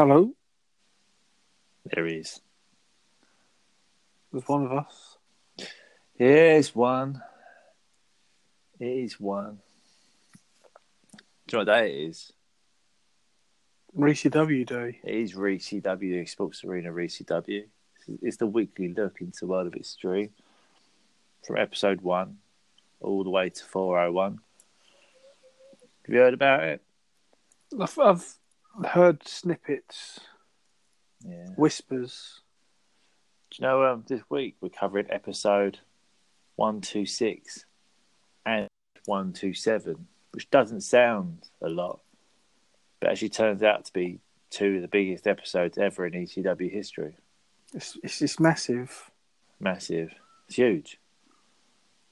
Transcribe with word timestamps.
Hello, 0.00 0.32
There 1.84 2.06
he 2.06 2.14
is. 2.14 2.40
there's 4.32 4.48
one 4.48 4.64
of 4.64 4.72
us. 4.72 5.18
Here's 6.14 6.74
one. 6.74 7.20
Here's 8.78 9.20
one. 9.20 9.58
Do 11.46 11.58
you 11.58 11.64
know 11.64 11.70
what 11.70 11.80
day 11.80 11.90
it 11.90 12.08
is? 12.08 12.32
Reese 13.92 14.22
W 14.22 14.64
Day. 14.64 15.00
It 15.04 15.14
is 15.16 15.36
Reese 15.36 15.74
W, 15.82 16.24
Sports 16.24 16.64
Arena 16.64 16.90
Reese 16.90 17.18
W. 17.18 17.66
It's 18.22 18.38
the 18.38 18.46
weekly 18.46 18.94
look 18.94 19.20
into 19.20 19.40
the 19.40 19.48
world 19.48 19.66
of 19.66 19.74
Extreme 19.74 20.30
from 21.46 21.58
episode 21.58 22.00
one 22.00 22.38
all 23.02 23.22
the 23.22 23.28
way 23.28 23.50
to 23.50 23.64
401. 23.66 24.38
Have 26.06 26.14
you 26.14 26.20
heard 26.20 26.32
about 26.32 26.62
it? 26.62 26.82
I've, 27.78 27.98
I've 27.98 28.39
heard 28.84 29.26
snippets, 29.26 30.20
Yeah. 31.26 31.46
whispers. 31.56 32.40
Do 33.50 33.56
you 33.62 33.68
know 33.68 33.84
um, 33.84 34.04
this 34.08 34.22
week 34.30 34.56
we're 34.60 34.68
covering 34.68 35.06
episode 35.10 35.78
126 36.56 37.64
and 38.46 38.68
127, 39.06 40.06
which 40.32 40.50
doesn't 40.50 40.82
sound 40.82 41.48
a 41.60 41.68
lot, 41.68 42.00
but 43.00 43.10
actually 43.10 43.30
turns 43.30 43.62
out 43.62 43.84
to 43.86 43.92
be 43.92 44.20
two 44.50 44.76
of 44.76 44.82
the 44.82 44.88
biggest 44.88 45.26
episodes 45.26 45.78
ever 45.78 46.06
in 46.06 46.12
ECW 46.12 46.70
history. 46.70 47.16
It's, 47.74 47.98
it's 48.02 48.18
just 48.18 48.40
massive. 48.40 49.10
Massive. 49.58 50.12
It's 50.48 50.56
huge. 50.56 50.98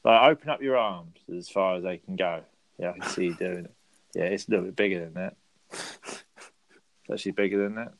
Like, 0.04 0.30
open 0.30 0.48
up 0.50 0.62
your 0.62 0.76
arms 0.76 1.16
as 1.36 1.48
far 1.48 1.76
as 1.76 1.82
they 1.82 1.98
can 1.98 2.16
go. 2.16 2.42
Yeah, 2.78 2.90
I 2.90 2.98
can 2.98 3.08
see 3.10 3.24
you 3.26 3.34
doing 3.34 3.64
it. 3.64 3.74
Yeah, 4.14 4.24
it's 4.24 4.46
a 4.46 4.50
little 4.50 4.66
bit 4.66 4.76
bigger 4.76 5.00
than 5.04 5.14
that. 5.14 5.36
It's 7.08 7.20
actually 7.20 7.32
bigger 7.32 7.62
than 7.62 7.76
that. 7.76 7.92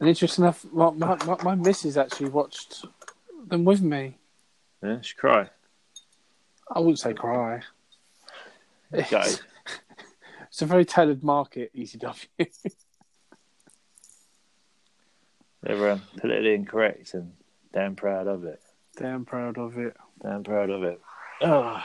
And 0.00 0.08
interesting 0.08 0.44
enough, 0.44 0.64
my, 0.72 0.90
my, 0.90 1.36
my, 1.42 1.54
missus 1.54 1.96
actually 1.96 2.30
watched 2.30 2.84
them 3.46 3.64
with 3.64 3.82
me. 3.82 4.16
Yeah, 4.82 5.00
she 5.02 5.14
cry. 5.14 5.50
I 6.74 6.80
wouldn't 6.80 6.98
say 6.98 7.12
cry. 7.12 7.60
Okay. 8.92 9.34
It's 10.48 10.62
a 10.62 10.66
very 10.66 10.84
tailored 10.84 11.22
market, 11.22 11.70
ECW. 11.76 12.26
Um, 15.68 16.02
politically 16.16 16.54
incorrect 16.54 17.14
and 17.14 17.32
damn 17.72 17.94
proud 17.94 18.26
of 18.26 18.44
it. 18.44 18.60
Damn 18.96 19.24
proud 19.24 19.58
of 19.58 19.78
it. 19.78 19.96
Damn 20.22 20.42
proud 20.42 20.70
of 20.70 20.82
it. 20.82 21.00
Oh, 21.42 21.82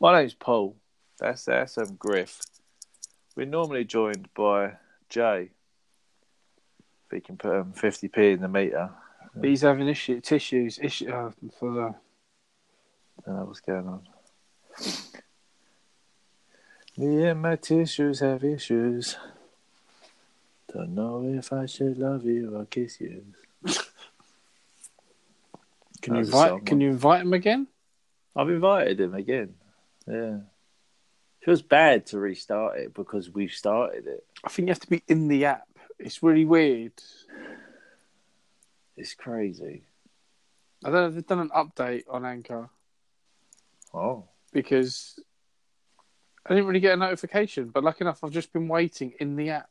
my 0.00 0.18
name's 0.18 0.34
Paul. 0.34 0.76
That's 1.18 1.44
that's 1.44 1.78
um, 1.78 1.96
Griff. 1.98 2.40
We're 3.38 3.46
normally 3.46 3.84
joined 3.84 4.28
by 4.34 4.72
Jay. 5.08 5.50
If 7.06 7.12
he 7.12 7.20
can 7.20 7.36
put 7.36 7.54
um, 7.54 7.72
50p 7.72 8.34
in 8.34 8.40
the 8.40 8.48
meter. 8.48 8.90
He's 9.40 9.60
having 9.60 9.86
issue, 9.86 10.20
tissues 10.20 10.80
issue 10.82 11.08
uh, 11.08 11.30
for 11.56 11.72
the. 11.72 11.80
I 11.80 11.94
don't 13.24 13.36
know 13.36 13.44
what's 13.44 13.60
going 13.60 13.86
on. 13.86 14.02
Me 16.96 17.28
and 17.28 17.40
my 17.40 17.54
tissues 17.54 18.18
have 18.18 18.42
issues. 18.42 19.16
Don't 20.74 20.96
know 20.96 21.22
if 21.24 21.52
I 21.52 21.66
should 21.66 21.96
love 21.96 22.24
you 22.24 22.56
or 22.56 22.64
kiss 22.64 23.00
you. 23.00 23.22
Can 26.02 26.16
you 26.16 26.24
That's 26.24 26.34
a 26.34 26.42
invite? 26.42 26.66
Can 26.66 26.80
you 26.80 26.88
invite 26.88 27.20
him 27.20 27.32
again? 27.32 27.68
I've 28.34 28.50
invited 28.50 28.98
him 29.00 29.14
again. 29.14 29.54
Yeah. 30.08 30.38
Feels 31.44 31.62
bad 31.62 32.06
to 32.06 32.18
restart 32.18 32.78
it 32.78 32.94
because 32.94 33.30
we've 33.30 33.52
started 33.52 34.06
it. 34.06 34.24
I 34.44 34.48
think 34.48 34.66
you 34.68 34.72
have 34.72 34.80
to 34.80 34.90
be 34.90 35.02
in 35.08 35.28
the 35.28 35.44
app. 35.46 35.68
It's 35.98 36.22
really 36.22 36.44
weird. 36.44 36.92
It's 38.96 39.14
crazy. 39.14 39.82
I 40.84 40.90
don't 40.90 40.94
know 41.00 41.06
if 41.08 41.14
they've 41.14 41.26
done 41.26 41.38
an 41.40 41.50
update 41.50 42.04
on 42.08 42.24
Anchor 42.24 42.68
Oh. 43.94 44.24
because 44.52 45.18
I 46.44 46.50
didn't 46.50 46.66
really 46.66 46.80
get 46.80 46.94
a 46.94 46.96
notification. 46.96 47.68
But 47.68 47.84
lucky 47.84 48.02
enough, 48.04 48.22
I've 48.22 48.30
just 48.32 48.52
been 48.52 48.68
waiting 48.68 49.14
in 49.20 49.36
the 49.36 49.50
app 49.50 49.68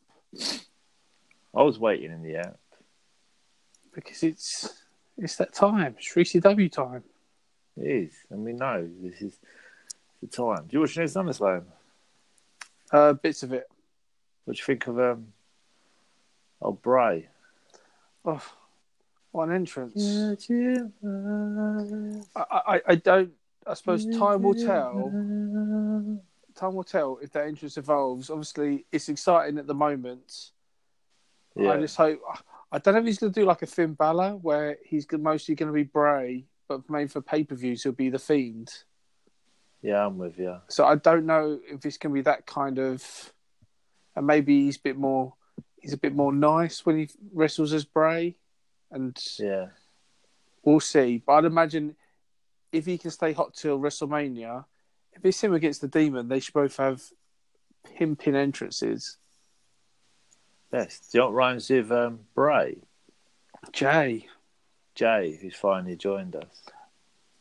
I 1.55 1.63
was 1.63 1.79
waiting 1.79 2.11
in 2.11 2.21
the 2.23 2.35
app. 2.37 2.59
because 3.93 4.23
it's 4.23 4.83
it's 5.17 5.35
that 5.37 5.53
time. 5.53 5.95
It's 5.97 6.13
3CW 6.13 6.71
time. 6.71 7.03
It 7.77 7.87
is. 7.87 8.13
And 8.29 8.43
we 8.43 8.53
know 8.53 8.87
this 9.01 9.21
is 9.21 9.39
the 10.21 10.27
time. 10.27 10.63
Do 10.67 10.69
you 10.71 10.79
watch 10.81 10.97
next 10.97 11.13
SummerSlam? 11.13 11.63
Uh, 12.91 13.13
bits 13.13 13.43
of 13.43 13.53
it. 13.53 13.67
What 14.45 14.55
do 14.55 14.59
you 14.59 14.65
think 14.65 14.87
of 14.87 14.99
um 14.99 15.27
Oh 16.61 16.71
Bray? 16.71 17.27
Oh, 18.25 18.43
what 19.31 19.49
an 19.49 19.55
entrance! 19.55 19.95
I, 22.35 22.45
I, 22.49 22.81
I 22.87 22.95
don't. 22.95 23.31
I 23.65 23.73
suppose 23.73 24.05
time 24.17 24.41
will 24.41 24.55
tell. 24.55 25.11
Time 26.55 26.73
will 26.73 26.83
tell 26.83 27.19
if 27.21 27.31
that 27.33 27.45
entrance 27.45 27.77
evolves. 27.77 28.29
Obviously, 28.29 28.85
it's 28.91 29.09
exciting 29.09 29.59
at 29.59 29.67
the 29.67 29.75
moment. 29.75 30.51
Yeah. 31.55 31.73
I 31.73 31.79
just 31.79 31.95
hope. 31.95 32.21
I 32.71 32.79
don't 32.79 32.95
know 32.95 32.99
if 33.01 33.05
he's 33.05 33.19
going 33.19 33.31
to 33.31 33.39
do 33.39 33.45
like 33.45 33.61
a 33.61 33.67
Finn 33.67 33.93
Balor, 33.93 34.31
where 34.41 34.77
he's 34.83 35.05
mostly 35.11 35.55
going 35.55 35.67
to 35.67 35.73
be 35.73 35.83
Bray, 35.83 36.45
but 36.67 36.89
made 36.89 37.11
for 37.11 37.21
pay 37.21 37.43
per 37.43 37.55
views 37.55 37.83
he'll 37.83 37.91
be 37.91 38.09
the 38.09 38.19
Fiend. 38.19 38.73
Yeah, 39.87 40.05
I'm 40.05 40.17
with 40.17 40.37
you. 40.37 40.57
So 40.67 40.85
I 40.85 40.95
don't 40.95 41.25
know 41.25 41.59
if 41.65 41.85
it's 41.85 41.97
going 41.97 42.11
to 42.13 42.19
be 42.19 42.21
that 42.23 42.45
kind 42.45 42.77
of, 42.77 43.01
and 44.17 44.27
maybe 44.27 44.65
he's 44.65 44.75
a 44.75 44.81
bit 44.81 44.97
more. 44.97 45.33
He's 45.79 45.93
a 45.93 45.97
bit 45.97 46.13
more 46.13 46.33
nice 46.33 46.85
when 46.85 46.97
he 46.97 47.09
wrestles 47.33 47.71
as 47.71 47.85
Bray, 47.85 48.35
and 48.91 49.17
Yeah. 49.39 49.67
we'll 50.63 50.81
see. 50.81 51.23
But 51.25 51.33
I'd 51.33 51.45
imagine 51.45 51.95
if 52.73 52.85
he 52.85 52.97
can 52.97 53.11
stay 53.11 53.31
hot 53.31 53.53
till 53.53 53.79
WrestleMania, 53.79 54.65
if 55.13 55.23
it's 55.23 55.41
him 55.41 55.53
against 55.53 55.79
the 55.79 55.87
Demon, 55.87 56.27
they 56.27 56.41
should 56.41 56.53
both 56.53 56.75
have 56.77 57.01
pimping 57.95 58.35
entrances. 58.35 59.17
Best. 60.69 61.11
Do 61.13 61.17
you 61.17 61.21
know 61.21 61.27
what 61.27 61.35
rhymes 61.35 61.69
with 61.69 61.89
um, 61.93 62.19
Bray? 62.35 62.81
Jay, 63.71 64.27
Jay, 64.95 65.37
who's 65.41 65.55
finally 65.55 65.95
joined 65.95 66.35
us. 66.35 66.65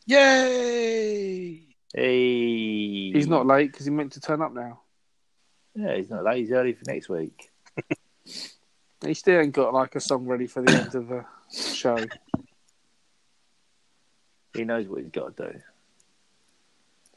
Yay! 0.05 1.66
Hey. 1.97 3.11
he's 3.11 3.27
not 3.27 3.47
late 3.47 3.71
because 3.71 3.87
he 3.87 3.91
meant 3.91 4.11
to 4.11 4.21
turn 4.21 4.43
up 4.43 4.53
now. 4.53 4.81
Yeah, 5.73 5.95
he's 5.95 6.11
not 6.11 6.23
late. 6.23 6.41
He's 6.41 6.51
early 6.51 6.73
for 6.73 6.83
next 6.85 7.09
week. 7.09 7.49
He 9.05 9.13
still 9.13 9.39
ain't 9.39 9.53
got 9.53 9.75
like 9.75 9.95
a 9.95 9.99
song 9.99 10.25
ready 10.25 10.47
for 10.47 10.63
the 10.63 10.71
end 10.71 10.95
of 10.95 11.07
the 11.07 11.23
show. 11.51 12.03
He 14.55 14.63
knows 14.63 14.87
what 14.87 15.01
he's 15.01 15.11
got 15.11 15.37
to 15.37 15.51
do. 15.51 15.59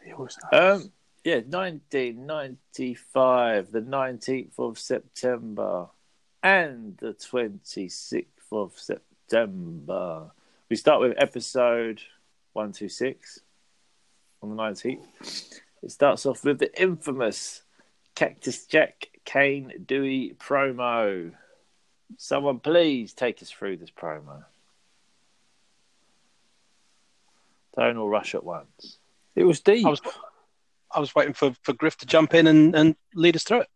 He 0.04 0.12
always 0.12 0.36
knows. 0.52 0.82
Um, 0.82 0.92
yeah, 1.24 1.36
1995, 1.36 3.72
the 3.72 3.80
19th 3.80 4.58
of 4.58 4.78
September, 4.78 5.86
and 6.42 6.98
the 6.98 7.14
26th 7.14 8.26
of 8.52 8.78
September. 8.78 10.32
We 10.68 10.76
start 10.76 11.00
with 11.00 11.14
episode 11.16 12.02
126 12.52 13.40
on 14.42 14.50
the 14.50 14.62
19th. 14.62 15.60
It 15.82 15.90
starts 15.90 16.26
off 16.26 16.44
with 16.44 16.58
the 16.58 16.80
infamous 16.80 17.62
Cactus 18.14 18.66
Jack 18.66 19.08
Cane 19.24 19.72
Dewey 19.86 20.36
promo. 20.38 21.32
Someone 22.18 22.58
please 22.58 23.12
take 23.12 23.42
us 23.42 23.50
through 23.50 23.78
this 23.78 23.90
promo. 23.90 24.44
Don't 27.76 27.96
all 27.96 28.08
rush 28.08 28.34
at 28.34 28.44
once. 28.44 28.98
it 29.36 29.44
was 29.44 29.60
deep. 29.60 29.86
I 29.86 29.90
was 29.90 30.00
I 30.92 30.98
was 30.98 31.14
waiting 31.14 31.34
for, 31.34 31.54
for 31.62 31.72
Griff 31.72 31.96
to 31.98 32.06
jump 32.06 32.34
in 32.34 32.48
and, 32.48 32.74
and 32.74 32.96
lead 33.14 33.36
us 33.36 33.44
through 33.44 33.60
it. 33.60 33.68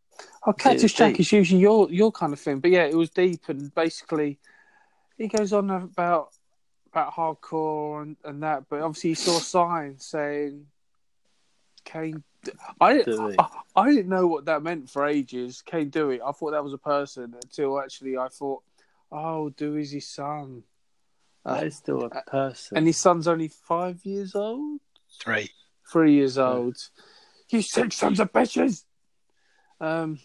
Oh, 0.45 0.53
Cactus 0.53 0.83
was 0.83 0.93
Jack 0.93 1.13
deep. 1.13 1.21
is 1.21 1.33
usually 1.33 1.61
your 1.61 1.91
your 1.91 2.11
kind 2.11 2.33
of 2.33 2.41
thing, 2.41 2.59
but 2.59 2.71
yeah, 2.71 2.85
it 2.85 2.97
was 2.97 3.11
deep 3.11 3.49
and 3.49 3.75
basically 3.75 4.39
he 5.17 5.29
goes 5.29 5.53
on 5.53 5.71
about 5.71 6.34
about 6.95 7.13
hardcore 7.15 8.03
and, 8.03 8.17
and 8.25 8.43
that, 8.43 8.65
but 8.69 8.81
obviously 8.81 9.11
he 9.11 9.15
saw 9.15 9.39
signs 9.39 10.05
saying 10.07 10.67
Cane. 11.85 12.23
I 12.81 12.99
didn't, 12.99 13.35
I, 13.41 13.49
I 13.75 13.91
didn't 13.91 14.09
know 14.09 14.27
what 14.27 14.45
that 14.45 14.63
meant 14.63 14.89
for 14.91 15.07
ages. 15.07 15.63
Cane 15.67 15.89
Dewey. 15.89 16.21
I 16.23 16.31
thought 16.33 16.53
that 16.53 16.63
was 16.63 16.73
a 16.75 16.79
person 16.79 17.35
until 17.43 17.81
actually 17.81 18.17
I 18.17 18.29
thought, 18.29 18.63
oh, 19.11 19.49
Dewey's 19.51 19.91
his 19.93 20.07
son, 20.07 20.63
uh, 21.45 21.55
That 21.55 21.67
is 21.67 21.77
still 21.77 22.05
a 22.05 22.11
person. 22.31 22.77
and 22.77 22.87
his 22.87 22.97
son's 22.99 23.27
only 23.27 23.49
five 23.49 24.05
years 24.05 24.35
old, 24.35 24.81
Three. 25.21 25.51
three 25.91 26.15
years 26.15 26.39
old. 26.39 26.77
You 27.51 27.61
six 27.63 27.97
sons 27.97 28.21
of 28.21 28.33
bitches. 28.33 28.85
Um, 29.81 30.19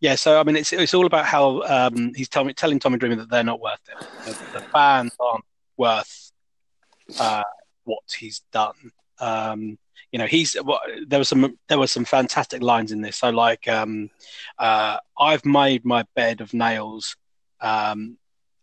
Yeah, 0.00 0.14
so 0.14 0.38
I 0.40 0.44
mean, 0.44 0.56
it's 0.56 0.72
it's 0.72 0.94
all 0.94 1.06
about 1.06 1.24
how 1.26 1.62
um, 1.62 2.12
he's 2.14 2.28
telling 2.28 2.54
telling 2.54 2.78
Tommy 2.78 2.98
Dreamer 2.98 3.16
that 3.16 3.30
they're 3.30 3.44
not 3.44 3.60
worth 3.60 3.80
it. 3.88 4.06
The, 4.24 4.58
the 4.60 4.64
fans 4.66 5.12
aren't 5.18 5.44
worth 5.78 6.32
uh, 7.18 7.44
what 7.84 8.02
he's 8.18 8.42
done. 8.52 8.92
Um, 9.20 9.78
you 10.12 10.18
know, 10.18 10.26
he's 10.26 10.56
there 11.06 11.18
was 11.18 11.28
some 11.28 11.58
there 11.68 11.78
were 11.78 11.86
some 11.86 12.04
fantastic 12.04 12.62
lines 12.62 12.92
in 12.92 13.00
this. 13.02 13.16
So 13.16 13.30
like, 13.30 13.68
um, 13.68 14.10
uh, 14.58 14.98
I've 15.18 15.44
made 15.44 15.84
my 15.84 16.04
bed 16.14 16.40
of 16.40 16.54
nails, 16.54 17.16
um, 17.60 18.16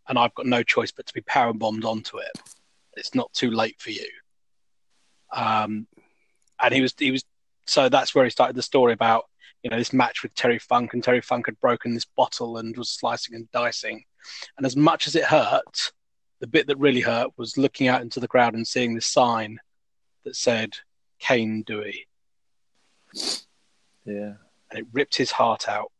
and 0.07 0.17
I've 0.17 0.33
got 0.33 0.45
no 0.45 0.63
choice 0.63 0.91
but 0.91 1.05
to 1.05 1.13
be 1.13 1.21
power 1.21 1.53
bombed 1.53 1.85
onto 1.85 2.17
it. 2.17 2.31
It's 2.95 3.13
not 3.13 3.31
too 3.33 3.51
late 3.51 3.79
for 3.79 3.91
you. 3.91 4.07
Um, 5.31 5.87
and 6.61 6.73
he 6.73 6.81
was 6.81 6.93
he 6.97 7.11
was 7.11 7.23
so 7.67 7.89
that's 7.89 8.15
where 8.15 8.23
he 8.23 8.31
started 8.31 8.55
the 8.55 8.61
story 8.61 8.93
about 8.93 9.25
you 9.63 9.69
know 9.69 9.77
this 9.77 9.93
match 9.93 10.23
with 10.23 10.33
Terry 10.35 10.59
Funk, 10.59 10.93
and 10.93 11.03
Terry 11.03 11.21
Funk 11.21 11.47
had 11.47 11.59
broken 11.59 11.93
this 11.93 12.05
bottle 12.05 12.57
and 12.57 12.75
was 12.75 12.89
slicing 12.89 13.35
and 13.35 13.51
dicing, 13.51 14.03
and 14.57 14.65
as 14.65 14.75
much 14.75 15.07
as 15.07 15.15
it 15.15 15.25
hurt, 15.25 15.91
the 16.39 16.47
bit 16.47 16.67
that 16.67 16.77
really 16.77 17.01
hurt 17.01 17.31
was 17.37 17.57
looking 17.57 17.87
out 17.87 18.01
into 18.01 18.19
the 18.19 18.27
crowd 18.27 18.53
and 18.53 18.67
seeing 18.67 18.93
this 18.93 19.07
sign 19.07 19.59
that 20.23 20.35
said 20.35 20.75
Cane 21.19 21.63
Dewey. 21.63 22.07
Yeah. 24.05 24.33
And 24.69 24.79
it 24.79 24.85
ripped 24.91 25.15
his 25.15 25.31
heart 25.31 25.67
out. 25.69 25.91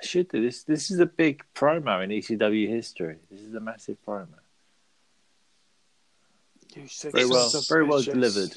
I 0.00 0.06
should 0.06 0.28
do 0.28 0.42
this. 0.42 0.62
This 0.62 0.90
is 0.90 1.00
a 1.00 1.06
big 1.06 1.44
promo 1.54 2.04
in 2.04 2.10
ECW 2.10 2.68
history. 2.68 3.16
This 3.30 3.40
is 3.40 3.54
a 3.54 3.60
massive 3.60 3.96
promo. 4.06 4.28
Very 7.10 7.26
well, 7.26 7.50
very 7.68 7.84
well 7.84 8.02
delivered. 8.02 8.54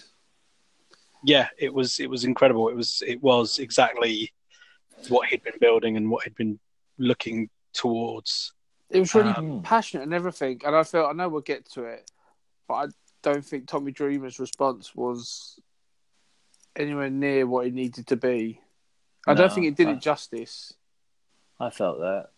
Yeah, 1.24 1.48
it 1.58 1.74
was. 1.74 2.00
It 2.00 2.10
was 2.10 2.25
incredible. 2.25 2.69
It 2.69 2.75
was. 2.75 3.02
It 3.08 3.24
was 3.24 3.58
exactly 3.58 4.31
what 5.08 5.30
he'd 5.30 5.44
been 5.44 5.58
building 5.60 5.98
and 5.98 6.12
what 6.12 6.25
he'd 6.25 6.36
been 6.36 6.60
looking 7.00 7.50
towards. 7.74 8.54
It 8.91 8.99
was 8.99 9.15
really 9.15 9.31
um, 9.31 9.61
passionate 9.61 10.03
and 10.03 10.13
everything, 10.13 10.61
and 10.65 10.75
I 10.75 10.83
felt 10.83 11.09
I 11.09 11.13
know 11.13 11.29
we'll 11.29 11.41
get 11.41 11.65
to 11.71 11.83
it, 11.83 12.11
but 12.67 12.73
I 12.73 12.85
don't 13.21 13.45
think 13.45 13.67
Tommy 13.67 13.91
Dreamer's 13.91 14.39
response 14.39 14.95
was 14.95 15.59
anywhere 16.75 17.09
near 17.09 17.47
what 17.47 17.67
it 17.67 17.73
needed 17.73 18.07
to 18.07 18.15
be. 18.15 18.59
I 19.27 19.33
no, 19.33 19.41
don't 19.41 19.53
think 19.53 19.67
it 19.67 19.75
did 19.75 19.88
I, 19.88 19.91
it 19.91 20.01
justice. 20.01 20.73
I 21.59 21.69
felt 21.69 21.99
that. 21.99 22.29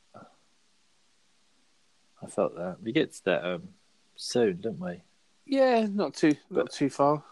I 2.21 2.27
felt 2.27 2.55
that. 2.55 2.77
We 2.81 2.91
get 2.91 3.13
to 3.13 3.25
that 3.25 3.45
um, 3.45 3.69
soon, 4.15 4.61
don't 4.61 4.79
we? 4.79 5.01
Yeah, 5.45 5.88
not 5.89 6.13
too 6.13 6.35
not 6.50 6.71
too 6.71 6.89
far. 6.89 7.23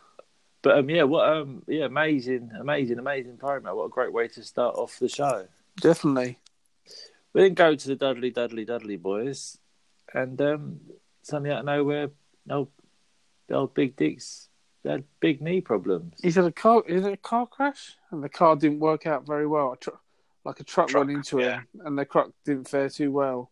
But 0.61 0.77
um, 0.77 0.89
yeah, 0.89 1.03
what 1.03 1.27
um, 1.27 1.63
yeah, 1.67 1.85
amazing, 1.85 2.51
amazing, 2.59 2.99
amazing 2.99 3.37
promo. 3.37 3.75
What 3.75 3.85
a 3.85 3.89
great 3.89 4.13
way 4.13 4.27
to 4.29 4.43
start 4.43 4.75
off 4.75 4.99
the 4.99 5.09
show. 5.09 5.47
Definitely. 5.79 6.37
We 7.33 7.41
didn't 7.41 7.57
go 7.57 7.75
to 7.75 7.87
the 7.87 7.95
Dudley, 7.95 8.31
Dudley, 8.31 8.65
Dudley 8.65 8.97
boys, 8.97 9.57
and 10.13 10.41
um, 10.41 10.79
suddenly 11.21 11.51
out 11.51 11.59
of 11.59 11.65
nowhere, 11.65 12.09
no, 12.45 12.69
the 13.47 13.55
old 13.55 13.73
Big 13.73 13.95
Dick's 13.95 14.49
had 14.83 15.03
big 15.19 15.41
knee 15.41 15.61
problems. 15.61 16.15
He's 16.21 16.35
had 16.35 16.45
a 16.45 16.51
car. 16.51 16.83
Is 16.87 17.05
it 17.05 17.13
a 17.13 17.17
car 17.17 17.45
crash? 17.45 17.95
And 18.09 18.23
the 18.23 18.29
car 18.29 18.55
didn't 18.55 18.79
work 18.79 19.05
out 19.05 19.27
very 19.27 19.45
well. 19.45 19.73
A 19.73 19.77
tr- 19.77 19.89
like 20.43 20.59
a 20.59 20.63
truck, 20.63 20.89
truck 20.89 21.05
went 21.05 21.17
into 21.17 21.39
yeah. 21.39 21.57
him, 21.57 21.67
and 21.85 21.97
the 21.97 22.05
truck 22.05 22.31
didn't 22.45 22.67
fare 22.67 22.89
too 22.89 23.11
well. 23.11 23.51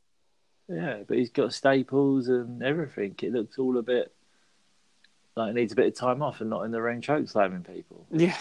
Yeah, 0.67 1.03
but 1.07 1.17
he's 1.17 1.29
got 1.29 1.53
staples 1.53 2.27
and 2.27 2.63
everything. 2.63 3.15
It 3.21 3.31
looks 3.31 3.57
all 3.57 3.77
a 3.77 3.83
bit 3.83 4.13
like 5.35 5.53
needs 5.53 5.73
a 5.73 5.75
bit 5.75 5.87
of 5.87 5.95
time 5.95 6.21
off 6.21 6.41
and 6.41 6.49
not 6.49 6.63
in 6.63 6.71
the 6.71 6.81
ring 6.81 7.01
choke 7.01 7.27
slamming 7.29 7.63
people. 7.63 8.05
Yeah. 8.11 8.37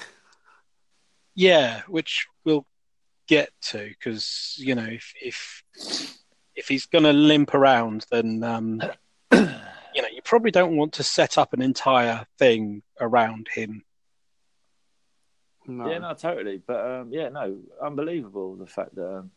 Yeah, 1.35 1.82
which 1.87 2.26
we'll 2.44 2.67
get 3.28 3.50
to 3.60 3.88
because 3.88 4.56
you 4.58 4.75
know 4.75 4.86
if 4.86 5.12
if 5.22 5.62
if 6.56 6.66
he's 6.66 6.86
going 6.86 7.04
to 7.04 7.12
limp 7.12 7.54
around, 7.54 8.04
then 8.10 8.42
um, 8.42 8.82
you 9.32 9.38
know 9.38 10.08
you 10.12 10.20
probably 10.25 10.50
don't 10.50 10.76
want 10.76 10.94
to 10.94 11.04
set 11.04 11.38
up 11.38 11.52
an 11.52 11.62
entire 11.62 12.26
thing 12.38 12.82
around 13.00 13.48
him. 13.48 13.84
No. 15.66 15.88
Yeah, 15.88 15.98
no, 15.98 16.14
totally. 16.14 16.60
But 16.66 16.84
um, 16.84 17.12
yeah, 17.12 17.28
no, 17.28 17.58
unbelievable 17.80 18.56
the 18.56 18.66
fact 18.66 18.94
that 18.96 19.19
um, 19.19 19.30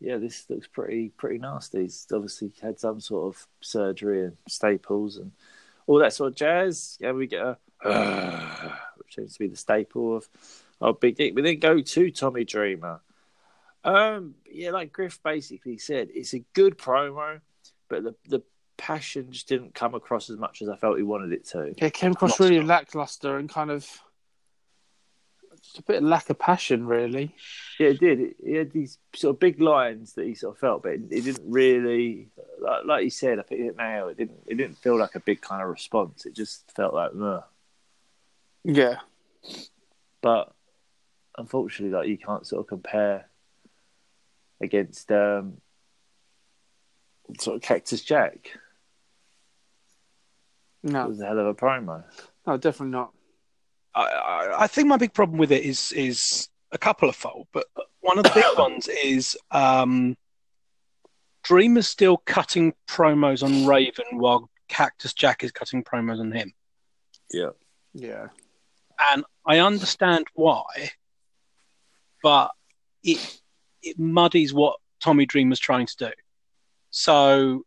yeah, 0.00 0.18
this 0.18 0.44
looks 0.48 0.68
pretty 0.68 1.08
pretty 1.08 1.38
nasty. 1.38 1.82
He's 1.82 2.06
obviously 2.12 2.52
had 2.62 2.78
some 2.78 3.00
sort 3.00 3.34
of 3.34 3.46
surgery 3.60 4.26
and 4.26 4.36
staples 4.46 5.16
and 5.16 5.32
all 5.86 5.98
that 5.98 6.12
sort 6.12 6.32
of 6.32 6.36
jazz. 6.36 6.98
Yeah, 7.00 7.12
we 7.12 7.26
get 7.26 7.42
a 7.42 7.58
uh, 7.82 8.76
which 8.96 9.16
seems 9.16 9.32
to 9.32 9.38
be 9.38 9.48
the 9.48 9.56
staple 9.56 10.16
of 10.16 10.28
our 10.84 10.92
Big 10.92 11.16
Dick. 11.16 11.34
We 11.34 11.42
then 11.42 11.58
go 11.58 11.80
to 11.80 12.10
Tommy 12.10 12.44
Dreamer. 12.44 13.00
Um, 13.84 14.34
yeah, 14.50 14.70
like 14.70 14.92
Griff 14.92 15.22
basically 15.22 15.78
said, 15.78 16.08
it's 16.14 16.34
a 16.34 16.40
good 16.52 16.78
promo, 16.78 17.40
but 17.88 18.04
the 18.04 18.14
the 18.28 18.42
passion 18.76 19.30
just 19.30 19.48
didn't 19.48 19.74
come 19.74 19.94
across 19.94 20.30
as 20.30 20.36
much 20.36 20.62
as 20.62 20.68
I 20.68 20.76
felt 20.76 20.96
he 20.96 21.02
wanted 21.02 21.32
it 21.32 21.46
to. 21.48 21.74
Yeah, 21.76 21.86
it 21.86 21.94
came 21.94 22.12
across 22.12 22.38
Not 22.38 22.48
really 22.48 22.60
so. 22.60 22.66
lackluster 22.66 23.36
and 23.38 23.48
kind 23.48 23.70
of 23.70 23.88
just 25.62 25.78
a 25.78 25.82
bit 25.82 25.96
of 25.96 26.02
lack 26.04 26.28
of 26.28 26.38
passion, 26.38 26.86
really. 26.86 27.34
Yeah, 27.78 27.88
it 27.88 28.00
did. 28.00 28.34
He 28.44 28.54
had 28.54 28.72
these 28.72 28.98
sort 29.14 29.36
of 29.36 29.40
big 29.40 29.60
lines 29.60 30.14
that 30.14 30.26
he 30.26 30.34
sort 30.34 30.56
of 30.56 30.60
felt, 30.60 30.82
but 30.82 30.92
it, 30.92 31.02
it 31.10 31.20
didn't 31.22 31.50
really, 31.50 32.28
like, 32.60 32.84
like 32.84 33.04
you 33.04 33.10
said, 33.10 33.38
I 33.38 33.42
think 33.42 33.60
it 33.60 33.76
now 33.76 34.08
it 34.08 34.16
didn't. 34.16 34.40
It 34.46 34.56
didn't 34.56 34.78
feel 34.78 34.98
like 34.98 35.14
a 35.14 35.20
big 35.20 35.40
kind 35.40 35.62
of 35.62 35.68
response. 35.68 36.26
It 36.26 36.34
just 36.34 36.70
felt 36.74 36.94
like, 36.94 37.12
yeah. 38.64 38.96
But 40.20 40.53
unfortunately, 41.36 41.96
like 41.96 42.08
you 42.08 42.18
can't 42.18 42.46
sort 42.46 42.60
of 42.60 42.66
compare 42.66 43.28
against 44.60 45.10
um, 45.10 45.58
sort 47.38 47.56
of 47.56 47.62
Cactus 47.62 48.02
Jack. 48.02 48.50
No, 50.82 51.04
it 51.04 51.08
was 51.08 51.20
a 51.20 51.26
hell 51.26 51.38
of 51.38 51.46
a 51.46 51.54
promo. 51.54 52.04
No, 52.46 52.56
definitely 52.56 52.92
not. 52.92 53.12
I, 53.94 54.54
I 54.58 54.66
think 54.66 54.88
my 54.88 54.96
big 54.96 55.14
problem 55.14 55.38
with 55.38 55.52
it 55.52 55.62
is 55.62 55.92
is 55.92 56.48
a 56.72 56.78
couple 56.78 57.08
of 57.08 57.16
fold, 57.16 57.46
but 57.52 57.66
one 58.00 58.18
of 58.18 58.24
the 58.24 58.32
big 58.34 58.44
ones 58.58 58.88
is 58.88 59.36
um, 59.50 60.16
Dream 61.42 61.76
is 61.76 61.88
still 61.88 62.16
cutting 62.16 62.74
promos 62.88 63.42
on 63.42 63.66
Raven 63.66 64.18
while 64.18 64.50
Cactus 64.68 65.14
Jack 65.14 65.44
is 65.44 65.52
cutting 65.52 65.84
promos 65.84 66.20
on 66.20 66.32
him. 66.32 66.52
Yeah, 67.30 67.50
yeah, 67.94 68.28
and 69.12 69.24
I 69.46 69.60
understand 69.60 70.26
why, 70.34 70.90
but 72.24 72.50
it 73.02 73.40
it 73.82 73.98
muddies 73.98 74.54
what 74.54 74.78
Tommy 74.98 75.26
Dreamer's 75.26 75.60
trying 75.60 75.86
to 75.86 75.96
do. 75.96 76.10
So 76.90 77.64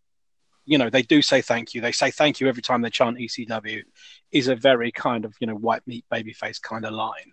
you 0.66 0.78
know, 0.78 0.90
they 0.90 1.02
do 1.02 1.22
say 1.22 1.42
thank 1.42 1.74
you. 1.74 1.80
They 1.80 1.94
say 1.94 2.12
thank 2.12 2.42
you 2.42 2.48
every 2.50 2.62
time 2.62 2.82
they 2.82 2.90
chant 2.90 3.18
ECW. 3.18 3.84
Is 4.32 4.50
a 4.50 4.56
very 4.56 4.92
kind 4.92 5.24
of 5.24 5.34
you 5.40 5.48
know 5.48 5.56
white 5.56 5.82
meat 5.88 6.04
babyface 6.12 6.62
kind 6.62 6.86
of 6.86 6.94
line. 6.94 7.32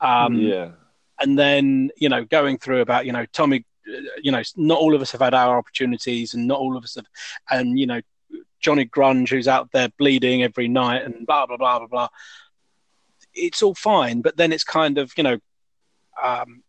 Um, 0.00 0.34
yeah. 0.34 0.70
And 1.20 1.36
then 1.36 1.90
you 1.96 2.08
know 2.08 2.24
going 2.24 2.58
through 2.58 2.82
about 2.82 3.06
you 3.06 3.12
know 3.12 3.26
Tommy, 3.32 3.64
uh, 3.88 4.00
you 4.22 4.30
know 4.30 4.42
not 4.56 4.78
all 4.78 4.94
of 4.94 5.02
us 5.02 5.10
have 5.10 5.20
had 5.22 5.34
our 5.34 5.58
opportunities, 5.58 6.34
and 6.34 6.46
not 6.46 6.60
all 6.60 6.76
of 6.76 6.84
us 6.84 6.94
have, 6.94 7.06
and 7.50 7.78
you 7.78 7.86
know 7.86 8.00
Johnny 8.60 8.86
Grunge 8.86 9.30
who's 9.30 9.48
out 9.48 9.72
there 9.72 9.88
bleeding 9.98 10.44
every 10.44 10.68
night, 10.68 11.02
and 11.02 11.26
blah 11.26 11.46
blah 11.46 11.56
blah 11.56 11.80
blah 11.80 11.88
blah. 11.88 12.08
It's 13.34 13.62
all 13.62 13.74
fine, 13.74 14.20
but 14.20 14.36
then 14.36 14.52
it's 14.52 14.64
kind 14.64 14.98
of 14.98 15.12
you 15.16 15.24
know. 15.24 15.38
Um, 16.22 16.62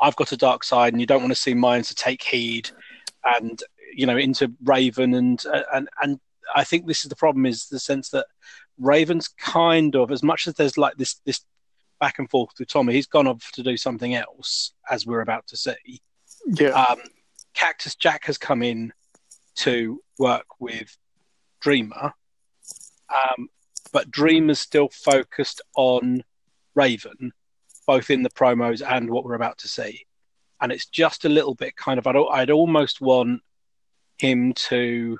I've 0.00 0.16
got 0.16 0.32
a 0.32 0.36
dark 0.36 0.64
side, 0.64 0.92
and 0.92 1.00
you 1.00 1.06
don't 1.06 1.20
want 1.22 1.32
to 1.32 1.40
see 1.40 1.54
mine, 1.54 1.84
so 1.84 1.94
take 1.96 2.22
heed. 2.22 2.70
And 3.24 3.62
you 3.92 4.06
know 4.06 4.16
into 4.16 4.52
Raven 4.64 5.14
and 5.14 5.42
and 5.72 5.88
and 6.02 6.20
I 6.54 6.64
think 6.64 6.86
this 6.86 7.04
is 7.04 7.08
the 7.08 7.16
problem 7.16 7.46
is 7.46 7.66
the 7.66 7.78
sense 7.78 8.10
that 8.10 8.26
Raven's 8.78 9.28
kind 9.28 9.94
of 9.94 10.10
as 10.10 10.22
much 10.22 10.46
as 10.46 10.54
there's 10.54 10.78
like 10.78 10.96
this 10.96 11.20
this 11.24 11.40
back 12.00 12.18
and 12.18 12.30
forth 12.30 12.50
with 12.58 12.68
Tommy, 12.68 12.94
he's 12.94 13.06
gone 13.06 13.26
off 13.26 13.50
to 13.52 13.62
do 13.62 13.76
something 13.76 14.14
else 14.14 14.72
as 14.90 15.06
we're 15.06 15.20
about 15.20 15.46
to 15.48 15.56
see. 15.56 16.00
Yeah. 16.46 16.70
Um, 16.70 16.98
Cactus 17.52 17.94
Jack 17.94 18.24
has 18.24 18.38
come 18.38 18.62
in 18.62 18.92
to 19.56 20.00
work 20.18 20.46
with 20.58 20.96
Dreamer, 21.60 22.14
um, 23.14 23.50
but 23.92 24.10
Dreamer's 24.10 24.60
still 24.60 24.88
focused 24.88 25.60
on 25.76 26.24
Raven, 26.74 27.32
both 27.86 28.10
in 28.10 28.22
the 28.22 28.30
promos 28.30 28.82
and 28.86 29.10
what 29.10 29.24
we're 29.24 29.34
about 29.34 29.58
to 29.58 29.68
see. 29.68 30.06
And 30.60 30.70
it's 30.70 30.86
just 30.86 31.24
a 31.24 31.28
little 31.30 31.54
bit 31.54 31.76
kind 31.76 31.98
of 31.98 32.06
I'd, 32.06 32.16
I'd 32.16 32.50
almost 32.50 33.00
want 33.00 33.42
him 34.18 34.52
to 34.52 35.18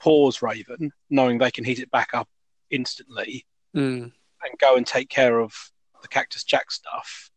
pause 0.00 0.42
Raven, 0.42 0.92
knowing 1.08 1.38
they 1.38 1.50
can 1.50 1.64
heat 1.64 1.78
it 1.78 1.90
back 1.90 2.10
up 2.12 2.28
instantly, 2.70 3.46
mm. 3.74 4.02
and 4.02 4.58
go 4.58 4.76
and 4.76 4.86
take 4.86 5.08
care 5.08 5.38
of 5.38 5.54
the 6.02 6.08
Cactus 6.08 6.44
Jack 6.44 6.70
stuff 6.70 7.30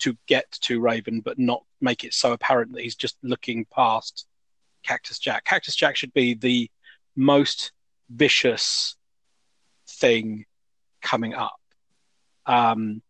to 0.00 0.16
get 0.26 0.50
to 0.52 0.80
Raven, 0.80 1.20
but 1.20 1.38
not 1.38 1.64
make 1.80 2.04
it 2.04 2.14
so 2.14 2.32
apparent 2.32 2.72
that 2.72 2.82
he's 2.82 2.96
just 2.96 3.16
looking 3.22 3.66
past 3.66 4.26
Cactus 4.82 5.18
Jack. 5.18 5.44
Cactus 5.44 5.76
Jack 5.76 5.96
should 5.96 6.12
be 6.12 6.34
the 6.34 6.70
most 7.14 7.72
vicious 8.10 8.96
thing 9.88 10.46
coming 11.02 11.34
up. 11.34 11.57
Um, 12.48 13.02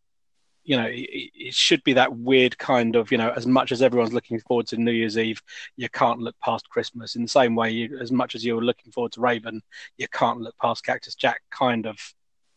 you 0.65 0.77
know, 0.77 0.85
it, 0.87 1.31
it 1.35 1.55
should 1.55 1.83
be 1.83 1.95
that 1.95 2.15
weird 2.15 2.59
kind 2.59 2.95
of, 2.95 3.11
you 3.11 3.17
know, 3.17 3.31
as 3.35 3.47
much 3.47 3.73
as 3.73 3.81
everyone's 3.81 4.13
looking 4.13 4.39
forward 4.41 4.67
to 4.67 4.77
New 4.77 4.93
Year's 4.93 5.17
Eve, 5.17 5.41
you 5.77 5.89
can't 5.89 6.19
look 6.21 6.37
past 6.45 6.69
Christmas. 6.69 7.17
In 7.17 7.23
the 7.23 7.29
same 7.29 7.55
way, 7.55 7.71
you, 7.71 7.99
as 7.99 8.13
much 8.13 8.35
as 8.35 8.45
you're 8.45 8.63
looking 8.63 8.93
forward 8.93 9.13
to 9.13 9.23
Raven, 9.23 9.63
you 9.97 10.07
can't 10.13 10.41
look 10.43 10.55
past 10.61 10.85
Cactus 10.85 11.15
Jack 11.15 11.41
kind 11.51 11.87
of 11.87 11.97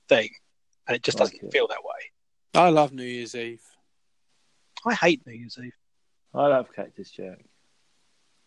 thing. 0.10 0.30
And 0.88 0.96
it 0.98 1.04
just 1.04 1.20
Like 1.22 1.32
doesn't 1.32 1.48
it. 1.48 1.52
feel 1.54 1.68
that 1.70 1.84
way. 1.86 2.62
I 2.62 2.68
love 2.70 2.92
New 2.92 3.04
Year's 3.06 3.34
Eve. 3.34 3.62
I 4.86 4.94
hate 4.94 5.26
New 5.26 5.34
Year's 5.34 5.58
Eve. 5.64 5.72
I 6.34 6.48
love 6.48 6.68
Cactus 6.76 7.12
Jack. 7.12 7.46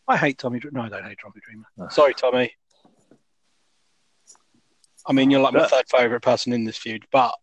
I 0.07 0.19
hate 0.19 0.37
Tommy 0.37 0.59
Dreamer. 0.59 0.81
No, 0.81 0.85
I 0.85 0.89
don't 0.91 1.05
hate 1.09 1.19
Tommy 1.23 1.41
Dreamer. 1.43 1.65
No. 1.79 1.89
Sorry, 1.89 2.13
Tommy. 2.13 2.53
I 5.07 5.13
mean, 5.15 5.31
you're 5.31 5.41
like 5.41 5.55
my 5.55 5.67
third 5.67 5.85
favourite 5.89 6.23
person 6.23 6.53
in 6.53 6.65
this 6.65 6.77
feud, 6.77 7.07
but 7.11 7.35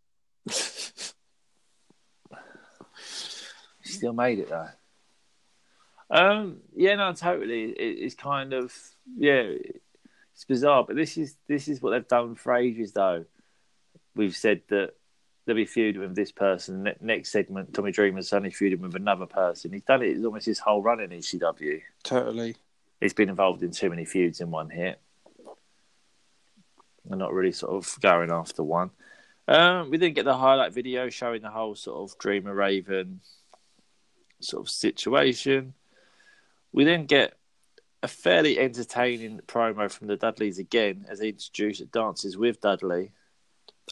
Still 3.83 4.13
made 4.13 4.39
it 4.39 4.49
though. 4.49 4.69
Um, 6.09 6.57
yeah, 6.75 6.95
no, 6.95 7.13
totally. 7.13 7.65
It, 7.71 8.03
it's 8.03 8.15
kind 8.15 8.53
of 8.53 8.73
yeah, 9.17 9.43
it's 10.33 10.45
bizarre, 10.47 10.83
but 10.85 10.95
this 10.95 11.17
is 11.17 11.35
this 11.47 11.67
is 11.67 11.81
what 11.81 11.91
they've 11.91 12.07
done 12.07 12.35
for 12.35 12.55
ages. 12.55 12.91
Though 12.91 13.25
we've 14.15 14.35
said 14.35 14.61
that 14.69 14.93
they'll 15.45 15.55
be 15.55 15.65
feuding 15.65 16.01
with 16.01 16.15
this 16.15 16.31
person. 16.31 16.83
Ne- 16.83 16.95
next 17.01 17.31
segment, 17.31 17.73
Tommy 17.73 17.91
Dreamer's 17.91 18.27
suddenly 18.27 18.51
feuding 18.51 18.81
with 18.81 18.95
another 18.95 19.25
person. 19.25 19.71
He's 19.71 19.83
done 19.83 20.01
it 20.01 20.09
it's 20.09 20.25
almost 20.25 20.45
his 20.45 20.59
whole 20.59 20.81
run 20.81 20.99
in 20.99 21.09
ECW. 21.11 21.81
Totally. 22.03 22.55
He's 22.99 23.13
been 23.13 23.29
involved 23.29 23.63
in 23.63 23.71
too 23.71 23.89
many 23.89 24.05
feuds 24.05 24.41
in 24.41 24.51
one 24.51 24.69
hit. 24.69 24.99
and 27.09 27.19
not 27.19 27.33
really 27.33 27.51
sort 27.51 27.73
of 27.73 27.99
going 27.99 28.31
after 28.31 28.63
one. 28.63 28.91
Um, 29.47 29.89
we 29.89 29.97
didn't 29.97 30.15
get 30.15 30.25
the 30.25 30.37
highlight 30.37 30.73
video 30.73 31.09
showing 31.09 31.41
the 31.41 31.49
whole 31.49 31.75
sort 31.75 32.09
of 32.11 32.17
Dreamer 32.17 32.53
Raven 32.53 33.21
sort 34.39 34.65
of 34.65 34.69
situation. 34.69 35.73
We 36.71 36.83
then 36.85 37.05
get 37.05 37.33
a 38.03 38.07
fairly 38.07 38.57
entertaining 38.59 39.41
promo 39.47 39.91
from 39.91 40.07
the 40.07 40.15
Dudleys 40.15 40.57
again 40.57 41.05
as 41.09 41.19
they 41.19 41.29
introduce 41.29 41.79
dances 41.79 42.37
with 42.37 42.61
Dudley. 42.61 43.11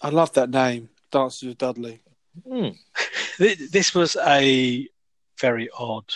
I 0.02 0.10
love 0.10 0.34
that 0.34 0.50
name, 0.50 0.90
Dances 1.12 1.44
with 1.50 1.58
Dudley. 1.58 2.02
Th- 3.38 3.58
This 3.72 3.94
was 3.94 4.16
a 4.16 4.88
very 5.40 5.70
odd 5.78 6.12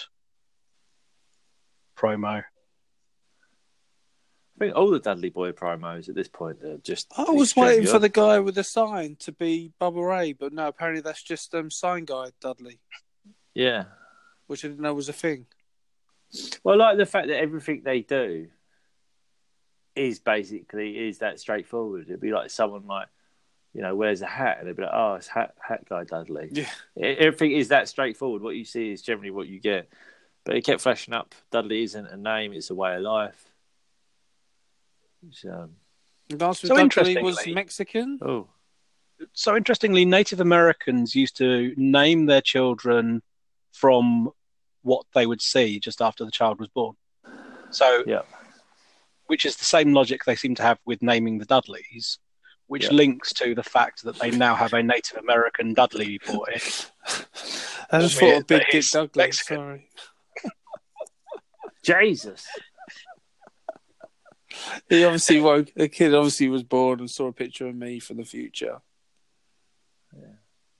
promo. 1.97 2.43
I 4.63 4.67
think 4.67 4.77
all 4.77 4.89
the 4.89 4.99
Dudley 4.99 5.29
Boy 5.29 5.51
promos 5.51 6.07
at 6.07 6.15
this 6.15 6.29
point 6.29 6.63
are 6.63 6.77
just. 6.77 7.11
I 7.17 7.29
was 7.29 7.55
waiting 7.55 7.85
for 7.85 7.99
the 7.99 8.09
guy 8.09 8.39
with 8.39 8.55
the 8.55 8.63
sign 8.63 9.17
to 9.19 9.31
be 9.31 9.71
Bubba 9.81 10.07
Ray, 10.07 10.33
but 10.33 10.53
no, 10.53 10.67
apparently 10.67 11.01
that's 11.01 11.21
just 11.21 11.53
um, 11.53 11.69
sign 11.69 12.05
guy 12.05 12.29
Dudley, 12.39 12.79
Yeah. 13.53 13.85
which 14.47 14.63
I 14.63 14.69
didn't 14.69 14.81
know 14.81 14.93
was 14.93 15.09
a 15.09 15.13
thing. 15.13 15.47
Well, 16.63 16.81
I 16.81 16.89
like 16.89 16.97
the 16.97 17.05
fact 17.05 17.27
that 17.27 17.37
everything 17.37 17.81
they 17.83 18.01
do 18.01 18.47
is 19.95 20.19
basically 20.19 21.07
is 21.07 21.19
that 21.19 21.39
straightforward. 21.39 22.05
It'd 22.07 22.21
be 22.21 22.31
like 22.31 22.49
someone 22.49 22.87
like, 22.87 23.07
you 23.73 23.81
know, 23.81 23.95
wears 23.95 24.21
a 24.21 24.27
hat 24.27 24.57
and 24.59 24.67
they'd 24.67 24.75
be 24.75 24.83
like, 24.83 24.91
oh, 24.93 25.15
it's 25.15 25.27
hat 25.27 25.55
hat 25.59 25.83
guy 25.89 26.05
Dudley. 26.05 26.49
Yeah. 26.51 26.69
Everything 26.97 27.51
is 27.51 27.67
that 27.67 27.89
straightforward. 27.89 28.41
What 28.41 28.55
you 28.55 28.65
see 28.65 28.91
is 28.91 29.01
generally 29.01 29.31
what 29.31 29.47
you 29.47 29.59
get. 29.59 29.89
But 30.45 30.55
it 30.55 30.65
kept 30.65 30.81
flashing 30.81 31.13
up. 31.13 31.35
Dudley 31.51 31.83
isn't 31.83 32.07
a 32.07 32.17
name; 32.17 32.51
it's 32.53 32.69
a 32.69 32.75
way 32.75 32.95
of 32.95 33.01
life. 33.01 33.52
Which, 35.25 35.45
um, 35.45 35.71
Dances 36.29 36.69
with 36.69 36.77
So 36.77 36.87
Dudley 36.87 37.21
was 37.23 37.45
Mexican. 37.47 38.19
oh, 38.21 38.49
So 39.33 39.55
interestingly, 39.55 40.05
Native 40.05 40.39
Americans 40.41 41.15
used 41.15 41.37
to 41.37 41.73
name 41.77 42.25
their 42.25 42.41
children 42.41 43.21
from 43.71 44.31
what 44.81 45.05
they 45.13 45.25
would 45.25 45.41
see 45.41 45.79
just 45.79 46.01
after 46.01 46.25
the 46.25 46.31
child 46.31 46.59
was 46.59 46.67
born. 46.69 46.95
So, 47.69 48.03
yeah, 48.05 48.23
which 49.27 49.45
is 49.45 49.55
the 49.55 49.65
same 49.65 49.93
logic 49.93 50.25
they 50.25 50.35
seem 50.35 50.55
to 50.55 50.63
have 50.63 50.79
with 50.85 51.01
naming 51.01 51.37
the 51.37 51.45
Dudleys, 51.45 52.19
which 52.67 52.83
Yeah. 52.85 52.91
links 52.93 53.31
to 53.33 53.55
the 53.55 53.63
fact 53.63 54.03
that 54.03 54.19
they 54.19 54.31
now 54.31 54.55
have 54.55 54.73
a 54.73 54.83
Native 54.83 55.17
American 55.17 55.73
Dudley 55.73 56.19
boy. 56.27 56.45
I 57.91 58.01
just 58.01 58.17
thought 58.19 58.27
yeah, 58.27 58.39
Big 58.39 58.47
that 58.47 58.65
Dick 58.71 58.75
is 58.75 58.89
Douglas. 58.89 59.15
Mexican. 59.15 59.57
Sorry. 59.57 59.89
Jesus. 61.83 62.45
He 64.89 65.03
obviously 65.03 65.39
woke. 65.41 65.71
The 65.75 65.89
kid 65.89 66.13
obviously 66.13 66.49
was 66.49 66.63
born 66.63 66.99
and 66.99 67.09
saw 67.09 67.27
a 67.27 67.33
picture 67.33 67.67
of 67.67 67.75
me 67.75 67.99
for 67.99 68.13
the 68.13 68.23
future. 68.23 68.81
Yeah, 70.15 70.25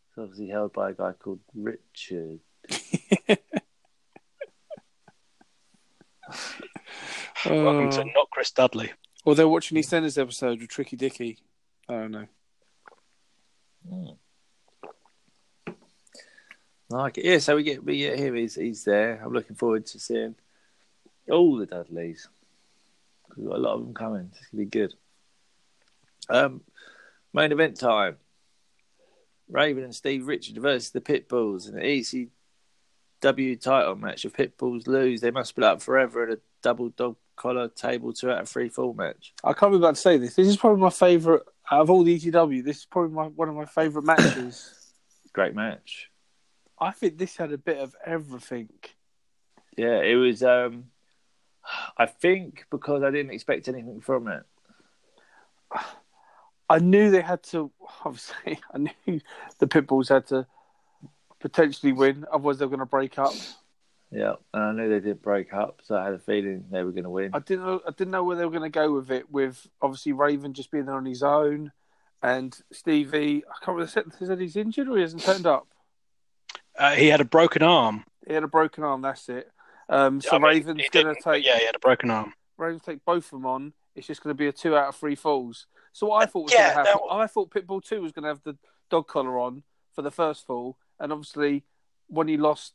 it's 0.10 0.18
obviously 0.18 0.48
held 0.50 0.74
by 0.74 0.92
a 0.92 0.94
guy 0.94 1.14
called 1.14 1.40
Richard. 1.54 2.40
Welcome 7.46 7.92
to 7.92 8.02
Uh, 8.02 8.06
not 8.16 8.30
Chris 8.32 8.52
Dudley. 8.52 8.92
or 9.26 9.36
they're 9.36 9.48
watching 9.48 9.78
EastEnders 9.78 10.18
episode 10.22 10.60
with 10.62 10.70
Tricky 10.70 10.96
Dicky. 10.96 11.40
I 11.90 11.94
don't 11.94 12.12
know. 12.12 12.28
I 16.92 16.96
like 16.96 17.18
it. 17.18 17.26
Yeah, 17.26 17.40
so 17.40 17.56
we 17.56 17.64
get 17.64 17.84
we 17.84 17.98
get 17.98 18.18
him. 18.20 18.36
He's 18.36 18.56
he's 18.56 18.84
there. 18.86 19.22
I'm 19.24 19.34
looking 19.34 19.56
forward 19.56 19.86
to 19.88 20.00
seeing 20.00 20.36
all 21.30 21.58
the 21.58 21.66
Dudleys. 21.66 22.30
We've 23.36 23.48
got 23.48 23.58
a 23.58 23.62
lot 23.62 23.76
of 23.76 23.82
them 23.82 23.94
coming. 23.94 24.32
It's 24.32 24.48
gonna 24.48 24.64
be 24.64 24.70
good. 24.70 24.94
Um, 26.30 26.62
main 27.34 27.52
event 27.52 27.80
time. 27.80 28.18
Raven 29.50 29.84
and 29.84 29.96
Steve 29.96 30.28
Richard 30.28 30.58
versus 30.58 30.92
the 30.92 31.02
Pitbulls 31.02 31.68
in 31.68 31.76
the 31.76 32.30
ECW 33.22 33.62
title 33.62 33.96
match. 33.96 34.26
If 34.26 34.34
Pitbulls 34.34 34.88
lose, 34.88 35.22
they 35.22 35.32
must 35.32 35.50
split 35.50 35.66
up 35.66 35.82
forever 35.82 36.24
in 36.26 36.34
a 36.34 36.38
double 36.62 36.90
dog 36.90 37.18
collar 37.36 37.68
table 37.68 38.14
two 38.14 38.32
out 38.32 38.42
of 38.42 38.50
three 38.50 38.70
fall 38.70 38.94
match. 38.94 39.34
I 39.44 39.54
can't 39.54 39.72
be 39.72 39.78
about 39.78 39.96
to 39.96 40.02
say 40.02 40.18
this. 40.18 40.36
This 40.36 40.48
is 40.48 40.58
probably 40.58 40.82
my 40.82 40.90
favourite 40.90 41.42
out 41.72 41.82
of 41.82 41.90
all 41.90 42.04
the 42.04 42.20
ECW. 42.20 42.64
This 42.64 42.78
is 42.78 42.86
probably 42.86 43.12
my, 43.12 43.26
one 43.26 43.50
of 43.50 43.56
my 43.56 43.66
favourite 43.66 44.06
matches. 44.06 44.92
Great 45.34 45.56
match. 45.56 46.10
I 46.80 46.92
think 46.92 47.18
this 47.18 47.38
had 47.38 47.52
a 47.52 47.58
bit 47.58 47.78
of 47.78 47.96
everything. 48.06 48.70
Yeah, 49.78 50.02
it 50.02 50.16
was. 50.16 50.44
Um, 50.44 50.86
I 51.98 52.06
think 52.06 52.66
because 52.70 53.04
I 53.04 53.12
didn't 53.12 53.32
expect 53.32 53.68
anything 53.68 54.02
from 54.02 54.28
it. 54.28 54.44
I 56.70 56.80
knew 56.80 57.12
they 57.12 57.22
had 57.22 57.44
to. 57.44 57.72
Obviously, 58.06 58.60
I 58.74 58.78
knew 58.78 59.22
the 59.60 59.68
Pitbulls 59.68 60.10
had 60.10 60.28
to 60.28 60.48
potentially 61.40 61.94
win. 61.94 62.26
Otherwise, 62.32 62.58
they're 62.58 62.68
going 62.68 62.80
to 62.80 62.86
break 62.86 63.18
up. 63.20 63.34
Yeah, 64.12 64.36
and 64.54 64.64
I 64.64 64.72
knew 64.74 64.90
they 64.90 65.00
did 65.00 65.22
break 65.24 65.54
up, 65.54 65.82
so 65.84 65.98
I 65.98 66.06
had 66.06 66.14
a 66.14 66.20
feeling 66.20 66.66
they 66.70 66.84
were 66.84 66.92
going 66.92 67.04
to 67.04 67.10
win. 67.10 67.32
I 67.34 67.40
didn't 67.40 67.66
know. 67.66 67.82
I 67.88 67.92
didn't 67.92 68.12
know 68.12 68.24
where 68.24 68.38
they 68.38 68.46
were 68.46 68.52
going 68.52 68.64
to 68.64 68.70
go 68.70 68.94
with 68.94 69.12
it. 69.12 69.32
With 69.32 69.68
obviously 69.82 70.14
Raven 70.14 70.54
just 70.54 70.72
being 70.72 70.86
there 70.86 70.96
on 70.96 71.06
his 71.06 71.24
own, 71.24 71.72
and 72.22 72.56
Stevie. 72.72 73.44
I 73.48 73.66
can't 73.66 73.78
remember. 73.78 74.12
They 74.20 74.26
said 74.26 74.40
he's 74.40 74.56
injured 74.56 74.88
or 74.88 74.96
he 74.98 75.02
hasn't 75.02 75.24
turned 75.24 75.48
up. 75.48 75.68
Uh, 76.78 76.92
he 76.92 77.08
had 77.08 77.22
a 77.22 77.26
broken 77.26 77.62
arm. 77.64 78.04
He 78.28 78.34
had 78.34 78.44
a 78.44 78.48
broken 78.48 78.84
arm. 78.84 79.02
That's 79.02 79.30
it. 79.30 79.52
Um, 79.90 80.22
so 80.22 80.32
I 80.32 80.34
mean, 80.34 80.44
Raven's 80.44 80.90
going 80.92 81.14
to 81.14 81.22
take. 81.22 81.46
Yeah, 81.46 81.58
he 81.60 81.66
had 81.66 81.76
a 81.76 81.80
broken 81.80 82.10
arm. 82.10 82.34
Raven's 82.58 82.84
take 82.84 83.04
both 83.06 83.26
of 83.26 83.32
them 83.32 83.46
on. 83.46 83.74
It's 83.96 84.08
just 84.08 84.24
going 84.24 84.34
to 84.34 84.38
be 84.38 84.48
a 84.48 84.52
two 84.52 84.76
out 84.76 84.90
of 84.90 84.96
three 84.96 85.16
falls. 85.16 85.68
So 85.92 86.08
what 86.08 86.24
I 86.24 86.26
thought 86.26 86.44
was 86.46 86.54
Yeah, 86.54 86.74
going 86.74 86.86
to 86.86 86.92
happen. 86.92 87.02
that- 87.10 87.16
I 87.16 87.28
thought 87.28 87.50
Pitbull 87.52 87.84
two 87.84 88.02
was 88.02 88.12
going 88.12 88.24
to 88.24 88.30
have 88.30 88.42
the 88.44 88.58
dog 88.90 89.08
collar 89.08 89.40
on 89.40 89.64
for 89.94 90.02
the 90.02 90.12
first 90.12 90.46
fall, 90.48 90.78
and 91.00 91.12
obviously 91.12 91.64
when 92.08 92.28
he 92.28 92.38
lost, 92.38 92.74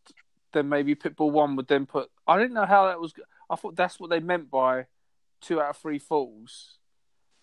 then 0.52 0.68
maybe 0.68 0.94
Pitbull 0.94 1.30
one 1.32 1.56
would 1.56 1.66
then 1.68 1.86
put. 1.86 2.10
I 2.26 2.38
didn't 2.38 2.54
know 2.54 2.66
how 2.66 2.86
that 2.86 3.00
was. 3.00 3.12
I 3.50 3.56
thought 3.56 3.76
that's 3.76 3.98
what 3.98 4.10
they 4.10 4.20
meant 4.20 4.50
by 4.50 4.86
two 5.40 5.60
out 5.60 5.70
of 5.70 5.76
three 5.76 5.98
falls. 5.98 6.78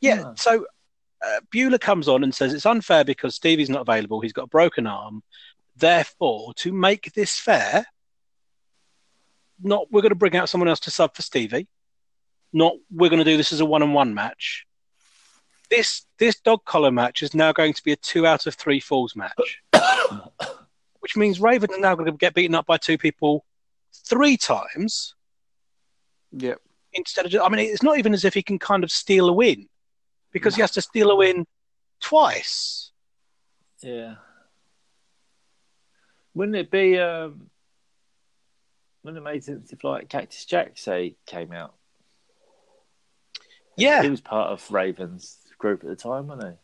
Yeah. 0.02 0.16
Yeah. 0.20 0.34
So 0.36 0.66
uh, 1.26 1.40
Bueller 1.54 1.80
comes 1.80 2.08
on 2.08 2.24
and 2.24 2.34
says 2.34 2.54
it's 2.54 2.66
unfair 2.66 3.04
because 3.04 3.36
Stevie's 3.36 3.70
not 3.70 3.82
available. 3.82 4.20
He's 4.22 4.34
got 4.34 4.44
a 4.44 4.48
broken 4.48 4.86
arm. 4.88 5.24
Therefore, 5.76 6.54
to 6.56 6.72
make 6.72 7.12
this 7.14 7.38
fair, 7.40 7.86
not 9.62 9.92
we're 9.92 10.02
going 10.02 10.10
to 10.10 10.16
bring 10.16 10.36
out 10.36 10.50
someone 10.50 10.68
else 10.68 10.80
to 10.82 10.92
sub 10.92 11.16
for 11.16 11.22
Stevie. 11.22 11.68
Not 12.54 12.74
we're 12.92 13.10
going 13.10 13.24
to 13.24 13.30
do 13.30 13.38
this 13.38 13.52
as 13.52 13.60
a 13.60 13.66
one-on-one 13.66 14.14
match. 14.14 14.66
This 15.70 16.06
this 16.20 16.40
dog 16.40 16.64
collar 16.66 16.92
match 16.92 17.24
is 17.24 17.34
now 17.34 17.52
going 17.52 17.74
to 17.74 17.84
be 17.84 17.92
a 17.92 17.96
two 17.98 18.26
out 18.26 18.46
of 18.46 18.56
three 18.56 18.80
falls 18.80 19.16
match, 19.16 19.62
which 21.00 21.18
means 21.18 21.42
Raven 21.42 21.72
is 21.72 21.80
now 21.80 21.96
going 21.96 22.06
to 22.06 22.12
get 22.18 22.34
beaten 22.34 22.56
up 22.56 22.66
by 22.66 22.78
two 22.78 22.98
people 22.98 23.46
three 24.08 24.38
times 24.38 25.16
Yep. 26.38 26.60
instead 26.94 27.26
of 27.26 27.32
just, 27.32 27.46
I 27.46 27.50
mean, 27.50 27.60
it's 27.72 27.84
not 27.84 27.98
even 27.98 28.14
as 28.14 28.26
if 28.26 28.34
he 28.34 28.44
can 28.44 28.60
kind 28.60 28.84
of 28.84 28.92
steal 28.92 29.30
a 29.30 29.34
win 29.34 29.68
because 30.32 30.56
he 30.56 30.62
has 30.62 30.72
to 30.72 30.82
steal 30.82 31.12
a 31.12 31.16
win 31.16 31.46
twice. 32.02 32.92
Yeah. 33.82 34.16
Wouldn't 36.34 36.58
it 36.58 36.70
be? 36.70 37.00
Um, 37.00 37.50
wouldn't 39.06 39.26
it 39.26 39.30
make 39.32 39.44
sense 39.44 39.72
if 39.72 39.84
like 39.84 40.10
Cactus 40.10 40.46
Jack 40.46 40.78
say 40.78 41.16
came 41.28 41.52
out? 41.54 41.76
Yeah, 43.78 44.02
he 44.02 44.10
was 44.10 44.22
part 44.22 44.52
of 44.52 44.72
Raven's 44.72 45.38
group 45.60 45.84
at 45.84 45.90
the 45.90 45.96
time, 45.96 46.28
wasn't 46.28 46.58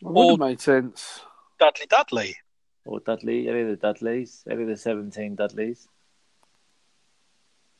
he? 0.00 0.06
Would 0.06 0.30
have 0.30 0.38
made 0.38 0.60
sense. 0.60 1.20
Dudley 1.58 1.86
Dudley. 1.86 2.36
or 2.84 3.00
Dudley, 3.00 3.48
any 3.48 3.62
of 3.62 3.68
the 3.68 3.76
Dudleys, 3.76 4.44
any 4.48 4.62
of 4.62 4.68
the 4.68 4.76
17 4.76 5.34
Dudleys. 5.34 5.88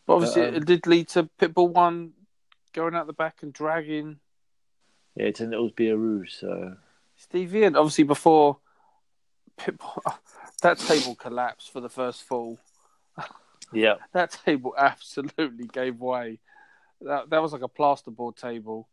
But 0.05 0.15
obviously, 0.15 0.47
Um, 0.47 0.55
it 0.57 0.67
did 0.67 0.87
lead 0.87 1.09
to 1.11 1.29
Pitbull 1.39 1.73
one 1.73 2.13
going 2.73 2.95
out 2.95 3.07
the 3.07 3.13
back 3.13 3.43
and 3.43 3.53
dragging 3.53 4.19
Yeah, 5.15 5.27
it 5.27 5.37
turned 5.37 5.55
out 5.55 5.69
to 5.69 5.75
be 5.75 5.91
a 5.91 5.97
ruse, 5.97 6.39
so. 6.41 6.77
Stevie 7.17 7.65
and 7.65 7.77
Obviously, 7.77 8.05
before 8.05 8.59
Pitbull, 9.59 10.01
that 10.63 10.79
table 10.79 11.15
collapsed 11.15 11.71
for 11.71 11.81
the 11.81 11.89
first 11.89 12.23
fall. 12.25 12.59
Yeah. 13.73 13.95
That 14.13 14.39
table 14.45 14.75
absolutely 14.77 15.67
gave 15.67 16.01
way. 16.01 16.41
That 17.01 17.31
that 17.31 17.43
was 17.43 17.53
like 17.53 17.63
a 17.63 17.69
plasterboard 17.69 18.37
table. 18.37 18.89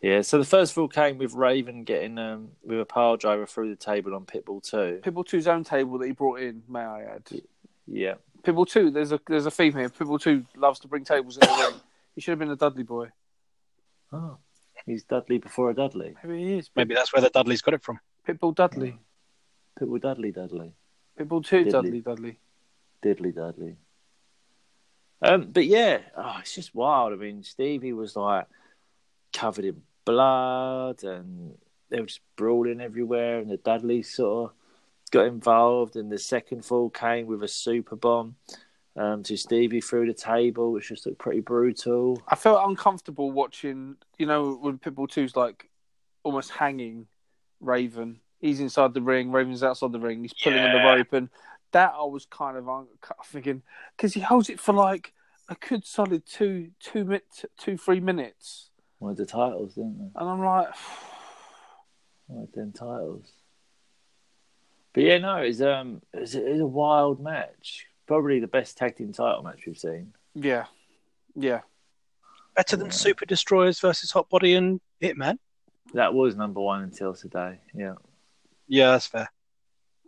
Yeah, 0.00 0.22
so 0.22 0.38
the 0.38 0.44
first 0.44 0.74
fall 0.74 0.88
came 0.88 1.18
with 1.18 1.34
Raven 1.34 1.82
getting 1.82 2.18
um, 2.18 2.50
with 2.62 2.80
a 2.80 2.84
pile 2.84 3.16
driver 3.16 3.46
through 3.46 3.70
the 3.70 3.76
table 3.76 4.14
on 4.14 4.26
Pitbull 4.26 4.62
2. 4.62 5.00
Pitbull 5.02 5.26
2's 5.26 5.48
own 5.48 5.64
table 5.64 5.98
that 5.98 6.06
he 6.06 6.12
brought 6.12 6.40
in, 6.40 6.62
may 6.68 6.80
I 6.80 7.02
add. 7.02 7.28
Yeah. 7.86 8.14
Pitbull 8.42 8.68
2, 8.68 8.92
there's 8.92 9.10
a 9.10 9.20
there's 9.26 9.46
a 9.46 9.50
theme 9.50 9.74
here. 9.74 9.88
Pitbull 9.88 10.20
2 10.20 10.44
loves 10.56 10.78
to 10.80 10.88
bring 10.88 11.04
tables 11.04 11.36
in 11.36 11.40
the 11.40 11.68
ring. 11.68 11.80
He 12.14 12.20
should 12.20 12.32
have 12.32 12.38
been 12.38 12.50
a 12.50 12.56
Dudley 12.56 12.84
boy. 12.84 13.08
Oh, 14.12 14.38
he's 14.86 15.02
Dudley 15.02 15.38
before 15.38 15.70
a 15.70 15.74
Dudley. 15.74 16.14
Maybe 16.22 16.44
he 16.44 16.58
is. 16.58 16.70
Maybe 16.76 16.94
that's 16.94 17.12
where 17.12 17.22
the 17.22 17.30
Dudleys 17.30 17.62
got 17.62 17.74
it 17.74 17.82
from. 17.82 17.98
Pitbull 18.26 18.54
Dudley. 18.54 18.98
Pitbull 19.80 20.00
Dudley 20.00 20.30
Dudley. 20.30 20.72
Pitbull 21.18 21.44
2 21.44 21.64
Diddley. 21.64 21.70
Dudley 21.70 22.00
Dudley. 22.00 22.38
Diddley 23.02 23.34
Dudley. 23.34 23.76
Um, 25.20 25.50
but 25.50 25.66
yeah, 25.66 25.98
oh, 26.16 26.36
it's 26.40 26.54
just 26.54 26.74
wild. 26.74 27.12
I 27.12 27.16
mean, 27.16 27.42
Stevie 27.42 27.92
was 27.92 28.16
like 28.16 28.46
covered 29.32 29.64
in 29.64 29.82
blood, 30.04 31.02
and 31.02 31.56
they 31.90 32.00
were 32.00 32.06
just 32.06 32.20
brawling 32.36 32.80
everywhere. 32.80 33.40
And 33.40 33.50
the 33.50 33.56
Dudleys 33.56 34.14
sort 34.14 34.50
of 34.50 34.56
got 35.10 35.26
involved, 35.26 35.96
and 35.96 36.10
the 36.10 36.18
second 36.18 36.64
fall 36.64 36.90
came 36.90 37.26
with 37.26 37.42
a 37.42 37.48
super 37.48 37.96
bomb 37.96 38.36
um, 38.96 39.22
to 39.24 39.36
Stevie 39.36 39.80
through 39.80 40.06
the 40.06 40.14
table, 40.14 40.72
which 40.72 40.88
just 40.88 41.06
looked 41.06 41.18
pretty 41.18 41.40
brutal. 41.40 42.20
I 42.28 42.34
felt 42.34 42.68
uncomfortable 42.68 43.30
watching, 43.30 43.96
you 44.18 44.26
know, 44.26 44.54
when 44.54 44.78
Pitbull 44.78 45.08
2's 45.08 45.36
like 45.36 45.68
almost 46.24 46.50
hanging 46.50 47.06
Raven. 47.60 48.20
He's 48.40 48.60
inside 48.60 48.94
the 48.94 49.02
ring, 49.02 49.32
Raven's 49.32 49.62
outside 49.62 49.92
the 49.92 50.00
ring, 50.00 50.22
he's 50.22 50.32
pulling 50.32 50.60
on 50.60 50.72
the 50.72 50.84
rope. 50.84 51.12
And 51.12 51.28
that 51.72 51.92
I 51.94 52.04
was 52.04 52.26
kind 52.26 52.56
of 52.56 52.68
un- 52.68 52.86
thinking, 53.24 53.62
because 53.96 54.14
he 54.14 54.20
holds 54.20 54.48
it 54.50 54.60
for 54.60 54.72
like 54.72 55.12
a 55.48 55.54
good 55.56 55.84
solid 55.86 56.24
two, 56.26 56.70
two, 56.80 57.04
minutes, 57.04 57.44
two, 57.58 57.76
three 57.76 58.00
minutes. 58.00 58.70
One 58.98 59.12
of 59.12 59.16
the 59.16 59.26
titles, 59.26 59.74
didn't 59.74 59.98
they? 59.98 60.20
And 60.20 60.28
I'm 60.28 60.44
like, 60.44 60.68
One 62.26 62.42
of 62.44 62.52
them 62.52 62.72
titles. 62.72 63.32
But 64.92 65.02
yeah, 65.02 65.18
no, 65.18 65.36
it's 65.36 65.60
um, 65.60 66.02
it's 66.12 66.34
a, 66.34 66.46
it's 66.46 66.60
a 66.60 66.66
wild 66.66 67.20
match. 67.20 67.86
Probably 68.06 68.40
the 68.40 68.46
best 68.48 68.76
tag 68.76 68.96
team 68.96 69.12
title 69.12 69.42
match 69.42 69.60
we've 69.66 69.78
seen. 69.78 70.12
yeah, 70.34 70.64
yeah. 71.34 71.60
Better 72.56 72.76
than 72.76 72.90
Super 72.90 73.24
Destroyers 73.24 73.78
versus 73.78 74.10
Hot 74.10 74.28
Body 74.28 74.54
and 74.54 74.80
Hitman. 75.00 75.38
That 75.94 76.12
was 76.12 76.34
number 76.34 76.60
one 76.60 76.82
until 76.82 77.14
today. 77.14 77.60
Yeah. 77.72 77.94
Yeah, 78.66 78.90
that's 78.90 79.06
fair. 79.06 79.30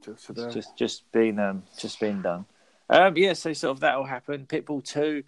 Just, 0.04 0.30
It's 0.30 0.54
just 0.54 0.76
just 0.76 1.12
been 1.12 1.38
um 1.38 1.62
just 1.78 2.00
been 2.00 2.22
done. 2.22 2.46
Um 2.88 3.16
yeah, 3.16 3.34
so 3.34 3.52
sort 3.52 3.72
of 3.72 3.80
that 3.80 3.96
will 3.96 4.04
happen. 4.04 4.46
Pitbull 4.46 4.84
two 4.84 5.24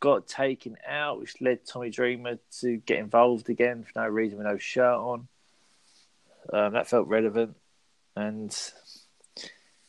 got 0.00 0.26
taken 0.26 0.76
out, 0.86 1.18
which 1.18 1.40
led 1.40 1.64
Tommy 1.64 1.90
Dreamer 1.90 2.38
to 2.60 2.76
get 2.76 2.98
involved 2.98 3.48
again 3.48 3.84
for 3.84 4.02
no 4.02 4.08
reason 4.08 4.36
with 4.38 4.46
no 4.46 4.58
shirt 4.58 4.98
on. 4.98 5.28
Um, 6.52 6.74
that 6.74 6.88
felt 6.88 7.08
relevant, 7.08 7.56
and 8.14 8.54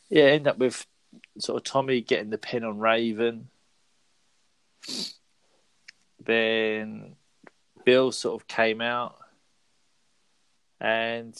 yeah, 0.08 0.24
end 0.24 0.48
up 0.48 0.56
with 0.56 0.86
sort 1.38 1.58
of 1.58 1.64
Tommy 1.64 2.00
getting 2.00 2.30
the 2.30 2.38
pin 2.38 2.64
on 2.64 2.78
Raven. 2.78 3.48
Then 6.24 7.16
Bill 7.84 8.10
sort 8.10 8.40
of 8.40 8.48
came 8.48 8.80
out 8.80 9.16
and 10.80 11.38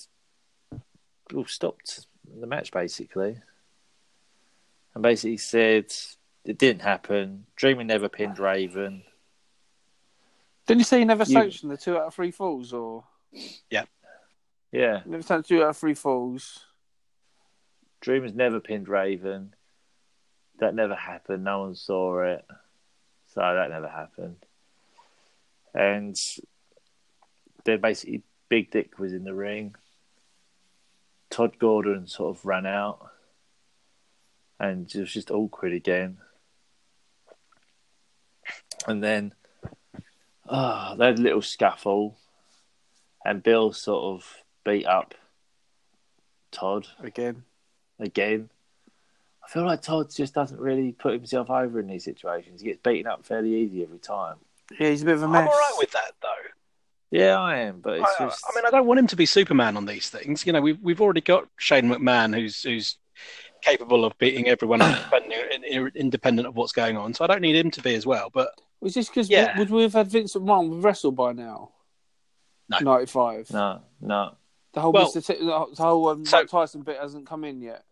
stopped 1.46 2.06
the 2.40 2.47
match 2.47 2.71
basically, 2.73 3.37
and 4.95 5.02
basically 5.02 5.36
said 5.36 5.93
it 6.45 6.58
didn't 6.58 6.82
happen. 6.82 7.47
Dreamer 7.56 7.84
never 7.84 8.08
pinned 8.08 8.39
Raven. 8.39 9.02
Didn't 10.67 10.80
you 10.80 10.84
say 10.84 10.99
you 10.99 11.04
never 11.04 11.25
You- 11.25 11.32
sanctioned 11.34 11.71
the 11.71 11.76
two 11.76 11.97
out 11.97 12.06
of 12.08 12.15
three 12.15 12.30
falls, 12.30 12.73
or 12.73 13.04
Yeah, 13.71 13.84
yeah, 14.73 15.02
never 15.06 15.23
sanctioned 15.23 15.47
two 15.58 15.62
out 15.65 15.71
of 15.71 15.76
three 15.76 15.95
falls? 15.95 16.65
Dreamer's 18.00 18.34
never 18.34 18.60
pinned 18.60 18.89
Raven. 18.89 19.54
That 20.58 20.75
never 20.75 20.95
happened. 20.95 21.45
No 21.45 21.60
one 21.60 21.75
saw 21.75 22.21
it, 22.23 22.45
so 23.26 23.41
that 23.41 23.71
never 23.71 23.89
happened. 23.89 24.45
And 25.75 26.19
then 27.65 27.80
basically, 27.80 28.23
Big 28.49 28.71
Dick 28.71 28.99
was 28.99 29.12
in 29.12 29.25
the 29.25 29.34
ring. 29.34 29.75
Todd 31.36 31.58
Gordon 31.58 32.06
sort 32.06 32.34
of 32.34 32.46
ran 32.46 32.64
out, 32.64 33.10
and 34.58 34.90
it 34.94 34.99
was 34.99 35.12
just 35.12 35.30
awkward 35.30 35.75
again. 35.75 36.16
And 38.88 39.04
then, 39.04 39.34
ah, 40.49 40.94
they 40.99 41.04
had 41.04 41.18
a 41.18 41.22
little 41.22 41.42
scuffle, 41.42 42.16
and 43.22 43.42
Bill 43.42 43.75
sort 43.75 44.02
of 44.16 44.42
beat 44.64 44.86
up 44.86 45.14
Todd 46.52 46.88
Again, 47.02 47.42
again. 48.00 48.49
I 49.44 49.49
feel 49.50 49.66
like 49.66 49.82
Todd 49.82 50.10
just 50.10 50.32
doesn't 50.32 50.58
really 50.58 50.92
put 50.92 51.12
himself 51.12 51.50
over 51.50 51.78
in 51.80 51.86
these 51.86 52.04
situations. 52.04 52.62
He 52.62 52.68
gets 52.68 52.80
beaten 52.82 53.06
up 53.06 53.26
fairly 53.26 53.54
easy 53.56 53.82
every 53.82 53.99
time. 53.99 54.36
yeah, 54.80 54.88
he's 54.88 55.02
a 55.02 55.04
bit 55.04 55.16
of 55.16 55.22
a 55.22 55.26
I'm 55.26 55.32
mess. 55.32 55.49
all 55.49 55.52
right 55.54 55.75
with 55.76 55.90
that 55.90 56.12
though. 56.22 56.28
Yeah, 57.10 57.36
I 57.38 57.58
am, 57.58 57.80
but 57.80 57.99
it's 58.00 58.10
I, 58.19 58.25
just. 58.25 58.45
I 58.50 58.54
mean, 58.56 58.64
I 58.66 58.71
don't 58.71 58.86
want 58.86 58.99
him 58.99 59.06
to 59.08 59.16
be 59.16 59.26
Superman 59.26 59.76
on 59.76 59.86
these 59.86 60.08
things. 60.10 60.45
You 60.47 60.52
know, 60.52 60.60
we've 60.60 60.78
we've 60.82 61.00
already 61.00 61.21
got 61.21 61.49
Shane 61.56 61.86
McMahon, 61.88 62.34
who's 62.34 62.62
who's 62.62 62.99
capable 63.62 64.04
of 64.04 64.16
beating 64.19 64.49
everyone 64.49 64.82
independent, 64.82 65.97
independent 65.97 66.49
of 66.49 66.56
what's 66.56 66.73
going 66.73 66.97
on. 66.97 67.14
So 67.14 67.25
I 67.25 67.26
don't 67.28 67.40
need 67.40 67.56
him 67.56 67.71
to 67.73 67.82
be 67.82 67.95
as 67.95 68.04
well. 68.06 68.30
But 68.32 68.50
Was 68.80 68.95
this 68.95 69.08
because 69.08 69.30
Yeah. 69.30 69.56
would 69.58 69.71
we 69.71 69.82
have 69.82 69.92
had 69.95 70.08
Vincent 70.08 70.45
McMahon 70.45 70.69
with 70.71 70.84
wrestle 70.84 71.12
by 71.12 71.32
now? 71.32 71.73
No. 72.69 72.78
ninety 72.80 73.06
five. 73.06 73.50
no, 73.52 73.82
no. 74.00 74.36
The 74.73 74.80
whole 74.80 74.92
Well- 74.92 75.06
Mr. 75.10 75.25
T- 75.25 75.38
the 75.45 75.82
whole 75.82 76.08
um, 76.08 76.26
So- 76.26 76.38
Mike 76.38 76.49
Tyson 76.50 76.82
bit 76.82 76.99
hasn't 77.00 77.26
come 77.26 77.45
in 77.45 77.62
yet. 77.62 77.84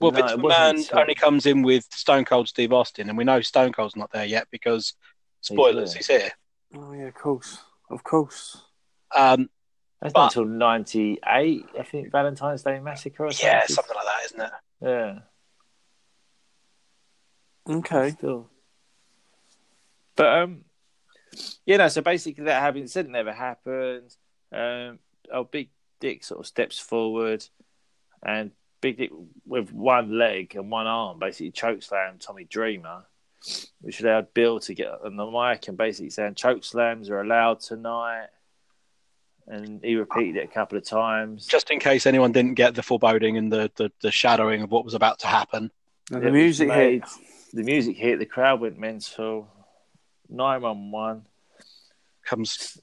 well, 0.00 0.10
No, 0.10 0.16
Vince 0.20 0.32
it 0.32 0.38
McMahon 0.38 0.70
until- 0.70 0.98
only 0.98 1.14
comes 1.14 1.46
in 1.46 1.62
with 1.62 1.84
Stone 1.92 2.24
Cold 2.24 2.48
Steve 2.48 2.72
Austin, 2.72 3.08
and 3.10 3.16
we 3.18 3.24
know 3.24 3.40
Stone 3.42 3.72
Cold's 3.74 3.94
not 3.96 4.10
there 4.12 4.24
yet 4.24 4.48
because 4.50 4.94
spoilers, 5.42 5.92
here. 5.92 5.98
he's 5.98 6.06
here. 6.06 6.30
Oh 6.74 6.92
yeah, 6.92 7.04
of 7.08 7.14
course, 7.14 7.58
of 7.90 8.02
course. 8.04 8.62
Um, 9.14 9.48
That's 10.00 10.12
But- 10.12 10.20
not 10.20 10.36
until 10.36 10.44
98, 10.44 11.66
I 11.78 11.82
think, 11.82 12.12
Valentine's 12.12 12.62
Day 12.62 12.78
Massacre 12.80 13.24
or 13.24 13.32
something. 13.32 13.46
yeah, 13.48 13.66
something 13.66 13.94
like 13.96 14.04
that, 14.04 14.24
isn't 14.26 14.40
it? 14.40 14.52
Yeah, 17.66 17.74
Okay. 17.76 18.10
still. 18.10 18.50
But, 20.14 20.26
um, 20.38 20.64
you 21.64 21.78
know, 21.78 21.88
so 21.88 22.02
basically 22.02 22.44
that 22.44 22.60
having 22.60 22.86
Said 22.86 23.06
it 23.06 23.10
never 23.10 23.32
happened. 23.32 24.14
Um, 24.52 24.98
oh, 25.32 25.44
Big 25.44 25.70
Dick 26.00 26.24
sort 26.24 26.40
of 26.40 26.46
steps 26.46 26.78
forward, 26.78 27.44
and 28.22 28.52
Big 28.80 28.98
Dick 28.98 29.10
with 29.46 29.72
one 29.72 30.18
leg 30.18 30.54
and 30.56 30.70
one 30.70 30.86
arm 30.86 31.18
basically 31.18 31.52
chokeslammed 31.52 32.20
Tommy 32.20 32.44
Dreamer, 32.44 33.06
which 33.80 34.00
allowed 34.00 34.32
Bill 34.34 34.60
to 34.60 34.74
get 34.74 34.88
on 35.04 35.16
the 35.16 35.26
mic 35.26 35.68
and 35.68 35.76
basically 35.76 36.10
saying 36.10 36.34
choke 36.34 36.64
slams 36.64 37.10
are 37.10 37.20
allowed 37.20 37.60
tonight. 37.60 38.26
And 39.48 39.80
he 39.84 39.94
repeated 39.94 40.36
it 40.36 40.44
a 40.44 40.52
couple 40.52 40.76
of 40.76 40.84
times. 40.84 41.46
Just 41.46 41.70
in 41.70 41.78
case 41.78 42.04
anyone 42.06 42.32
didn't 42.32 42.54
get 42.54 42.74
the 42.74 42.82
foreboding 42.82 43.36
and 43.36 43.52
the, 43.52 43.70
the, 43.76 43.92
the 44.02 44.10
shadowing 44.10 44.62
of 44.62 44.72
what 44.72 44.84
was 44.84 44.94
about 44.94 45.20
to 45.20 45.28
happen. 45.28 45.70
And 46.10 46.22
It 46.22 46.26
the 46.26 46.32
music 46.32 46.68
made- 46.68 47.02
hit. 47.02 47.10
The 47.52 47.62
music 47.62 47.96
hit. 47.96 48.18
The 48.18 48.26
crowd 48.26 48.60
went 48.60 48.76
mental. 48.78 49.48
Nine 50.28 50.62
one 50.62 50.90
one. 50.90 51.22
Comes 52.24 52.76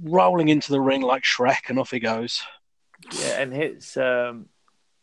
rolling 0.00 0.48
into 0.48 0.70
the 0.70 0.80
ring 0.80 1.02
like 1.02 1.24
Shrek, 1.24 1.68
and 1.68 1.78
off 1.78 1.90
he 1.90 1.98
goes. 1.98 2.40
Yeah, 3.18 3.40
and 3.40 3.52
hits 3.52 3.96
um, 3.96 4.46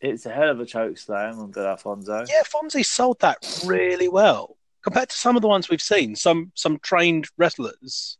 hits 0.00 0.24
a 0.24 0.30
hell 0.30 0.48
of 0.50 0.58
a 0.60 0.64
choke 0.66 0.96
slam 0.96 1.38
on 1.38 1.50
Bill 1.50 1.66
Alfonso. 1.66 2.24
Yeah, 2.28 2.42
Fonzie 2.44 2.84
sold 2.84 3.20
that 3.20 3.62
really 3.66 4.08
well 4.08 4.56
compared 4.82 5.08
to 5.10 5.16
some 5.16 5.36
of 5.36 5.42
the 5.42 5.48
ones 5.48 5.68
we've 5.68 5.82
seen. 5.82 6.14
Some 6.16 6.52
some 6.54 6.78
trained 6.78 7.28
wrestlers. 7.36 8.18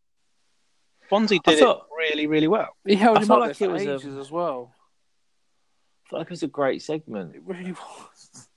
Fonzie 1.11 1.43
did 1.43 1.59
thought- 1.59 1.87
it 1.91 2.11
really, 2.11 2.27
really 2.27 2.49
well. 2.49 2.77
He 2.87 2.95
held 2.97 3.19
I 3.19 3.23
him 3.23 3.29
felt 3.29 3.41
up 3.43 3.49
like 3.49 3.61
it 3.61 3.67
for 3.67 3.71
was, 3.73 3.83
ages 3.83 4.05
um, 4.05 4.21
as 4.21 4.31
well. 4.31 4.75
I 6.07 6.11
felt 6.11 6.21
like 6.21 6.27
it 6.27 6.31
was 6.31 6.43
a 6.43 6.49
great 6.49 6.83
segment. 6.83 7.35
It 7.35 7.43
really 7.45 7.73
was. 8.13 8.49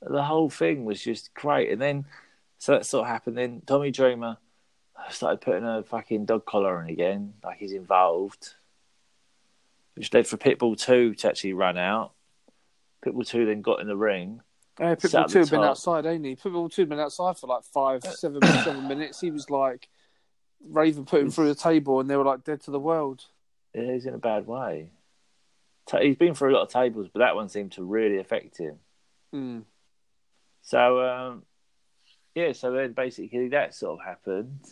The 0.00 0.22
whole 0.22 0.50
thing 0.50 0.84
was 0.84 1.02
just 1.02 1.32
great. 1.34 1.70
And 1.70 1.80
then, 1.80 2.04
so 2.58 2.72
that 2.72 2.86
sort 2.86 3.04
of 3.04 3.08
happened. 3.08 3.38
Then 3.38 3.62
Tommy 3.66 3.90
Dreamer 3.90 4.36
started 5.10 5.40
putting 5.40 5.64
a 5.64 5.82
fucking 5.82 6.26
dog 6.26 6.44
collar 6.46 6.78
on 6.78 6.88
again, 6.88 7.34
like 7.42 7.58
he's 7.58 7.72
involved, 7.72 8.54
which 9.94 10.12
led 10.12 10.26
for 10.26 10.36
Pitbull 10.36 10.78
2 10.78 11.14
to 11.14 11.28
actually 11.28 11.52
run 11.54 11.78
out. 11.78 12.12
Pitbull 13.04 13.26
two 13.26 13.44
then 13.44 13.60
got 13.62 13.80
in 13.80 13.86
the 13.86 13.96
ring. 13.96 14.40
Yeah, 14.80 14.96
Pitbull 14.96 15.28
two 15.28 15.38
had 15.40 15.50
been 15.50 15.62
outside, 15.62 16.04
ain't 16.04 16.24
he? 16.24 16.34
Pitbull 16.34 16.72
two 16.72 16.82
had 16.82 16.88
been 16.88 16.98
outside 16.98 17.38
for 17.38 17.46
like 17.46 17.64
five, 17.64 18.02
seven, 18.02 18.42
seven 18.64 18.88
minutes. 18.88 19.20
He 19.20 19.30
was 19.30 19.48
like 19.48 19.88
Raven 20.68 21.04
put 21.04 21.20
him 21.20 21.30
through 21.30 21.48
the 21.48 21.54
table, 21.54 22.00
and 22.00 22.10
they 22.10 22.16
were 22.16 22.24
like 22.24 22.44
dead 22.44 22.62
to 22.62 22.70
the 22.70 22.80
world. 22.80 23.24
Yeah, 23.74 23.92
he's 23.92 24.06
in 24.06 24.14
a 24.14 24.18
bad 24.18 24.46
way. 24.46 24.90
He's 26.00 26.16
been 26.16 26.34
through 26.34 26.52
a 26.52 26.56
lot 26.56 26.62
of 26.62 26.70
tables, 26.70 27.08
but 27.12 27.20
that 27.20 27.36
one 27.36 27.48
seemed 27.48 27.72
to 27.72 27.84
really 27.84 28.18
affect 28.18 28.56
him. 28.56 28.76
Mm. 29.34 29.64
So 30.62 31.06
um, 31.06 31.42
yeah, 32.34 32.52
so 32.52 32.72
then 32.72 32.92
basically 32.92 33.48
that 33.48 33.74
sort 33.74 34.00
of 34.00 34.06
happened, 34.06 34.64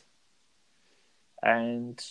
and 1.43 2.03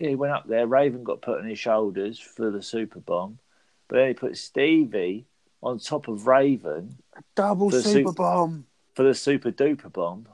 he 0.00 0.14
went 0.16 0.32
up 0.32 0.48
there. 0.48 0.66
Raven 0.66 1.04
got 1.04 1.22
put 1.22 1.38
on 1.38 1.48
his 1.48 1.58
shoulders 1.58 2.18
for 2.18 2.50
the 2.50 2.62
super 2.62 3.00
bomb, 3.00 3.38
but 3.86 3.96
then 3.96 4.08
he 4.08 4.14
put 4.14 4.36
Stevie 4.36 5.26
on 5.66 5.78
top 5.78 6.08
of 6.08 6.26
Raven 6.26 6.96
A 7.16 7.22
Double 7.34 7.70
The 7.70 7.82
super 7.82 8.10
sup- 8.10 8.16
bomb. 8.16 8.66
for 8.94 9.02
the 9.02 9.14
super 9.14 9.50
duper 9.50 9.92
bomb. 9.92 10.28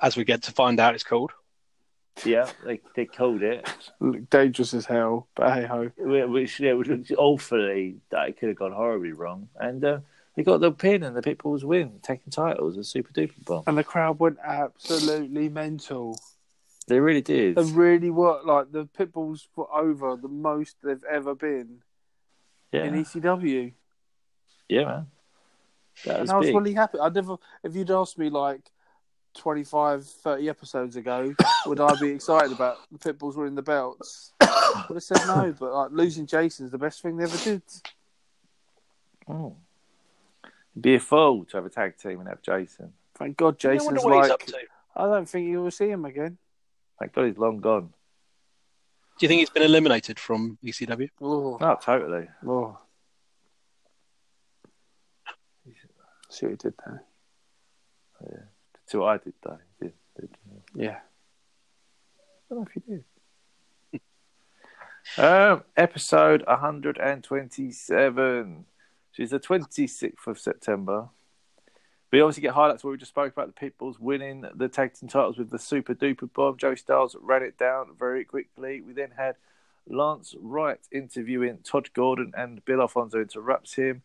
As 0.00 0.16
we 0.16 0.24
get 0.24 0.42
to 0.44 0.52
find 0.52 0.78
out, 0.80 0.94
it's 0.94 1.04
called. 1.04 1.32
Yeah, 2.24 2.48
they 2.64 2.80
they 2.94 3.06
called 3.06 3.42
it, 3.42 3.68
Look 4.00 4.30
dangerous 4.30 4.72
as 4.72 4.86
hell, 4.86 5.26
but 5.34 5.52
hey 5.52 5.66
ho. 5.66 5.90
which 5.98 6.60
yeah, 6.60 6.74
which 6.74 6.86
was 6.88 7.10
awfully 7.18 7.96
that 8.10 8.28
it 8.28 8.38
could 8.38 8.50
have 8.50 8.58
gone 8.58 8.70
horribly 8.72 9.10
wrong, 9.12 9.48
and 9.58 9.84
uh, 9.84 9.98
they 10.36 10.44
got 10.44 10.60
the 10.60 10.70
pin 10.70 11.02
and 11.02 11.16
the 11.16 11.22
Pitbulls 11.22 11.64
win, 11.64 11.98
taking 12.02 12.30
titles 12.30 12.78
as 12.78 12.86
super 12.88 13.12
duper 13.12 13.44
bomb. 13.44 13.64
And 13.66 13.76
the 13.76 13.82
crowd 13.82 14.20
went 14.20 14.38
absolutely 14.44 15.48
mental. 15.48 16.16
They 16.86 17.00
really 17.00 17.20
did. 17.22 17.56
They 17.56 17.64
really 17.64 18.10
were 18.10 18.40
like 18.44 18.70
the 18.70 18.84
Pitbulls 18.86 19.48
were 19.56 19.72
over 19.74 20.14
the 20.16 20.28
most 20.28 20.76
they've 20.84 21.02
ever 21.10 21.34
been 21.34 21.80
Yeah, 22.70 22.84
in 22.84 22.94
ECW. 22.94 23.72
Yeah, 24.68 24.84
man. 24.84 25.06
That 26.06 26.20
was 26.20 26.30
and 26.30 26.34
I 26.36 26.38
was 26.38 26.46
big. 26.48 26.54
really 26.56 26.72
happy. 26.74 26.98
I 27.00 27.08
never, 27.08 27.36
if 27.62 27.74
you'd 27.76 27.90
asked 27.90 28.18
me 28.18 28.28
like 28.30 28.60
25, 29.36 30.04
30 30.06 30.48
episodes 30.48 30.96
ago, 30.96 31.34
would 31.66 31.80
I 31.80 31.94
be 32.00 32.08
excited 32.10 32.52
about 32.52 32.78
the 32.90 32.98
Pitbulls 32.98 33.36
winning 33.36 33.54
the 33.54 33.62
belts? 33.62 34.32
I 34.40 34.84
would 34.88 34.96
have 34.96 35.02
said 35.02 35.26
no, 35.26 35.54
but 35.58 35.72
like 35.72 35.90
losing 35.92 36.26
Jason's 36.26 36.70
the 36.70 36.78
best 36.78 37.00
thing 37.02 37.16
they 37.16 37.24
ever 37.24 37.36
did. 37.44 37.62
Oh. 39.28 39.56
It'd 40.72 40.82
be 40.82 40.94
a 40.96 41.00
fool 41.00 41.44
to 41.46 41.56
have 41.58 41.66
a 41.66 41.70
tag 41.70 41.96
team 41.96 42.18
and 42.20 42.28
have 42.28 42.42
Jason. 42.42 42.92
Thank 43.14 43.36
God 43.36 43.58
Jason's 43.58 44.02
wonder 44.02 44.02
what 44.02 44.24
he's 44.24 44.32
up 44.32 44.42
like, 44.52 44.68
I 44.96 45.04
don't 45.06 45.28
think 45.28 45.46
you 45.48 45.62
will 45.62 45.70
see 45.70 45.88
him 45.88 46.04
again. 46.04 46.38
Thank 46.98 47.12
God 47.12 47.26
he's 47.26 47.38
long 47.38 47.60
gone. 47.60 47.92
Do 49.18 49.24
you 49.24 49.28
think 49.28 49.38
he's 49.38 49.50
been 49.50 49.62
eliminated 49.62 50.18
from 50.18 50.58
E 50.64 50.72
ECW? 50.72 51.08
Oh, 51.22 51.56
Oh, 51.60 51.76
totally. 51.80 52.26
oh. 52.44 52.76
See 55.66 55.70
what 55.70 55.74
he 55.74 55.80
did 55.80 55.90
there. 55.96 56.06
That's 56.06 56.23
what 56.23 56.23
I 56.23 56.23
did, 59.18 59.34
though. 59.42 59.58
Did, 59.80 59.92
did, 60.20 60.30
Yeah. 60.74 60.98
I 60.98 61.00
don't 62.54 62.60
know 62.60 62.66
if 62.68 62.76
you 62.76 62.82
did. 63.92 64.00
um, 65.24 65.62
episode 65.76 66.44
127, 66.46 68.64
which 69.10 69.18
is 69.18 69.30
the 69.30 69.40
26th 69.40 70.26
of 70.26 70.38
September. 70.38 71.08
We 72.12 72.20
obviously 72.20 72.42
get 72.42 72.52
highlights 72.54 72.84
where 72.84 72.92
we 72.92 72.98
just 72.98 73.10
spoke 73.10 73.32
about 73.32 73.52
the 73.52 73.60
Pitbulls 73.60 73.98
winning 73.98 74.44
the 74.54 74.68
tag 74.68 74.94
team 74.94 75.08
titles 75.08 75.36
with 75.36 75.50
the 75.50 75.58
super 75.58 75.96
duper 75.96 76.32
bomb. 76.32 76.56
Joey 76.56 76.76
Styles 76.76 77.16
ran 77.20 77.42
it 77.42 77.58
down 77.58 77.88
very 77.98 78.24
quickly. 78.24 78.80
We 78.80 78.92
then 78.92 79.10
had 79.16 79.34
Lance 79.88 80.36
Wright 80.40 80.78
interviewing 80.92 81.58
Todd 81.64 81.92
Gordon, 81.92 82.32
and 82.36 82.64
Bill 82.64 82.80
Alfonso 82.80 83.20
interrupts 83.20 83.74
him. 83.74 84.02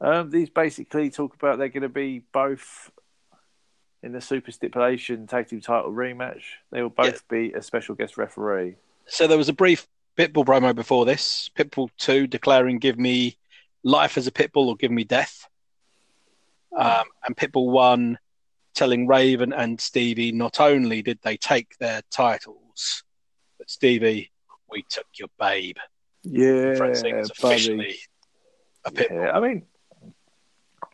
Um, 0.00 0.30
these 0.30 0.50
basically 0.50 1.10
talk 1.10 1.34
about 1.34 1.58
they're 1.58 1.68
going 1.68 1.82
to 1.82 1.88
be 1.88 2.22
both 2.32 2.90
in 4.02 4.12
the 4.12 4.20
super 4.20 4.52
stipulation 4.52 5.26
tag 5.26 5.48
team 5.48 5.60
title 5.60 5.90
rematch. 5.90 6.42
They 6.70 6.82
will 6.82 6.90
both 6.90 7.26
be 7.28 7.52
a 7.52 7.62
special 7.62 7.94
guest 7.94 8.16
referee. 8.16 8.76
So 9.06 9.26
there 9.26 9.38
was 9.38 9.48
a 9.48 9.54
brief 9.54 9.86
Pitbull 10.16 10.44
promo 10.44 10.74
before 10.74 11.04
this. 11.04 11.50
Pitbull 11.56 11.90
2 11.98 12.26
declaring, 12.26 12.78
give 12.78 12.98
me 12.98 13.38
life 13.82 14.16
as 14.16 14.26
a 14.26 14.30
Pitbull 14.30 14.66
or 14.68 14.76
give 14.76 14.90
me 14.90 15.04
death. 15.04 15.48
Um, 16.76 17.04
and 17.24 17.36
Pitbull 17.36 17.70
1 17.70 18.18
telling 18.74 19.06
Raven 19.08 19.52
and 19.52 19.80
Stevie 19.80 20.30
not 20.30 20.60
only 20.60 21.02
did 21.02 21.18
they 21.22 21.36
take 21.36 21.76
their 21.78 22.02
titles, 22.10 23.02
but 23.58 23.68
Stevie, 23.68 24.30
we 24.70 24.84
took 24.88 25.06
your 25.14 25.28
babe. 25.38 25.76
Yeah, 26.22 26.74
Referencing 26.74 27.20
it's 27.20 27.40
buddy. 27.40 27.54
officially 27.54 27.96
a 28.84 28.92
Pitbull. 28.92 29.24
Yeah, 29.24 29.30
I 29.32 29.40
mean, 29.40 29.66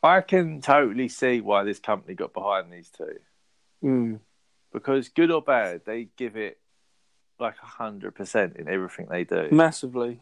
I 0.05 0.21
can 0.21 0.61
totally 0.61 1.09
see 1.09 1.41
why 1.41 1.65
this 1.65 1.79
company 1.81 2.15
got 2.15 2.33
behind 2.35 2.71
these 2.73 2.91
two 2.91 3.19
Mm. 3.83 4.21
because, 4.73 5.09
good 5.09 5.31
or 5.31 5.43
bad, 5.43 5.83
they 5.85 6.09
give 6.17 6.37
it 6.37 6.59
like 7.41 7.57
hundred 7.57 8.15
percent 8.15 8.57
in 8.57 8.69
everything 8.69 9.07
they 9.11 9.25
do, 9.25 9.49
Massively. 9.51 10.21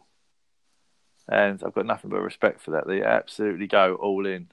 and 1.29 1.61
I've 1.63 1.73
got 1.73 1.85
nothing 1.85 2.09
but 2.09 2.21
respect 2.21 2.61
for 2.61 2.71
that. 2.71 2.87
They 2.87 3.03
absolutely 3.03 3.67
go 3.67 3.95
all 3.95 4.25
in 4.25 4.47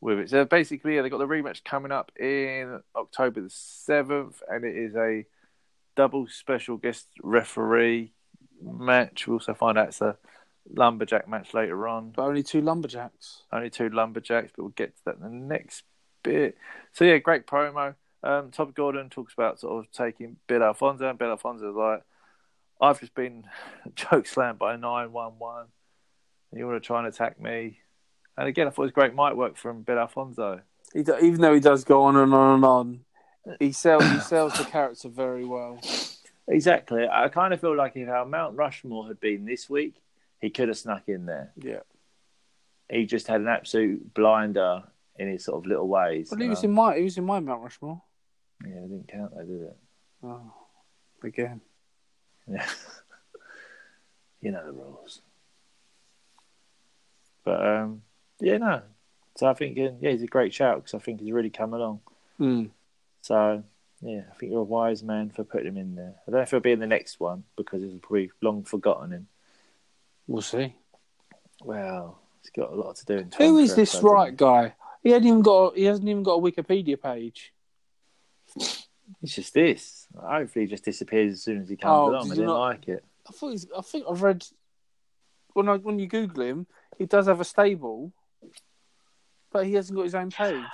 with 0.00 0.18
it. 0.18 0.30
So 0.30 0.44
basically, 0.44 0.96
yeah, 0.96 1.02
they 1.02 1.08
got 1.08 1.18
the 1.18 1.26
rematch 1.26 1.64
coming 1.64 1.90
up 1.92 2.12
in 2.18 2.80
October 2.94 3.40
the 3.40 3.50
seventh, 3.50 4.42
and 4.48 4.64
it 4.64 4.76
is 4.76 4.94
a 4.94 5.24
double 5.96 6.26
special 6.28 6.76
guest 6.76 7.06
referee 7.22 8.12
match. 8.62 9.26
We 9.26 9.32
also 9.32 9.54
find 9.54 9.78
out 9.78 9.88
it's 9.88 10.00
a 10.02 10.16
lumberjack 10.72 11.28
match 11.28 11.54
later 11.54 11.86
on. 11.88 12.10
But 12.10 12.22
only 12.22 12.42
two 12.42 12.60
lumberjacks. 12.60 13.42
Only 13.52 13.70
two 13.70 13.88
lumberjacks, 13.88 14.52
but 14.54 14.62
we'll 14.62 14.70
get 14.70 14.96
to 14.96 15.04
that 15.06 15.16
in 15.16 15.22
the 15.22 15.28
next 15.28 15.84
bit. 16.22 16.56
So 16.92 17.04
yeah, 17.04 17.18
great 17.18 17.46
promo. 17.46 17.94
Um, 18.22 18.50
Todd 18.50 18.74
Gordon 18.74 19.10
talks 19.10 19.34
about 19.34 19.60
sort 19.60 19.84
of 19.84 19.92
taking 19.92 20.36
Bill 20.46 20.62
Alfonso, 20.62 21.08
and 21.08 21.18
Bill 21.18 21.30
Alfonso's 21.30 21.76
like, 21.76 22.02
"I've 22.80 23.00
just 23.00 23.14
been 23.14 23.44
choke 23.96 24.26
slammed 24.26 24.58
by 24.58 24.74
a 24.74 24.78
nine 24.78 25.12
one 25.12 25.38
one, 25.38 25.66
and 26.50 26.58
you 26.58 26.66
want 26.66 26.82
to 26.82 26.86
try 26.86 26.98
and 26.98 27.08
attack 27.08 27.40
me?" 27.40 27.80
And 28.36 28.48
again, 28.48 28.66
I 28.66 28.70
thought 28.70 28.82
it 28.82 28.86
was 28.86 28.92
great 28.92 29.14
mic 29.14 29.34
work 29.34 29.56
from 29.56 29.82
Bill 29.82 29.98
Alfonso. 29.98 30.62
He 30.92 31.02
do, 31.02 31.16
even 31.18 31.40
though 31.40 31.54
he 31.54 31.60
does 31.60 31.84
go 31.84 32.02
on 32.02 32.16
and 32.16 32.32
on 32.32 32.54
and 32.54 32.64
on, 32.64 33.00
he 33.60 33.72
sells 33.72 34.04
he 34.04 34.20
sells 34.20 34.54
the 34.54 34.64
character 34.64 35.08
very 35.08 35.44
well. 35.44 35.78
Exactly. 36.48 37.06
I 37.10 37.28
kind 37.28 37.54
of 37.54 37.60
feel 37.60 37.76
like 37.76 37.96
if 37.96 38.08
our 38.08 38.24
Mount 38.24 38.56
Rushmore 38.56 39.06
had 39.08 39.20
been 39.20 39.44
this 39.44 39.68
week, 39.70 40.02
he 40.44 40.50
could 40.50 40.68
have 40.68 40.76
snuck 40.76 41.04
in 41.08 41.24
there. 41.24 41.52
Yeah. 41.56 41.80
He 42.90 43.06
just 43.06 43.28
had 43.28 43.40
an 43.40 43.48
absolute 43.48 44.12
blinder 44.12 44.82
in 45.16 45.28
his 45.28 45.46
sort 45.46 45.56
of 45.56 45.66
little 45.66 45.88
ways. 45.88 46.28
Well, 46.30 46.38
he 46.38 46.50
was 46.50 46.62
know? 46.62 46.68
in 46.68 46.74
my 46.74 46.96
he 46.98 47.02
was 47.02 47.16
in 47.16 47.24
my 47.24 47.40
Mount 47.40 47.62
Rushmore. 47.62 48.02
Yeah, 48.62 48.76
it 48.76 48.88
didn't 48.88 49.08
count 49.08 49.32
though, 49.34 49.42
did 49.42 49.62
it? 49.62 49.76
Oh, 50.22 50.52
again. 51.22 51.62
Yeah. 52.46 52.66
you 54.42 54.50
know 54.50 54.66
the 54.66 54.72
rules. 54.72 55.22
But 57.42 57.66
um, 57.66 58.02
yeah, 58.38 58.58
no. 58.58 58.82
So 59.38 59.46
I 59.46 59.54
think 59.54 59.78
uh, 59.78 59.92
yeah, 59.98 60.10
he's 60.10 60.22
a 60.22 60.26
great 60.26 60.52
shout 60.52 60.76
because 60.76 60.92
I 60.92 60.98
think 60.98 61.20
he's 61.20 61.32
really 61.32 61.48
come 61.48 61.72
along. 61.72 62.00
Mm. 62.38 62.68
So 63.22 63.62
yeah, 64.02 64.24
I 64.30 64.34
think 64.34 64.52
you're 64.52 64.60
a 64.60 64.64
wise 64.64 65.02
man 65.02 65.30
for 65.30 65.42
putting 65.42 65.68
him 65.68 65.78
in 65.78 65.94
there. 65.94 66.16
I 66.28 66.30
don't 66.30 66.40
know 66.40 66.42
if 66.42 66.50
he'll 66.50 66.60
be 66.60 66.72
in 66.72 66.80
the 66.80 66.86
next 66.86 67.18
one 67.18 67.44
because 67.56 67.80
he's 67.80 67.98
probably 68.02 68.30
long 68.42 68.64
forgotten 68.64 69.10
him. 69.10 69.28
We'll 70.26 70.42
see. 70.42 70.74
Well, 71.62 72.18
he's 72.42 72.50
got 72.50 72.72
a 72.72 72.74
lot 72.74 72.96
to 72.96 73.04
do. 73.04 73.14
In 73.18 73.24
Who 73.24 73.50
20 73.52 73.62
is 73.62 73.74
this 73.76 73.94
right 74.02 74.34
guy? 74.36 74.74
He 75.02 75.10
hasn't 75.10 75.26
even 75.26 75.42
got 75.42 75.76
he 75.76 75.84
hasn't 75.84 76.08
even 76.08 76.22
got 76.22 76.34
a 76.34 76.40
Wikipedia 76.42 77.00
page. 77.00 77.52
It's 79.22 79.34
just 79.34 79.52
this. 79.52 80.06
Hopefully, 80.18 80.64
he 80.64 80.70
just 80.70 80.84
disappears 80.84 81.32
as 81.34 81.42
soon 81.42 81.60
as 81.62 81.68
he 81.68 81.76
comes 81.76 81.90
Oh, 81.92 82.10
along. 82.10 82.26
I 82.30 82.34
didn't 82.34 82.46
not- 82.46 82.60
like 82.60 82.88
it. 82.88 83.04
I 83.28 83.32
thought 83.32 83.50
he's, 83.50 83.66
I 83.76 83.80
think 83.80 84.04
I've 84.08 84.22
read 84.22 84.44
when 85.54 85.68
I 85.68 85.76
when 85.76 85.98
you 85.98 86.06
Google 86.06 86.42
him, 86.42 86.66
he 86.98 87.06
does 87.06 87.26
have 87.26 87.40
a 87.40 87.44
stable, 87.44 88.12
but 89.50 89.66
he 89.66 89.74
hasn't 89.74 89.96
got 89.96 90.04
his 90.04 90.14
own 90.14 90.30
page. 90.30 90.64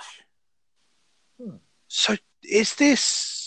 Hmm. 1.41 1.55
So 1.87 2.15
is 2.43 2.75
this 2.75 3.40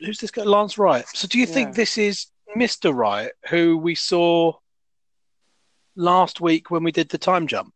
who's 0.00 0.18
this 0.18 0.30
guy? 0.30 0.42
Lance 0.42 0.78
Wright. 0.78 1.06
So 1.08 1.26
do 1.28 1.38
you 1.38 1.46
Yeah. 1.46 1.54
think 1.54 1.74
this 1.74 1.98
is 1.98 2.26
Mr. 2.56 2.94
Wright, 2.94 3.32
who 3.48 3.76
we 3.76 3.94
saw 3.94 4.52
last 5.96 6.40
week 6.40 6.70
when 6.70 6.82
we 6.84 6.92
did 6.92 7.08
the 7.08 7.18
time 7.18 7.46
jump? 7.46 7.74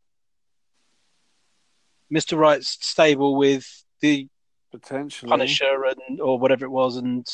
Mr. 2.13 2.39
Wright's 2.39 2.69
stable 2.87 3.37
with 3.37 3.85
the 4.01 4.29
Potentially, 4.71 5.31
Punisher 5.31 5.85
and 5.85 6.21
or 6.21 6.39
whatever 6.39 6.65
it 6.65 6.71
was, 6.71 6.97
and 6.97 7.27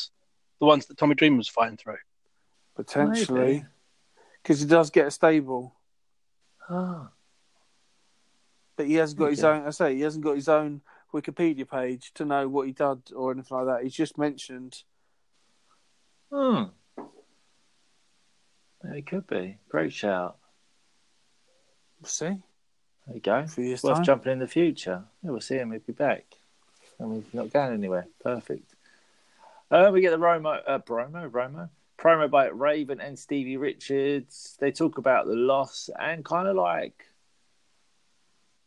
the 0.60 0.66
ones 0.66 0.86
that 0.86 0.96
Tommy 0.96 1.14
Dream 1.14 1.36
was 1.36 1.48
fighting 1.48 1.76
through. 1.76 1.98
potentially, 2.76 3.64
because 4.42 4.60
he 4.60 4.66
does 4.66 4.90
get 4.90 5.06
a 5.06 5.10
stable, 5.10 5.76
Oh, 6.68 7.08
but 8.76 8.86
he 8.86 8.94
hasn't 8.94 9.18
got 9.18 9.30
his 9.30 9.44
own. 9.44 9.66
I 9.66 9.70
say 9.70 9.94
he 9.94 10.00
hasn't 10.00 10.24
got 10.24 10.34
his 10.36 10.48
own 10.48 10.80
Wikipedia 11.14 11.68
page 11.68 12.12
to 12.14 12.24
know 12.24 12.48
what 12.48 12.66
he 12.66 12.72
did 12.72 13.12
or 13.14 13.32
anything 13.32 13.56
like 13.56 13.66
that. 13.66 13.82
He's 13.84 13.94
just 13.94 14.18
mentioned. 14.18 14.82
hmm. 16.30 16.64
It 18.84 19.06
could 19.06 19.26
be. 19.26 19.56
Great 19.70 19.92
shout. 19.92 20.36
We'll 22.00 22.08
see. 22.08 22.26
There 23.06 23.14
you 23.14 23.20
go. 23.20 23.36
A 23.38 23.46
few 23.46 23.64
years 23.64 23.82
Worth 23.82 23.96
time. 23.96 24.04
jumping 24.04 24.32
in 24.32 24.38
the 24.40 24.46
future. 24.46 25.04
Yeah, 25.22 25.30
we'll 25.30 25.40
see 25.40 25.56
him. 25.56 25.70
He'll 25.70 25.80
be 25.80 25.92
back. 25.92 26.24
I 27.00 27.04
mean, 27.04 27.22
he's 27.22 27.34
not 27.34 27.52
going 27.52 27.72
anywhere. 27.72 28.06
Perfect. 28.22 28.74
Uh, 29.70 29.90
we 29.92 30.00
get 30.02 30.10
the 30.10 30.18
Romo, 30.18 30.60
uh, 30.66 30.78
promo, 30.80 31.30
Romo, 31.30 31.68
promo 31.98 32.30
by 32.30 32.48
Raven 32.48 33.00
and 33.00 33.18
Stevie 33.18 33.56
Richards. 33.56 34.56
They 34.60 34.70
talk 34.70 34.98
about 34.98 35.26
the 35.26 35.34
loss 35.34 35.88
and 35.98 36.24
kind 36.24 36.46
of 36.46 36.56
like 36.56 37.06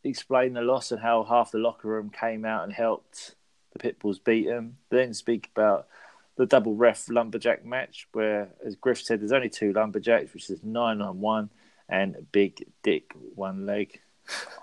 explain 0.09 0.53
the 0.53 0.61
loss 0.61 0.91
and 0.91 1.01
how 1.01 1.23
half 1.23 1.51
the 1.51 1.57
locker 1.57 1.87
room 1.87 2.09
came 2.09 2.45
out 2.45 2.63
and 2.63 2.73
helped 2.73 3.35
the 3.73 3.79
Pitbulls 3.79 4.23
beat 4.23 4.47
them. 4.47 4.77
Then 4.89 5.13
speak 5.13 5.49
about 5.55 5.87
the 6.35 6.45
double 6.45 6.75
ref 6.75 7.09
lumberjack 7.09 7.65
match, 7.65 8.07
where, 8.13 8.49
as 8.65 8.75
Griff 8.75 9.01
said, 9.01 9.21
there's 9.21 9.31
only 9.31 9.49
two 9.49 9.73
lumberjacks, 9.73 10.33
which 10.33 10.49
is 10.49 10.63
nine 10.63 11.01
on 11.01 11.19
one 11.19 11.49
and 11.89 12.15
Big 12.31 12.65
Dick 12.83 13.13
one 13.35 13.65
leg. 13.65 13.99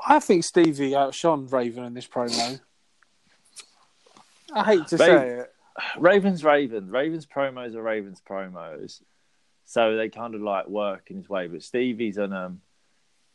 I 0.06 0.20
think 0.20 0.44
Stevie 0.44 0.94
outshone 0.94 1.46
Raven 1.46 1.84
in 1.84 1.94
this 1.94 2.06
promo. 2.06 2.60
I 4.52 4.64
hate 4.64 4.86
to 4.88 4.96
Raven- 4.96 5.18
say 5.18 5.28
it. 5.40 5.50
Ravens, 5.98 6.44
Ravens, 6.44 6.88
Ravens 6.88 7.26
promos 7.26 7.74
are 7.74 7.82
Ravens 7.82 8.22
promos, 8.24 9.02
so 9.64 9.96
they 9.96 10.08
kind 10.08 10.36
of 10.36 10.40
like 10.40 10.68
work 10.68 11.10
in 11.10 11.16
his 11.16 11.28
way. 11.28 11.48
But 11.48 11.64
Stevie's 11.64 12.16
on 12.16 12.32
um, 12.32 12.60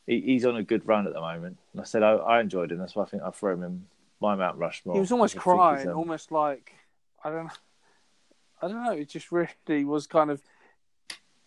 he, 0.10 0.22
he's 0.22 0.45
on 0.45 0.58
a 0.58 0.63
good 0.63 0.88
run 0.88 1.06
at 1.06 1.13
the 1.13 1.22
moment. 1.22 1.58
And 1.72 1.82
I 1.82 1.86
said 1.86 2.02
I, 2.02 2.13
I 2.13 2.41
enjoyed 2.41 2.72
him. 2.72 2.80
That's 2.80 2.95
why 2.95 3.04
I 3.04 3.06
think 3.06 3.22
I 3.22 3.30
throw 3.30 3.54
him 3.54 3.63
in 3.63 3.86
my 4.19 4.36
Mount 4.36 4.58
Rushmore. 4.58 4.95
He 4.95 5.00
was 5.00 5.12
almost 5.12 5.34
I 5.38 5.39
think 5.39 5.43
he's, 5.43 5.54
crying, 5.54 5.89
um, 5.89 5.98
almost 5.98 6.32
like 6.32 6.74
I 7.24 7.30
don't 7.30 7.45
know. 7.45 7.52
I 8.62 8.67
don't 8.67 8.84
know. 8.84 8.91
It 8.91 9.08
just 9.08 9.32
really 9.32 9.86
was 9.86 10.08
kind 10.08 10.32
of. 10.32 10.41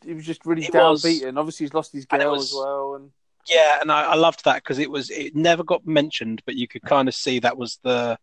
He 0.05 0.15
was 0.15 0.25
just 0.25 0.47
really 0.47 0.65
It 0.65 0.73
was. 0.73 1.05
Obviously, 1.05 1.67
he's 1.67 1.75
lost 1.75 1.93
his 1.93 2.07
girl 2.07 2.31
was- 2.33 2.53
as 2.53 2.57
well, 2.57 2.95
and 2.95 3.11
Yeah, 3.49 3.79
and 3.81 3.91
I, 3.91 4.03
I 4.03 4.15
loved 4.15 4.45
that 4.45 4.63
because 4.63 4.79
it 4.79 4.91
was 4.91 5.11
it 5.11 5.35
never 5.35 5.65
got 5.65 5.85
mentioned, 5.85 6.43
but 6.47 6.55
you 6.55 6.69
could 6.69 6.83
kind 6.83 7.09
of 7.09 7.15
see 7.15 7.41
that 7.41 7.59
was 7.59 7.79
the 7.83 8.17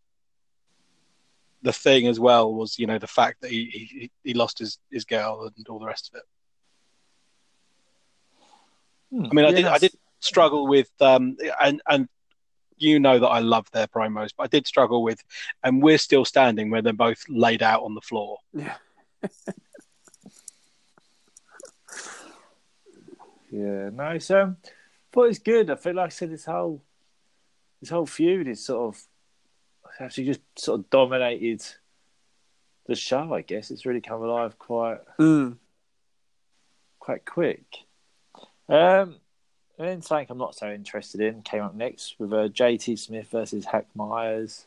the 1.61 1.73
thing 1.73 2.07
as 2.07 2.17
well 2.21 2.53
was 2.53 2.79
you 2.79 2.87
know 2.87 2.97
the 2.97 3.07
fact 3.07 3.41
that 3.41 3.51
he 3.51 3.65
he, 3.65 4.11
he 4.23 4.33
lost 4.33 4.59
his, 4.59 4.79
his 4.89 5.03
girl 5.03 5.51
and 5.53 5.67
all 5.67 5.79
the 5.79 5.85
rest 5.85 6.09
of 6.13 6.19
it. 6.19 6.23
hmm, 9.11 9.25
I 9.25 9.33
mean, 9.33 9.45
I 9.45 9.49
yeah, 9.49 9.55
did 9.57 9.65
I 9.65 9.77
did 9.77 9.91
struggle 10.19 10.67
with 10.67 10.89
um 11.01 11.37
and 11.61 11.81
and 11.87 12.07
you 12.77 12.99
know 12.99 13.19
that 13.19 13.27
I 13.27 13.39
love 13.39 13.69
their 13.71 13.87
promos, 13.87 14.29
but 14.35 14.43
I 14.43 14.47
did 14.47 14.65
struggle 14.65 15.03
with 15.03 15.21
and 15.63 15.83
we're 15.83 15.97
still 15.97 16.23
standing 16.23 16.69
where 16.69 16.81
they're 16.81 16.93
both 16.93 17.23
laid 17.27 17.61
out 17.61 17.83
on 17.83 17.93
the 17.93 18.01
floor. 18.01 18.37
yeah, 18.53 18.75
Yeah, 23.51 23.89
no, 23.91 24.09
it's 24.11 24.29
um, 24.31 24.57
but 25.11 25.23
it's 25.23 25.39
good. 25.39 25.69
I 25.69 25.75
feel 25.75 25.95
like 25.95 26.07
I 26.07 26.09
said 26.09 26.31
this 26.31 26.45
whole 26.45 26.83
this 27.81 27.89
whole 27.89 28.05
feud 28.05 28.47
is 28.47 28.63
sort 28.63 28.95
of 28.95 29.03
actually 29.99 30.25
just 30.25 30.41
sort 30.57 30.79
of 30.79 30.89
dominated 30.89 31.63
the 32.85 32.95
show. 32.95 33.33
I 33.33 33.41
guess 33.41 33.71
it's 33.71 33.85
really 33.85 34.01
come 34.01 34.21
alive 34.21 34.59
quite 34.59 34.99
mm. 35.19 35.57
quite 36.99 37.25
quick. 37.25 37.65
Um, 38.67 39.15
and 39.79 39.87
then 39.87 40.01
something 40.01 40.27
I'm 40.29 40.37
not 40.37 40.55
so 40.55 40.69
interested 40.69 41.21
in 41.21 41.41
came 41.41 41.63
up 41.63 41.73
next 41.73 42.19
with 42.19 42.33
uh, 42.33 42.49
JT 42.49 42.99
Smith 42.99 43.29
versus 43.31 43.65
Hack 43.65 43.87
Meyers. 43.95 44.65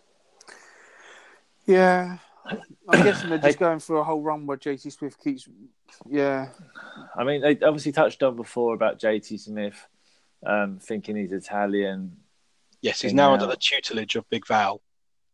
yeah. 1.67 2.19
I'm 2.45 2.59
guessing 3.05 3.29
they're 3.29 3.39
just 3.39 3.59
going 3.59 3.79
through 3.79 3.99
a 3.99 4.05
whole 4.05 4.21
run 4.21 4.47
where 4.47 4.57
JT 4.57 4.91
Smith 4.91 5.17
keeps. 5.23 5.49
Yeah, 6.09 6.49
I 7.15 7.23
mean, 7.23 7.41
they 7.41 7.51
obviously 7.61 7.93
touched 7.93 8.23
on 8.23 8.35
before 8.35 8.75
about 8.75 8.99
JT 8.99 9.39
Smith 9.39 9.87
um, 10.45 10.81
thinking 10.83 11.15
he's 11.15 11.31
Italian. 11.31 12.17
Yes, 12.81 13.03
he's 13.03 13.15
now 13.15 13.29
now. 13.29 13.35
under 13.35 13.47
the 13.47 13.57
tutelage 13.57 14.17
of 14.17 14.29
Big 14.29 14.45
Val. 14.49 14.81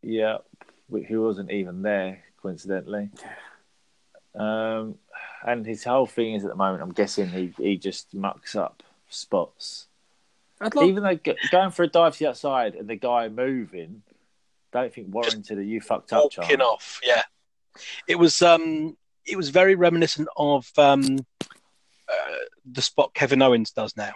Yeah, 0.03 0.37
who 0.91 1.21
wasn't 1.21 1.49
even 1.49 1.81
there, 1.81 2.23
coincidentally. 2.41 3.09
Um, 4.35 4.95
and 5.43 5.65
his 5.65 5.83
whole 5.83 6.05
thing 6.05 6.35
is 6.35 6.43
at 6.43 6.51
the 6.51 6.55
moment, 6.55 6.83
I'm 6.83 6.91
guessing 6.91 7.29
he, 7.29 7.53
he 7.57 7.77
just 7.77 8.13
mucks 8.13 8.55
up 8.55 8.83
spots. 9.09 9.87
I'd 10.61 10.75
like. 10.75 10.87
Even 10.87 11.03
though 11.03 11.33
going 11.51 11.71
for 11.71 11.83
a 11.83 11.87
dive 11.87 12.13
to 12.13 12.19
the 12.19 12.27
outside 12.29 12.75
and 12.75 12.87
the 12.87 12.95
guy 12.95 13.29
moving, 13.29 14.03
don't 14.73 14.93
think 14.93 15.13
warranted 15.13 15.57
a 15.57 15.63
you 15.63 15.81
fucked 15.81 16.11
up 16.13 16.23
Walking 16.23 16.43
chance. 16.57 16.61
off, 16.61 16.99
yeah. 17.03 17.23
It 18.07 18.15
was 18.15 18.41
um 18.41 18.97
it 19.25 19.37
was 19.37 19.49
very 19.49 19.75
reminiscent 19.75 20.27
of 20.35 20.69
um 20.77 21.19
uh, 22.11 22.35
the 22.71 22.81
spot 22.81 23.13
Kevin 23.13 23.41
Owens 23.41 23.71
does 23.71 23.95
now. 23.95 24.13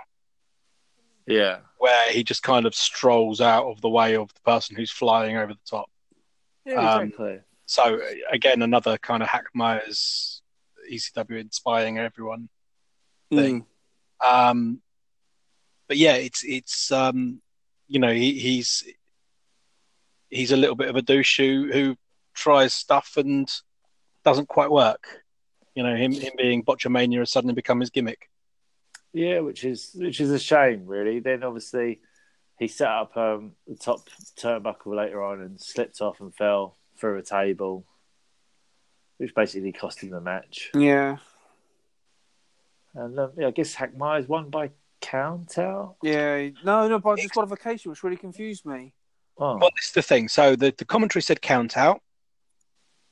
Yeah. 1.26 1.60
where 1.78 2.12
he 2.12 2.24
just 2.24 2.44
kind 2.44 2.66
of 2.66 2.76
strolls 2.76 3.40
out 3.40 3.66
of 3.68 3.80
the 3.82 3.90
way 3.90 4.16
of 4.18 4.28
the 4.34 4.42
person 4.42 4.76
who's 4.76 4.92
flying 4.92 5.38
over 5.38 5.54
the 5.54 5.60
top. 5.70 5.90
Yeah, 6.66 6.76
Um, 6.96 7.04
exactly. 7.04 7.40
So 7.66 8.02
again, 8.30 8.62
another 8.62 8.98
kind 8.98 9.24
of 9.24 9.30
Hack 9.30 9.46
Meyers 9.54 10.42
ECW 10.92 11.40
inspiring 11.40 11.98
everyone 11.98 12.50
thing. 13.32 13.62
Mm. 13.62 13.66
Um, 14.24 14.82
but 15.88 15.98
yeah, 15.98 16.14
it's 16.14 16.44
it's 16.44 16.92
um, 16.92 17.42
you 17.88 18.00
know 18.00 18.12
he, 18.12 18.40
he's 18.40 18.84
he's 20.30 20.52
a 20.52 20.58
little 20.58 20.76
bit 20.76 20.90
of 20.90 20.96
a 20.96 21.02
douche 21.02 21.38
who, 21.38 21.70
who 21.72 21.96
tries 22.34 22.74
stuff 22.74 23.14
and 23.18 23.50
doesn't 24.24 24.48
quite 24.48 24.72
work. 24.72 25.24
You 25.76 25.84
know 25.84 25.96
him 25.96 26.14
him 26.14 26.34
being 26.38 26.64
Botchamania 26.64 27.20
has 27.20 27.32
suddenly 27.32 27.54
become 27.54 27.80
his 27.80 27.90
gimmick. 27.90 28.30
Yeah, 29.14 29.40
which 29.40 29.64
is 29.64 29.92
which 29.96 30.20
is 30.20 30.32
a 30.32 30.40
shame, 30.40 30.86
really. 30.86 31.20
Then 31.20 31.44
obviously 31.44 32.00
he 32.58 32.68
set 32.68 32.88
up 32.88 33.16
um, 33.18 33.54
the 33.68 33.76
top 33.76 34.10
turnbuckle 34.40 34.96
later 34.96 35.24
on 35.24 35.42
and 35.42 35.60
slipped 35.60 36.02
off 36.02 36.20
and 36.20 36.34
fell 36.34 36.78
through 36.98 37.18
a 37.18 37.24
table, 37.24 37.86
which 39.18 39.36
basically 39.36 39.72
cost 39.72 40.02
him 40.02 40.10
the 40.10 40.22
match. 40.22 40.72
Yeah, 40.76 41.18
And 42.96 43.18
um, 43.20 43.32
yeah, 43.38 43.48
I 43.48 43.52
guess 43.52 43.74
Hack 43.74 43.96
Meyers 43.98 44.28
won 44.28 44.50
by 44.50 44.72
count 45.02 45.58
out. 45.58 45.96
yeah. 46.04 46.50
No, 46.64 46.88
no, 46.88 47.00
by 47.00 47.16
disqualification, 47.16 47.90
which 47.90 48.04
really 48.04 48.18
confused 48.18 48.66
me. 48.66 48.94
Oh, 49.38 49.58
Well, 49.58 49.70
this 49.76 49.88
is 49.88 49.92
the 49.94 50.02
thing. 50.02 50.28
So 50.28 50.56
the, 50.56 50.74
the 50.78 50.86
commentary 50.86 51.22
said 51.22 51.42
count 51.42 51.76
out. 51.78 52.02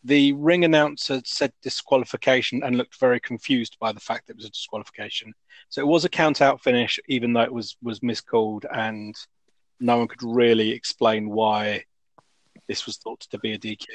The 0.03 0.33
ring 0.33 0.63
announcer 0.65 1.21
said 1.25 1.53
disqualification 1.61 2.63
and 2.63 2.75
looked 2.75 2.99
very 2.99 3.19
confused 3.19 3.77
by 3.79 3.91
the 3.91 3.99
fact 3.99 4.27
that 4.27 4.33
it 4.33 4.37
was 4.37 4.45
a 4.45 4.49
disqualification. 4.49 5.33
So 5.69 5.81
it 5.81 5.87
was 5.87 6.05
a 6.05 6.09
count 6.09 6.41
out 6.41 6.61
finish, 6.61 6.99
even 7.07 7.33
though 7.33 7.41
it 7.41 7.53
was 7.53 7.77
was 7.83 8.01
miscalled, 8.01 8.65
and 8.73 9.15
no 9.79 9.97
one 9.97 10.07
could 10.07 10.23
really 10.23 10.71
explain 10.71 11.29
why 11.29 11.85
this 12.67 12.85
was 12.85 12.97
thought 12.97 13.19
to 13.21 13.37
be 13.39 13.53
a 13.53 13.59
DQ. 13.59 13.85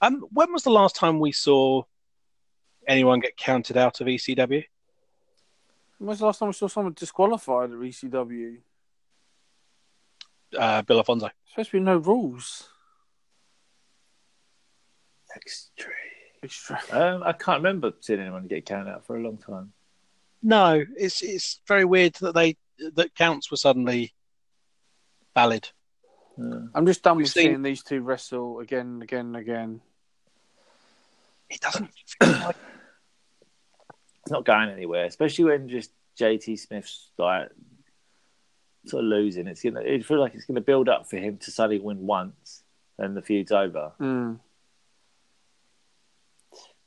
Um, 0.00 0.24
when 0.32 0.52
was 0.52 0.64
the 0.64 0.70
last 0.70 0.96
time 0.96 1.20
we 1.20 1.30
saw 1.32 1.82
anyone 2.88 3.20
get 3.20 3.36
counted 3.36 3.76
out 3.76 4.00
of 4.00 4.06
ECW? 4.06 4.64
When 5.98 6.08
was 6.08 6.18
the 6.20 6.26
last 6.26 6.38
time 6.38 6.48
we 6.48 6.52
saw 6.54 6.66
someone 6.68 6.94
disqualified 6.94 7.70
at 7.70 7.76
ECW? 7.76 8.58
Uh, 10.56 10.82
Bill 10.82 10.98
Alfonso. 10.98 11.28
Supposed 11.50 11.70
to 11.70 11.76
be 11.76 11.80
no 11.80 11.98
rules. 11.98 12.68
extreme. 15.36 15.94
Extra. 16.42 16.78
Um, 16.92 17.22
I 17.24 17.32
can't 17.32 17.58
remember 17.58 17.92
seeing 18.00 18.20
anyone 18.20 18.46
get 18.46 18.64
counted 18.64 18.90
out 18.90 19.04
for 19.04 19.16
a 19.16 19.20
long 19.20 19.38
time. 19.38 19.72
No, 20.42 20.84
it's 20.96 21.20
it's 21.20 21.60
very 21.66 21.84
weird 21.84 22.14
that 22.14 22.34
they 22.34 22.56
that 22.94 23.14
counts 23.16 23.50
were 23.50 23.56
suddenly 23.56 24.14
valid. 25.34 25.68
Yeah. 26.38 26.60
I'm 26.76 26.86
just 26.86 27.02
done 27.02 27.16
We've 27.16 27.24
with 27.24 27.32
seen- 27.32 27.46
seeing 27.46 27.62
these 27.62 27.82
two 27.82 28.02
wrestle 28.02 28.60
again 28.60 28.86
and 28.86 29.02
again 29.02 29.26
and 29.26 29.36
again. 29.36 29.80
It 31.50 31.60
doesn't 31.60 31.90
feel 32.22 32.28
like 32.30 32.56
It's 34.28 34.32
not 34.34 34.44
going 34.44 34.68
anywhere, 34.68 35.06
especially 35.06 35.46
when 35.46 35.70
just 35.70 35.90
JT 36.20 36.58
Smith's 36.58 37.08
like 37.16 37.48
sort 38.84 39.02
of 39.02 39.08
losing. 39.08 39.46
It's 39.46 39.62
gonna. 39.62 39.80
It 39.80 40.04
feels 40.04 40.20
like 40.20 40.34
it's 40.34 40.44
gonna 40.44 40.60
build 40.60 40.86
up 40.90 41.08
for 41.08 41.16
him 41.16 41.38
to 41.38 41.50
suddenly 41.50 41.80
win 41.80 42.06
once, 42.06 42.62
and 42.98 43.16
the 43.16 43.22
feud's 43.22 43.52
over. 43.52 43.92
Mm. 43.98 44.38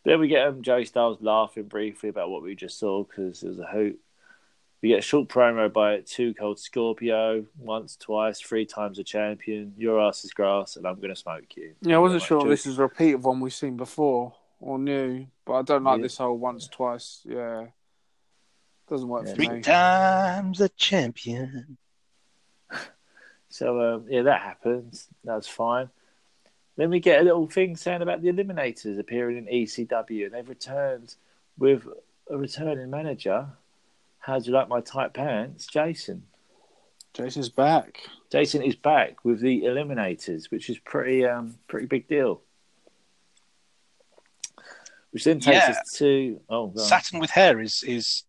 Then 0.05 0.19
we 0.19 0.27
get 0.27 0.47
um, 0.47 0.61
Joey 0.61 0.85
Styles 0.85 1.17
laughing 1.19 1.63
briefly 1.63 2.09
about 2.09 2.29
what 2.29 2.43
we 2.43 2.53
just 2.53 2.77
saw 2.77 3.03
because 3.05 3.41
it 3.41 3.47
was 3.47 3.57
a 3.57 3.65
hoot. 3.65 3.99
We 4.83 4.89
get 4.89 4.99
a 4.99 5.01
short 5.01 5.27
promo 5.27 5.73
by 5.73 6.01
Two 6.01 6.35
Cold 6.35 6.59
Scorpio, 6.59 7.45
once, 7.57 7.95
twice, 7.95 8.39
three 8.39 8.67
times 8.67 8.99
a 8.99 9.03
champion. 9.03 9.73
Your 9.79 9.99
ass 9.99 10.23
is 10.25 10.31
grass, 10.31 10.75
and 10.75 10.85
I'm 10.85 10.97
going 10.97 11.09
to 11.09 11.15
smoke 11.15 11.55
you. 11.57 11.73
Yeah, 11.81 11.95
I 11.95 11.99
wasn't 11.99 12.21
Like, 12.21 12.27
sure 12.27 12.41
Joey- 12.41 12.49
this 12.51 12.67
is 12.67 12.77
a 12.77 12.83
repeat 12.83 13.13
of 13.13 13.25
one 13.25 13.39
we've 13.39 13.51
seen 13.51 13.77
before 13.77 14.35
or 14.61 14.79
new, 14.79 15.25
but 15.45 15.53
I 15.53 15.61
don't 15.63 15.83
like 15.83 15.97
Yeah. 15.97 16.03
this 16.03 16.17
whole 16.17 16.37
once, 16.37 16.67
twice. 16.67 17.21
Yeah, 17.25 17.67
doesn't 18.89 19.07
work 19.09 19.25
Yeah. 19.25 19.31
for 19.31 19.35
three 19.35 19.49
me. 19.49 19.61
times 19.61 20.61
a 20.61 20.69
champion. 20.69 21.77
So 23.49 23.95
um, 23.95 24.05
yeah, 24.09 24.21
that 24.23 24.41
happens. 24.41 25.07
That's 25.23 25.47
fine. 25.47 25.89
Then 26.77 26.89
we 26.89 26.99
get 27.01 27.19
a 27.19 27.23
little 27.23 27.47
thing 27.47 27.75
saying 27.75 28.01
about 28.01 28.21
the 28.21 28.29
Eliminators 28.31 28.97
appearing 28.97 29.37
in 29.37 29.45
ECW, 29.47 30.25
and 30.25 30.33
they've 30.33 30.47
returned 30.47 31.15
with 31.57 31.85
a 32.29 32.37
returning 32.37 32.89
manager. 32.89 33.49
How 34.19 34.39
do 34.39 34.45
you 34.45 34.53
like 34.53 34.69
my 34.69 34.79
tight 34.81 35.13
pants, 35.13 35.67
Jason? 35.67 36.23
Jason's 37.13 37.49
back. 37.49 37.99
Jason 38.31 38.61
is 38.61 38.75
back 38.77 39.25
with 39.25 39.41
the 39.41 39.63
Eliminators, 39.63 40.49
which 40.49 40.69
is 40.69 40.77
pretty 40.79 41.25
um 41.25 41.57
pretty 41.67 41.87
big 41.87 42.07
deal. 42.07 42.41
Which 45.11 45.25
then 45.25 45.39
takes 45.39 45.57
Yeah. 45.57 45.71
us 45.71 45.97
to 45.97 46.41
oh, 46.49 46.67
go. 46.67 46.81
Saturn 46.81 47.19
with 47.19 47.29
hair 47.29 47.59
is 47.59 47.83
is 47.83 48.23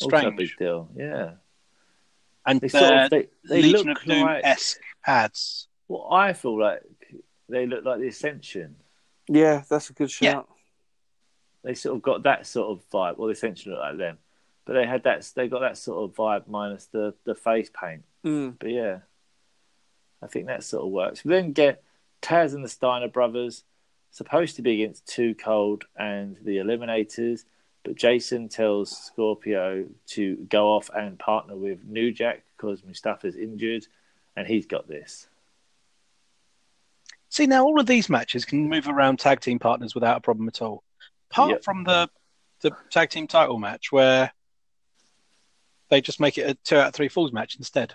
Also 0.00 0.16
a 0.16 0.20
strange, 0.20 0.36
big 0.36 0.50
deal. 0.58 0.88
Yeah, 0.96 1.32
and 2.46 2.60
they 2.60 2.68
they're 2.68 2.80
sort 2.80 2.94
of 2.94 3.10
they, 3.10 3.28
they 3.48 3.62
Legion 3.62 3.88
look 3.88 4.00
of 4.00 4.04
Doom 4.04 4.22
like 4.22 4.44
esque 4.44 4.80
pads. 5.04 5.68
well, 5.88 6.08
I 6.12 6.32
feel 6.32 6.58
like 6.58 6.82
they 7.48 7.66
look 7.66 7.84
like 7.84 8.00
the 8.00 8.08
Ascension. 8.08 8.76
Yeah, 9.28 9.62
that's 9.68 9.90
a 9.90 9.92
good 9.92 10.10
shout. 10.10 10.48
Yeah. 10.48 10.54
They 11.62 11.74
sort 11.74 11.96
of 11.96 12.02
got 12.02 12.22
that 12.22 12.46
sort 12.46 12.70
of 12.70 12.90
vibe. 12.90 13.18
Well, 13.18 13.26
the 13.26 13.32
Ascension 13.32 13.72
look 13.72 13.80
like 13.80 13.98
them, 13.98 14.18
but 14.64 14.74
they 14.74 14.86
had 14.86 15.02
that. 15.04 15.28
They 15.34 15.48
got 15.48 15.60
that 15.60 15.78
sort 15.78 16.08
of 16.08 16.16
vibe 16.16 16.48
minus 16.48 16.86
the 16.86 17.14
the 17.24 17.34
face 17.34 17.70
paint. 17.78 18.04
Mm. 18.24 18.54
But 18.58 18.70
yeah, 18.70 18.98
I 20.22 20.26
think 20.26 20.46
that 20.46 20.62
sort 20.62 20.84
of 20.84 20.90
works. 20.90 21.24
We 21.24 21.30
then 21.30 21.52
get 21.52 21.82
Taz 22.22 22.54
and 22.54 22.64
the 22.64 22.68
Steiner 22.68 23.08
brothers, 23.08 23.64
supposed 24.10 24.56
to 24.56 24.62
be 24.62 24.82
against 24.82 25.06
Too 25.06 25.34
Cold 25.34 25.84
and 25.96 26.36
the 26.42 26.56
Eliminators, 26.58 27.44
but 27.84 27.94
Jason 27.94 28.48
tells 28.48 28.90
Scorpio 28.96 29.86
to 30.08 30.36
go 30.48 30.68
off 30.76 30.90
and 30.94 31.18
partner 31.18 31.56
with 31.56 31.84
New 31.84 32.12
Jack 32.12 32.42
because 32.56 32.82
Mustafa's 32.84 33.36
injured, 33.36 33.86
and 34.36 34.46
he's 34.46 34.66
got 34.66 34.86
this. 34.88 35.28
See 37.28 37.46
now, 37.46 37.64
all 37.64 37.78
of 37.80 37.86
these 37.86 38.08
matches 38.10 38.44
can 38.44 38.68
move 38.68 38.88
around 38.88 39.18
tag 39.20 39.40
team 39.40 39.58
partners 39.58 39.94
without 39.94 40.16
a 40.16 40.20
problem 40.20 40.48
at 40.48 40.60
all. 40.60 40.82
Apart 41.30 41.50
Yep. 41.50 41.64
from 41.64 41.84
the 41.84 42.10
the 42.60 42.72
tag 42.90 43.08
team 43.08 43.26
title 43.26 43.58
match 43.58 43.90
where 43.90 44.32
they 45.88 46.00
just 46.02 46.20
make 46.20 46.36
it 46.36 46.50
a 46.50 46.54
two 46.54 46.76
out 46.76 46.88
of 46.88 46.94
three 46.94 47.08
falls 47.08 47.32
match 47.32 47.56
instead. 47.56 47.94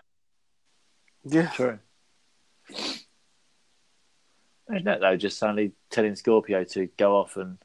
Yeah. 1.24 1.50
True. 1.50 1.80
Isn't 4.70 4.86
that 4.86 5.02
though? 5.02 5.16
Just 5.16 5.38
suddenly 5.38 5.74
telling 5.90 6.16
Scorpio 6.16 6.64
to 6.64 6.88
go 6.98 7.18
off 7.18 7.38
and 7.38 7.58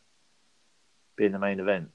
be 1.16 1.24
in 1.24 1.32
the 1.32 1.38
main 1.38 1.60
event. 1.60 1.90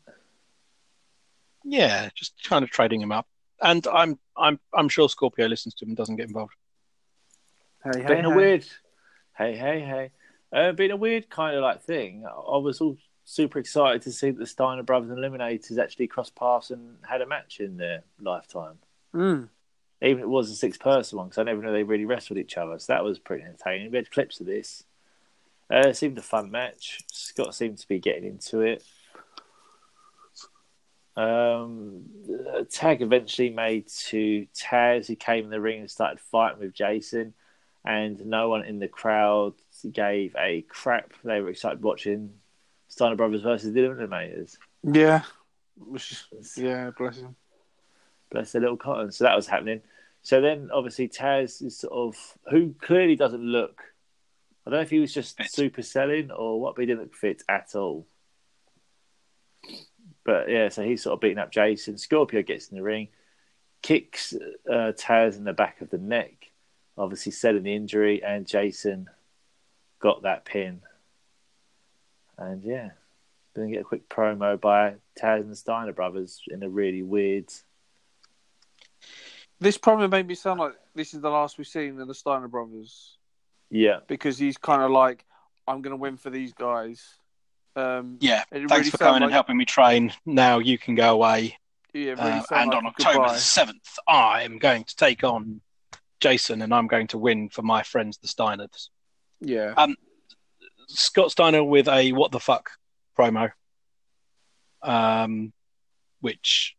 Yeah, 1.64 2.10
just 2.16 2.34
kind 2.44 2.64
of 2.64 2.70
trading 2.70 3.02
him 3.02 3.12
up. 3.12 3.28
And 3.62 3.86
I'm 3.88 4.20
I'm 4.36 4.60
I'm 4.74 4.90
sure 4.90 5.10
Scorpio 5.10 5.48
listens 5.48 5.74
to 5.76 5.86
him 5.86 5.90
and 5.90 5.98
doesn't 5.98 6.16
get 6.16 6.28
involved. 6.28 6.54
Hey, 7.84 8.02
hey, 8.02 8.08
Being 8.08 8.26
a 8.26 8.36
weird, 8.36 8.66
hey, 9.38 9.56
hey, 9.56 9.80
hey, 9.82 10.12
uh, 10.52 10.72
being 10.72 10.92
a 10.92 10.96
weird 10.96 11.30
kind 11.30 11.56
of 11.56 11.62
like 11.62 11.84
thing. 11.84 12.26
I 12.26 12.58
was 12.58 12.82
all 12.82 12.98
super 13.26 13.60
excited 13.60 14.02
to 14.04 14.12
see 14.12 14.32
that 14.32 14.40
the 14.40 14.46
Steiner 14.48 14.84
brothers 14.84 15.12
and 15.12 15.20
Eliminators 15.20 15.78
actually 15.78 16.08
crossed 16.08 16.36
paths 16.36 16.72
and 16.72 16.98
had 17.08 17.22
a 17.22 17.28
match 17.28 17.60
in 17.60 17.78
their 17.78 18.04
lifetime. 18.20 18.78
Mm. 19.14 19.50
Even 20.02 20.18
if 20.20 20.24
it 20.24 20.30
was 20.30 20.52
a 20.52 20.56
six-person 20.56 21.18
one, 21.18 21.28
because 21.28 21.38
I 21.38 21.44
never 21.44 21.62
knew 21.62 21.72
they 21.72 21.84
really 21.84 22.06
wrestled 22.06 22.38
each 22.38 22.58
other. 22.58 22.78
So 22.80 22.94
that 22.94 23.04
was 23.04 23.18
pretty 23.18 23.44
entertaining. 23.44 23.92
We 23.92 23.98
had 23.98 24.12
clips 24.12 24.40
of 24.40 24.46
this. 24.46 24.84
Uh, 25.72 25.88
it 25.90 25.98
seemed 25.98 26.18
a 26.18 26.22
fun 26.22 26.52
match. 26.52 27.02
Scott 27.12 27.56
seemed 27.56 27.78
to 27.80 27.88
be 27.88 28.00
getting 28.00 28.26
into 28.26 28.62
it. 28.62 28.84
Um, 31.18 32.04
the 32.28 32.68
tag 32.70 33.02
eventually 33.02 33.50
made 33.50 33.88
to 34.08 34.48
Taz, 34.54 35.08
who 35.08 35.16
came 35.16 35.46
in 35.46 35.50
the 35.50 35.62
ring 35.62 35.80
and 35.80 35.90
started 35.90 36.20
fighting 36.20 36.60
with 36.60 36.74
Jason, 36.74 37.34
and 37.86 38.26
no 38.26 38.50
one 38.50 38.66
in 38.66 38.80
the 38.80 38.88
crowd 38.88 39.54
gave 39.92 40.36
a 40.38 40.62
crap. 40.64 41.14
They 41.24 41.40
were 41.42 41.50
excited 41.50 41.82
watching 41.82 42.34
Steiner 42.90 43.16
Brothers 43.16 43.42
versus 43.42 43.74
the 43.74 43.82
Eliminators. 43.82 44.58
Yeah. 44.84 45.24
Yeah, 46.58 46.92
bless 46.98 47.18
him. 47.18 47.36
Bless 48.32 48.52
their 48.52 48.62
little 48.62 48.78
cotton. 48.78 49.12
So 49.12 49.24
that 49.24 49.36
was 49.36 49.48
happening. 49.48 49.82
So 50.22 50.42
then, 50.42 50.70
obviously, 50.74 51.08
Taz 51.08 51.64
is 51.64 51.78
sort 51.78 51.94
of 51.94 52.38
who 52.50 52.74
clearly 52.82 53.16
doesn't 53.16 53.42
look. 53.42 53.82
I 54.66 54.72
don't 54.72 54.80
know 54.80 54.84
if 54.84 54.90
he 54.90 55.00
was 55.00 55.14
just 55.14 55.38
Fit. 55.38 55.52
super 55.52 55.82
selling 55.82 56.32
or 56.32 56.60
what, 56.60 56.76
but 56.76 56.82
he 56.82 56.86
didn't 56.88 57.02
look 57.02 57.16
fit 57.16 57.44
at 57.48 57.76
all. 57.76 58.08
But 60.24 60.50
yeah, 60.50 60.70
so 60.70 60.84
he's 60.84 61.04
sort 61.04 61.14
of 61.14 61.22
beating 61.22 61.38
up 61.38 61.52
Jason. 61.52 61.98
Scorpio 61.98 62.42
gets 62.42 62.70
in 62.70 62.78
the 62.78 62.84
ring, 62.84 63.10
kicks 63.84 64.34
uh, 64.34 64.92
Taz 64.94 65.38
in 65.38 65.44
the 65.44 65.54
back 65.54 65.82
of 65.82 65.92
the 65.92 66.00
neck, 66.00 66.52
obviously 66.98 67.32
selling 67.32 67.64
the 67.64 67.76
injury, 67.76 68.24
and 68.24 68.48
Jason 68.48 69.08
got 70.00 70.24
that 70.24 70.46
pin. 70.46 70.82
And 72.38 72.64
yeah, 72.64 72.92
then 73.54 73.72
get 73.72 73.82
a 73.82 73.86
quick 73.86 74.10
promo 74.10 74.60
by 74.60 74.96
Taz 75.20 75.42
and 75.42 75.52
the 75.52 75.56
Steiner 75.56 75.94
brothers 75.94 76.42
in 76.48 76.64
a 76.64 76.70
really 76.70 77.04
weird 77.04 77.52
This 79.60 79.78
promo 79.78 80.10
made 80.10 80.28
me 80.28 80.36
sound 80.36 80.60
like 80.60 80.74
this 80.96 81.14
is 81.14 81.22
the 81.22 81.30
last 81.30 81.58
we've 81.58 81.68
seen 81.68 82.00
of 82.00 82.08
the 82.08 82.16
Steiner 82.16 82.48
brothers 82.48 83.18
Yeah, 83.70 84.00
because 84.08 84.38
he's 84.38 84.58
kind 84.58 84.82
of 84.84 84.92
like, 84.92 85.26
I'm 85.68 85.82
going 85.82 85.92
to 85.92 85.98
win 85.98 86.18
for 86.18 86.30
these 86.30 86.54
guys. 86.54 87.04
Um, 87.76 88.18
Yeah, 88.22 88.44
thanks 88.52 88.72
really 88.72 88.84
for 88.90 88.98
sounded 88.98 89.00
coming 89.06 89.24
and 89.24 89.34
helping 89.34 89.58
me 89.58 89.66
train. 89.66 90.14
Now 90.26 90.60
you 90.60 90.78
can 90.78 90.96
go 90.96 91.14
away. 91.14 91.58
Yeah, 91.94 92.12
really 92.12 92.22
Uh, 92.22 92.44
and 92.52 92.70
like 92.70 92.78
on 92.78 92.86
October 92.86 93.14
goodbye. 93.20 93.34
the 93.34 93.40
seventh, 93.40 93.98
I'm 94.08 94.58
going 94.60 94.84
to 94.84 94.96
take 94.96 95.24
on 95.24 95.62
Jason, 96.20 96.62
and 96.62 96.74
I'm 96.74 96.88
going 96.88 97.08
to 97.08 97.18
win 97.18 97.50
for 97.50 97.62
my 97.62 97.84
friends, 97.84 98.18
the 98.18 98.28
Steiners. 98.28 98.90
Yeah. 99.42 99.74
Um, 99.78 99.96
Scott 100.88 101.32
Steiner 101.32 101.64
with 101.64 101.88
a 101.88 102.12
what 102.14 102.32
the 102.32 102.40
fuck 102.40 102.70
promo, 103.18 103.52
um, 104.82 105.52
which 106.22 106.76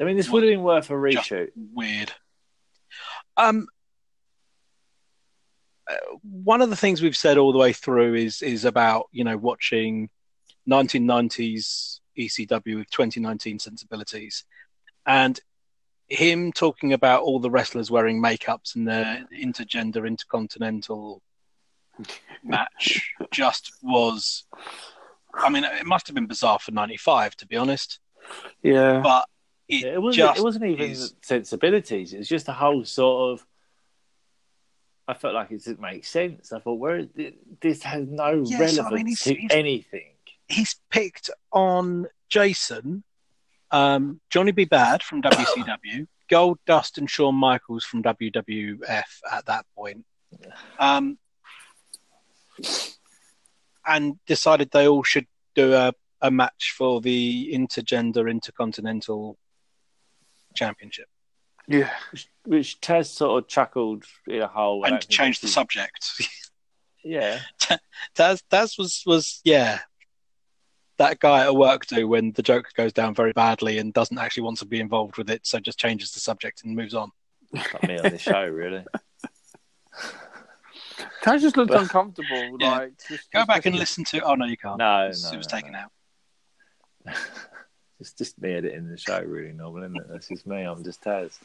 I 0.00 0.04
mean, 0.04 0.16
this 0.16 0.28
would 0.30 0.42
have 0.42 0.50
been 0.50 0.62
worth 0.62 0.90
a 0.90 0.94
reshoot. 0.94 1.50
weird. 1.72 2.12
Um, 3.36 3.66
uh, 3.66 3.83
Uh, 5.90 5.96
one 6.22 6.62
of 6.62 6.70
the 6.70 6.76
things 6.76 7.02
we've 7.02 7.16
said 7.16 7.36
all 7.38 7.52
the 7.52 7.58
way 7.58 7.72
through 7.72 8.14
is 8.14 8.40
is 8.42 8.64
about 8.64 9.06
you 9.12 9.22
know 9.24 9.36
watching 9.36 10.08
1990s 10.68 12.00
ECW 12.18 12.76
with 12.78 12.90
2019 12.90 13.58
sensibilities, 13.58 14.44
and 15.06 15.40
him 16.08 16.52
talking 16.52 16.92
about 16.92 17.22
all 17.22 17.40
the 17.40 17.50
wrestlers 17.50 17.90
wearing 17.90 18.22
makeups 18.22 18.76
and 18.76 18.86
the 18.86 19.26
intergender 19.34 20.06
intercontinental 20.06 21.22
match 22.42 23.12
just 23.30 23.72
was. 23.82 24.44
I 25.36 25.48
mean, 25.50 25.64
it 25.64 25.84
must 25.86 26.06
have 26.06 26.14
been 26.14 26.26
bizarre 26.26 26.58
for 26.58 26.70
'95, 26.72 27.36
to 27.38 27.46
be 27.46 27.56
honest. 27.56 27.98
Yeah. 28.62 29.00
But 29.02 29.26
it, 29.68 29.84
Yeah, 29.84 29.92
it 29.94 30.02
wasn't. 30.02 30.16
just 30.18 30.38
It 30.38 30.44
wasn't 30.44 30.64
even 30.66 30.90
is- 30.90 31.14
sensibilities. 31.22 32.12
It 32.14 32.18
was 32.18 32.28
just 32.28 32.48
a 32.48 32.52
whole 32.52 32.84
sort 32.84 33.32
of. 33.40 33.46
I 35.06 35.14
felt 35.14 35.34
like 35.34 35.50
it 35.50 35.62
didn't 35.64 35.80
make 35.80 36.04
sense. 36.04 36.52
I 36.52 36.60
thought, 36.60 36.74
where 36.78 37.06
this 37.60 37.82
has 37.82 38.08
no 38.08 38.42
Yes, 38.46 38.78
I 38.78 38.82
relevance 38.84 38.92
mean, 38.94 39.06
he's- 39.06 39.22
to 39.24 39.34
he's- 39.34 39.50
anything. 39.52 40.14
he's 40.48 40.76
picked 40.90 41.30
on 41.52 42.06
Jason, 42.28 43.04
um, 43.70 44.20
Johnny 44.30 44.52
B. 44.52 44.64
Badd 44.66 45.02
from 45.02 45.20
WCW, 45.22 46.06
Goldust 46.30 46.96
and 46.98 47.08
Shawn 47.10 47.34
Michaels 47.34 47.84
from 47.84 48.02
WWF 48.02 49.20
at 49.30 49.44
that 49.46 49.66
point, 49.76 50.06
um, 50.78 51.18
and 53.86 54.18
decided 54.26 54.70
they 54.70 54.88
all 54.88 55.02
should 55.02 55.26
do 55.54 55.74
a, 55.74 55.92
a 56.22 56.30
match 56.30 56.72
for 56.76 57.00
the 57.02 57.50
intergender 57.52 58.30
intercontinental 58.30 59.36
championship 60.54 61.08
Yeah. 61.68 61.90
Which 62.44 62.80
Taz 62.80 63.06
sort 63.06 63.42
of 63.42 63.48
chuckled 63.48 64.04
in 64.26 64.42
a 64.42 64.46
hole. 64.46 64.84
And 64.84 64.92
don't 64.92 65.00
think 65.02 65.10
change 65.10 65.40
the 65.40 65.48
subject. 65.48 66.10
Yeah, 67.06 67.40
Taz, 68.16 68.42
Taz 68.50 68.78
was 68.78 69.02
was 69.04 69.42
yeah. 69.44 69.80
That 70.96 71.18
guy 71.18 71.42
at 71.44 71.54
work 71.54 71.84
do 71.84 72.08
when 72.08 72.32
the 72.32 72.42
joke 72.42 72.68
goes 72.74 72.94
down 72.94 73.14
very 73.14 73.32
badly 73.34 73.76
and 73.76 73.92
doesn't 73.92 74.16
actually 74.16 74.44
want 74.44 74.56
to 74.60 74.64
be 74.64 74.80
involved 74.80 75.18
with 75.18 75.28
it, 75.28 75.46
so 75.46 75.58
just 75.58 75.78
changes 75.78 76.12
the 76.12 76.20
subject 76.20 76.64
and 76.64 76.74
moves 76.74 76.94
on. 76.94 77.10
not 77.52 77.86
me 77.86 77.98
on 77.98 78.04
this 78.04 78.22
show, 78.22 78.46
really. 78.46 78.86
Taz 81.22 81.42
just 81.42 81.58
looked 81.58 81.72
But- 81.72 81.82
uncomfortable. 81.82 82.56
Yeah. 82.58 82.70
Like, 82.70 82.92
just, 83.06 83.30
Go 83.30 83.40
just 83.40 83.48
back 83.48 83.66
and 83.66 83.76
listen. 83.76 84.04
listen 84.04 84.20
to. 84.20 84.26
Oh 84.26 84.34
no, 84.34 84.46
you 84.46 84.56
can't. 84.56 84.78
No, 84.78 85.04
it 85.04 85.08
was, 85.08 85.24
no, 85.24 85.32
it 85.32 85.36
was 85.36 85.48
no, 85.52 85.56
taken 85.58 85.72
no. 85.72 85.78
out. 87.08 87.16
It's 88.00 88.12
just 88.12 88.40
me 88.40 88.52
editing 88.54 88.88
the 88.88 88.96
show, 88.98 89.20
really 89.22 89.52
normal, 89.52 89.82
isn't 89.84 89.96
it? 89.96 90.08
That's 90.08 90.28
just 90.28 90.46
me. 90.46 90.62
I'm 90.62 90.82
just 90.84 91.02
Taz. 91.02 91.38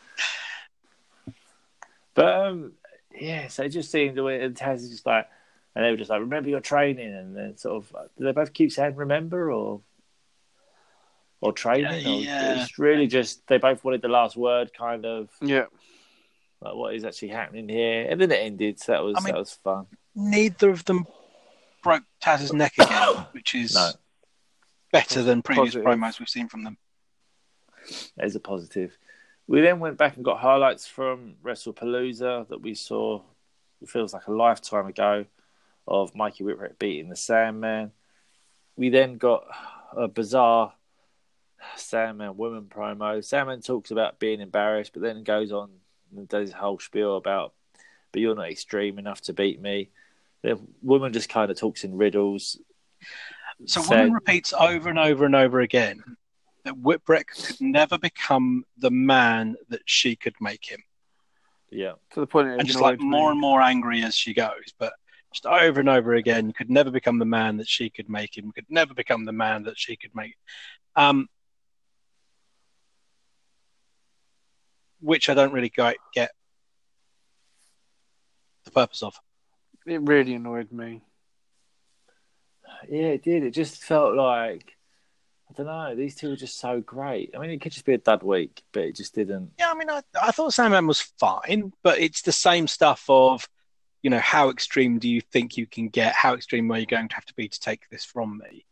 But 2.15 2.25
um, 2.47 2.73
yeah, 3.19 3.47
so 3.47 3.63
it 3.63 3.69
just 3.69 3.91
seemed 3.91 4.17
the 4.17 4.23
way 4.23 4.41
and 4.43 4.55
Taz 4.55 4.77
is 4.77 4.89
just 4.89 5.05
like, 5.05 5.27
and 5.75 5.85
they 5.85 5.91
were 5.91 5.97
just 5.97 6.09
like, 6.09 6.19
"Remember 6.19 6.49
your 6.49 6.59
training," 6.59 7.13
and 7.13 7.35
then 7.35 7.57
sort 7.57 7.83
of, 7.83 7.95
do 8.17 8.23
they 8.25 8.31
both 8.31 8.53
keep 8.53 8.71
saying 8.71 8.95
"remember" 8.95 9.51
or 9.51 9.81
or 11.41 11.53
training? 11.53 12.01
Yeah, 12.05 12.09
or 12.11 12.19
yeah. 12.21 12.63
It's 12.63 12.79
really 12.79 13.07
just 13.07 13.45
they 13.47 13.57
both 13.59 13.83
wanted 13.83 14.01
the 14.01 14.07
last 14.09 14.35
word, 14.35 14.73
kind 14.73 15.05
of 15.05 15.29
Yeah. 15.41 15.65
like 16.61 16.75
what 16.75 16.95
is 16.95 17.05
actually 17.05 17.29
happening 17.29 17.69
here, 17.69 18.07
and 18.09 18.19
then 18.19 18.31
it 18.31 18.37
ended. 18.41 18.79
So 18.79 18.91
that 18.93 19.03
was 19.03 19.15
I 19.17 19.21
mean- 19.21 19.33
that 19.33 19.39
was 19.39 19.53
fun. 19.53 19.85
Neither 20.15 20.71
of 20.71 20.83
them 20.85 21.05
broke 21.83 22.03
Taz's 22.21 22.51
neck 22.51 22.73
again, 22.77 23.25
which 23.31 23.55
is 23.55 23.75
No, 23.75 23.91
better 24.91 25.21
than 25.23 25.41
previous 25.41 25.75
Positive. 25.75 25.85
promos 25.85 26.19
we've 26.19 26.29
seen 26.29 26.47
from 26.47 26.63
them. 26.63 26.77
that 28.17 28.25
is 28.25 28.35
a 28.35 28.39
positive. 28.39 28.97
We 29.47 29.61
then 29.61 29.79
went 29.79 29.97
back 29.97 30.15
and 30.15 30.25
got 30.25 30.39
highlights 30.39 30.87
from 30.87 31.35
WrestlePalooza 31.43 32.49
that 32.49 32.61
we 32.61 32.75
saw. 32.75 33.21
It 33.81 33.89
feels 33.89 34.13
like 34.13 34.27
a 34.27 34.33
lifetime 34.33 34.85
ago 34.87 35.25
of 35.87 36.13
Mikey 36.13 36.43
Whipwreck 36.43 36.77
beating 36.77 37.09
the 37.09 37.15
Sandman. 37.15 37.91
We 38.75 38.89
then 38.89 39.17
got 39.17 39.45
a 39.95 40.07
bizarre 40.07 40.73
Sandman 41.75 42.37
woman 42.37 42.67
promo. 42.69 43.23
Sandman 43.23 43.61
talks 43.61 43.91
about 43.91 44.19
being 44.19 44.39
embarrassed, 44.41 44.93
but 44.93 45.01
then 45.01 45.23
goes 45.23 45.51
on 45.51 45.71
and 46.15 46.27
does 46.27 46.49
his 46.49 46.53
whole 46.53 46.79
spiel 46.79 47.17
about, 47.17 47.53
but 48.11 48.21
you're 48.21 48.35
not 48.35 48.49
extreme 48.49 48.99
enough 48.99 49.21
to 49.21 49.33
beat 49.33 49.61
me. 49.61 49.89
The 50.41 50.59
woman 50.81 51.11
just 51.11 51.29
kind 51.29 51.51
of 51.51 51.57
talks 51.57 51.83
in 51.83 51.97
riddles. 51.97 52.57
So 53.65 53.81
Said- 53.81 53.97
woman 53.97 54.13
repeats 54.13 54.53
over 54.53 54.89
and 54.89 54.99
over 54.99 55.25
and 55.25 55.35
over 55.35 55.59
again 55.59 56.03
that 56.63 56.75
Whipwreck 56.75 57.27
could 57.27 57.61
never 57.61 57.97
become 57.97 58.65
the 58.77 58.91
man 58.91 59.55
that 59.69 59.81
she 59.85 60.15
could 60.15 60.35
make 60.41 60.65
him. 60.65 60.83
Yeah. 61.71 61.93
To 62.11 62.19
the 62.19 62.27
point 62.27 62.49
it 62.49 62.59
and 62.59 62.67
just 62.67 62.79
like 62.79 62.99
annoyed 62.99 63.05
me. 63.05 63.09
more 63.09 63.31
and 63.31 63.39
more 63.39 63.61
angry 63.61 64.03
as 64.03 64.15
she 64.15 64.33
goes. 64.33 64.73
But 64.77 64.93
just 65.33 65.45
over 65.45 65.79
and 65.79 65.89
over 65.89 66.15
again, 66.15 66.47
you 66.47 66.53
could 66.53 66.69
never 66.69 66.89
become 66.91 67.19
the 67.19 67.25
man 67.25 67.57
that 67.57 67.67
she 67.67 67.89
could 67.89 68.09
make 68.09 68.37
him. 68.37 68.51
Could 68.51 68.65
never 68.69 68.93
become 68.93 69.25
the 69.25 69.31
man 69.31 69.63
that 69.63 69.77
she 69.77 69.95
could 69.95 70.15
make. 70.15 70.35
Um, 70.95 71.29
which 74.99 75.29
I 75.29 75.33
don't 75.33 75.53
really 75.53 75.71
get 76.13 76.31
the 78.65 78.71
purpose 78.71 79.03
of. 79.03 79.15
It 79.85 80.01
really 80.01 80.33
annoyed 80.33 80.71
me. 80.71 81.01
Yeah, 82.89 83.07
it 83.07 83.23
did. 83.23 83.43
It 83.43 83.51
just 83.51 83.83
felt 83.83 84.15
like 84.15 84.75
I 85.49 85.53
don't 85.53 85.65
know. 85.65 85.95
These 85.95 86.15
two 86.15 86.29
were 86.29 86.35
just 86.35 86.59
so 86.59 86.79
great. 86.79 87.31
I 87.35 87.39
mean, 87.39 87.49
it 87.49 87.59
could 87.61 87.71
just 87.71 87.85
be 87.85 87.95
a 87.95 87.97
dud 87.97 88.21
week, 88.21 88.61
but 88.71 88.83
it 88.83 88.95
just 88.95 89.15
didn't. 89.15 89.51
Yeah, 89.57 89.71
I 89.71 89.73
mean, 89.73 89.89
I, 89.89 90.01
I 90.21 90.31
thought 90.31 90.53
Sandman 90.53 90.85
was 90.85 91.01
fine, 91.01 91.73
but 91.81 91.99
it's 91.99 92.21
the 92.21 92.31
same 92.31 92.67
stuff 92.67 93.03
of, 93.09 93.49
you 94.03 94.11
know, 94.11 94.19
how 94.19 94.49
extreme 94.49 94.99
do 94.99 95.09
you 95.09 95.21
think 95.21 95.57
you 95.57 95.65
can 95.65 95.89
get? 95.89 96.13
How 96.13 96.35
extreme 96.35 96.71
are 96.71 96.77
you 96.77 96.85
going 96.85 97.07
to 97.07 97.15
have 97.15 97.25
to 97.25 97.33
be 97.33 97.47
to 97.47 97.59
take 97.59 97.89
this 97.89 98.05
from 98.05 98.37
me? 98.37 98.65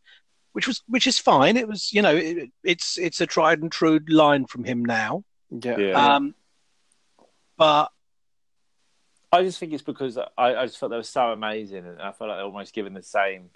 Which 0.52 0.68
was, 0.68 0.82
which 0.86 1.08
is 1.08 1.18
fine. 1.18 1.56
It 1.56 1.66
was, 1.66 1.92
you 1.92 2.00
know, 2.00 2.14
it, 2.14 2.50
it's 2.62 2.96
it's 2.96 3.20
a 3.20 3.26
tried 3.26 3.60
and 3.60 3.70
true 3.70 4.00
line 4.08 4.46
from 4.46 4.64
him 4.64 4.84
now. 4.84 5.24
Yeah. 5.50 5.78
Yeah. 5.78 6.14
Um, 6.14 6.34
but 7.56 7.90
I 9.32 9.42
just 9.42 9.58
think 9.58 9.72
it's 9.72 9.82
because 9.82 10.16
I, 10.16 10.28
I 10.36 10.66
just 10.66 10.78
felt 10.78 10.90
they 10.90 10.96
were 10.96 11.02
so 11.02 11.32
amazing, 11.32 11.86
and 11.86 12.00
I 12.00 12.12
felt 12.12 12.30
like 12.30 12.38
they're 12.38 12.44
almost 12.44 12.72
given 12.72 12.94
the 12.94 13.02
same 13.02 13.50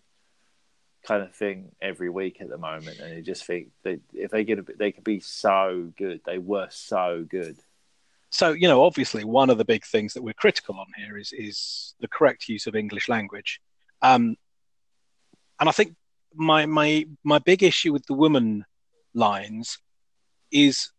kind 1.02 1.22
of 1.22 1.34
thing 1.34 1.72
every 1.80 2.10
week 2.10 2.40
at 2.40 2.48
the 2.48 2.58
moment. 2.58 2.98
And 3.00 3.16
you 3.16 3.22
just 3.22 3.44
think 3.44 3.70
that 3.84 4.00
if 4.12 4.30
they 4.30 4.44
get 4.44 4.58
a 4.58 4.62
bit, 4.62 4.78
they 4.78 4.92
could 4.92 5.04
be 5.04 5.20
so 5.20 5.92
good. 5.96 6.20
They 6.24 6.38
were 6.38 6.68
so 6.70 7.26
good. 7.28 7.56
so 8.30 8.52
you 8.52 8.68
know, 8.68 8.82
obviously, 8.82 9.24
one 9.24 9.50
of 9.50 9.58
the 9.58 9.64
big 9.64 9.84
things 9.84 10.14
that 10.14 10.22
we're 10.22 10.32
critical 10.34 10.78
on 10.78 10.86
here 10.96 11.16
is 11.18 11.32
is 11.32 11.94
the 12.00 12.08
correct 12.08 12.48
use 12.48 12.66
of 12.66 12.74
English 12.74 13.08
language. 13.08 13.60
Um, 14.00 14.36
and 15.60 15.68
I 15.68 15.72
think 15.72 15.94
my 16.34 16.66
my 16.66 17.06
my 17.24 17.38
big 17.38 17.62
issue 17.62 17.92
with 17.92 18.06
the 18.06 18.14
woman 18.14 18.64
lines 19.14 19.78
is 20.50 20.90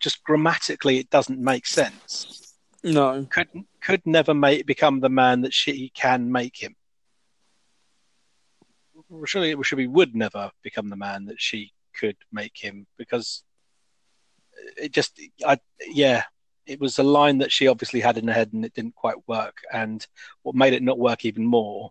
just 0.00 0.22
grammatically 0.24 0.98
it 0.98 1.10
doesn't 1.10 1.38
make 1.38 1.66
sense. 1.66 2.56
No. 2.82 3.26
Could 3.30 3.48
could 3.80 4.02
never 4.04 4.34
make 4.34 4.66
become 4.66 5.00
the 5.00 5.08
man 5.08 5.42
that 5.42 5.54
she 5.54 5.90
can 5.94 6.30
make 6.30 6.56
him. 6.56 6.74
Well, 9.12 9.26
Surely 9.26 9.50
it 9.50 9.66
should 9.66 9.76
be 9.76 9.86
would 9.86 10.14
never 10.16 10.50
become 10.62 10.88
the 10.88 10.96
man 10.96 11.26
that 11.26 11.38
she 11.40 11.72
could 11.94 12.16
make 12.32 12.56
him 12.56 12.86
because 12.96 13.44
it 14.78 14.90
just 14.92 15.20
I 15.46 15.58
yeah 15.90 16.24
it 16.66 16.80
was 16.80 16.98
a 16.98 17.02
line 17.02 17.38
that 17.38 17.52
she 17.52 17.66
obviously 17.68 18.00
had 18.00 18.16
in 18.16 18.26
her 18.28 18.32
head 18.32 18.52
and 18.54 18.64
it 18.64 18.72
didn't 18.72 18.94
quite 18.94 19.16
work 19.28 19.58
and 19.72 20.06
what 20.44 20.54
made 20.54 20.72
it 20.72 20.82
not 20.82 20.98
work 20.98 21.26
even 21.26 21.44
more 21.44 21.90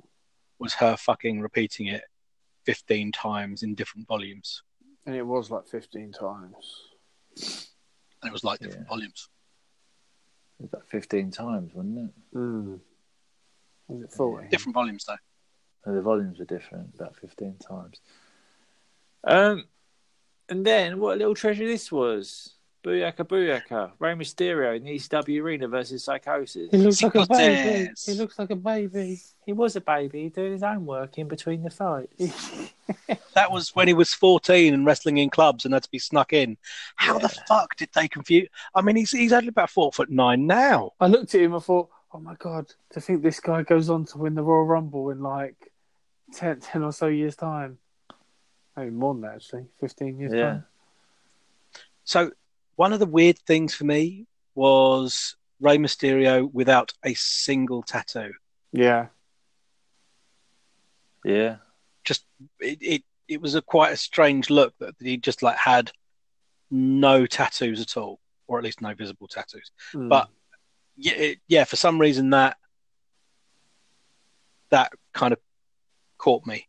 was 0.57 0.73
her 0.73 0.97
fucking 0.97 1.41
repeating 1.41 1.87
it 1.87 2.03
15 2.65 3.11
times 3.11 3.61
in 3.61 3.75
different 3.75 4.07
volumes 4.07 4.63
And 5.05 5.15
it 5.15 5.25
was 5.25 5.51
like 5.51 5.67
15 5.67 6.11
times. 6.13 6.87
and 7.37 8.27
it 8.29 8.33
was 8.33 8.43
like 8.43 8.59
different 8.61 8.85
Yeah. 8.87 8.95
volumes 8.95 9.29
It 10.59 10.63
was 10.63 10.73
like 10.73 10.87
fifteen 10.87 11.29
times, 11.31 11.71
wasn't 11.75 12.09
it? 12.09 12.37
Mm. 12.37 12.79
Was 13.89 14.03
it 14.03 14.11
40? 14.13 14.47
different 14.49 14.73
volumes 14.73 15.05
though 15.05 15.13
And 15.13 15.19
the 15.85 16.01
volumes 16.01 16.39
were 16.39 16.45
different, 16.45 16.93
about 16.95 17.15
fifteen 17.15 17.55
times. 17.57 17.99
Um, 19.23 19.65
and 20.49 20.65
then 20.65 20.99
what 20.99 21.15
a 21.15 21.17
little 21.17 21.35
treasure 21.35 21.65
this 21.65 21.91
was. 21.91 22.55
Booyaka 22.83 23.27
Booyaka, 23.27 23.91
Rey 23.99 24.13
Mysterio 24.13 24.75
in 24.75 24.83
the 24.83 24.95
ECW 24.95 25.41
arena 25.43 25.67
versus 25.67 26.03
Psychosis. 26.03 26.69
He 26.71 26.77
looks 26.77 27.03
like 27.03 27.13
a 27.13 27.27
baby. 27.27 27.85
Tres. 27.85 28.05
He 28.07 28.13
looks 28.13 28.39
like 28.39 28.49
a 28.49 28.55
baby. 28.55 29.21
He 29.45 29.53
was 29.53 29.75
a 29.75 29.81
baby 29.81 30.29
doing 30.29 30.53
his 30.53 30.63
own 30.63 30.87
work 30.87 31.19
in 31.19 31.27
between 31.27 31.61
the 31.61 31.69
fights. 31.69 32.71
that 33.35 33.51
was 33.51 33.75
when 33.75 33.87
he 33.87 33.93
was 33.93 34.15
14 34.15 34.73
and 34.73 34.83
wrestling 34.83 35.19
in 35.19 35.29
clubs 35.29 35.63
and 35.63 35.75
had 35.75 35.83
to 35.83 35.91
be 35.91 35.99
snuck 35.99 36.33
in 36.33 36.57
how 36.95 37.19
the 37.19 37.29
fuck 37.29 37.75
did 37.77 37.87
they 37.95 38.05
confuse 38.07 38.49
i 38.75 38.81
mean 38.81 38.97
he's 38.97 39.11
he's 39.11 39.31
only 39.31 39.47
about 39.47 39.69
four 39.69 39.93
foot 39.93 40.09
nine 40.09 40.45
now 40.45 40.91
I 40.99 41.07
looked 41.07 41.33
at 41.33 41.41
him. 41.41 41.55
I 41.55 41.59
thought, 41.59 41.89
oh 42.13 42.19
my 42.19 42.35
god, 42.35 42.73
to 42.91 43.01
think 43.01 43.21
this 43.21 43.39
guy 43.39 43.63
goes 43.63 43.89
on 43.89 44.05
to 44.05 44.17
win 44.17 44.35
the 44.35 44.43
Royal 44.43 44.65
Rumble 44.65 45.09
in 45.09 45.21
like 45.21 45.70
10, 46.33 46.59
10 46.59 46.83
or 46.83 46.91
so 46.91 47.07
years' 47.07 47.35
time. 47.35 47.77
Maybe 48.75 48.91
more 48.91 49.13
than 49.13 49.21
that, 49.23 49.35
actually. 49.35 49.65
15 49.79 50.19
years' 50.19 50.33
Yeah. 50.33 50.41
time. 50.41 50.65
So 52.03 52.31
one 52.75 52.93
of 52.93 52.99
the 52.99 53.05
weird 53.05 53.37
things 53.39 53.73
for 53.75 53.83
me 53.83 54.27
was 54.55 55.35
Rey 55.59 55.77
Mysterio 55.77 56.51
without 56.51 56.93
a 57.05 57.13
single 57.13 57.83
tattoo. 57.83 58.33
Yeah. 58.71 59.07
Yeah. 61.23 61.57
Just 62.03 62.25
it 62.59 62.79
it, 62.81 63.03
it 63.27 63.41
was 63.41 63.55
a 63.55 63.61
quite 63.61 63.93
a 63.93 63.97
strange 63.97 64.49
look 64.49 64.73
that 64.79 64.95
he 64.99 65.17
just 65.17 65.43
like 65.43 65.57
had 65.57 65.91
no 66.71 67.25
tattoos 67.25 67.79
at 67.81 67.97
all, 67.97 68.19
or 68.47 68.57
at 68.57 68.63
least 68.63 68.81
no 68.81 68.93
visible 68.95 69.27
tattoos. 69.27 69.71
Mm. 69.93 70.09
But 70.09 70.29
yeah, 70.97 71.13
it, 71.13 71.39
yeah, 71.47 71.63
for 71.65 71.75
some 71.75 71.99
reason 71.99 72.31
that 72.31 72.57
that 74.69 74.91
kind 75.13 75.33
of 75.33 75.39
caught 76.21 76.45
me. 76.45 76.67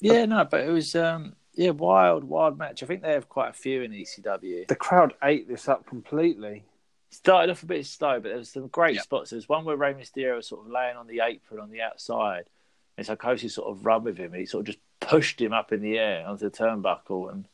Yeah, 0.00 0.24
no, 0.26 0.44
but 0.44 0.60
it 0.62 0.70
was 0.70 0.94
um 0.94 1.34
yeah, 1.54 1.70
wild, 1.70 2.24
wild 2.24 2.56
match. 2.56 2.82
I 2.82 2.86
think 2.86 3.02
they 3.02 3.12
have 3.12 3.28
quite 3.28 3.50
a 3.50 3.54
few 3.54 3.82
in 3.82 3.90
ECW. 3.90 4.68
the 4.68 4.76
crowd 4.76 5.14
ate 5.22 5.48
this 5.48 5.68
up 5.68 5.84
completely. 5.86 6.64
Started 7.10 7.50
off 7.50 7.64
a 7.64 7.66
bit 7.66 7.84
slow, 7.86 8.20
but 8.20 8.28
there 8.28 8.38
was 8.38 8.50
some 8.50 8.68
great 8.68 8.94
Yeah. 8.94 9.00
spots. 9.02 9.30
There 9.30 9.36
was 9.36 9.48
one 9.48 9.64
where 9.64 9.76
Rey 9.76 9.92
Mysterio 9.94 10.36
was 10.36 10.46
sort 10.46 10.64
of 10.64 10.70
laying 10.72 10.96
on 10.96 11.08
the 11.08 11.20
apron 11.20 11.60
on 11.60 11.70
the 11.70 11.82
outside, 11.82 12.44
and 12.96 13.04
Psychosis 13.04 13.54
sort 13.54 13.68
of 13.68 13.84
run 13.84 14.04
with 14.04 14.16
him, 14.16 14.32
and 14.32 14.40
he 14.40 14.46
sort 14.46 14.60
of 14.62 14.66
just 14.66 14.78
pushed 15.00 15.40
him 15.40 15.52
up 15.52 15.72
in 15.72 15.82
the 15.82 15.98
air 15.98 16.24
onto 16.26 16.48
the 16.48 16.56
turnbuckle, 16.56 17.30
and 17.32 17.48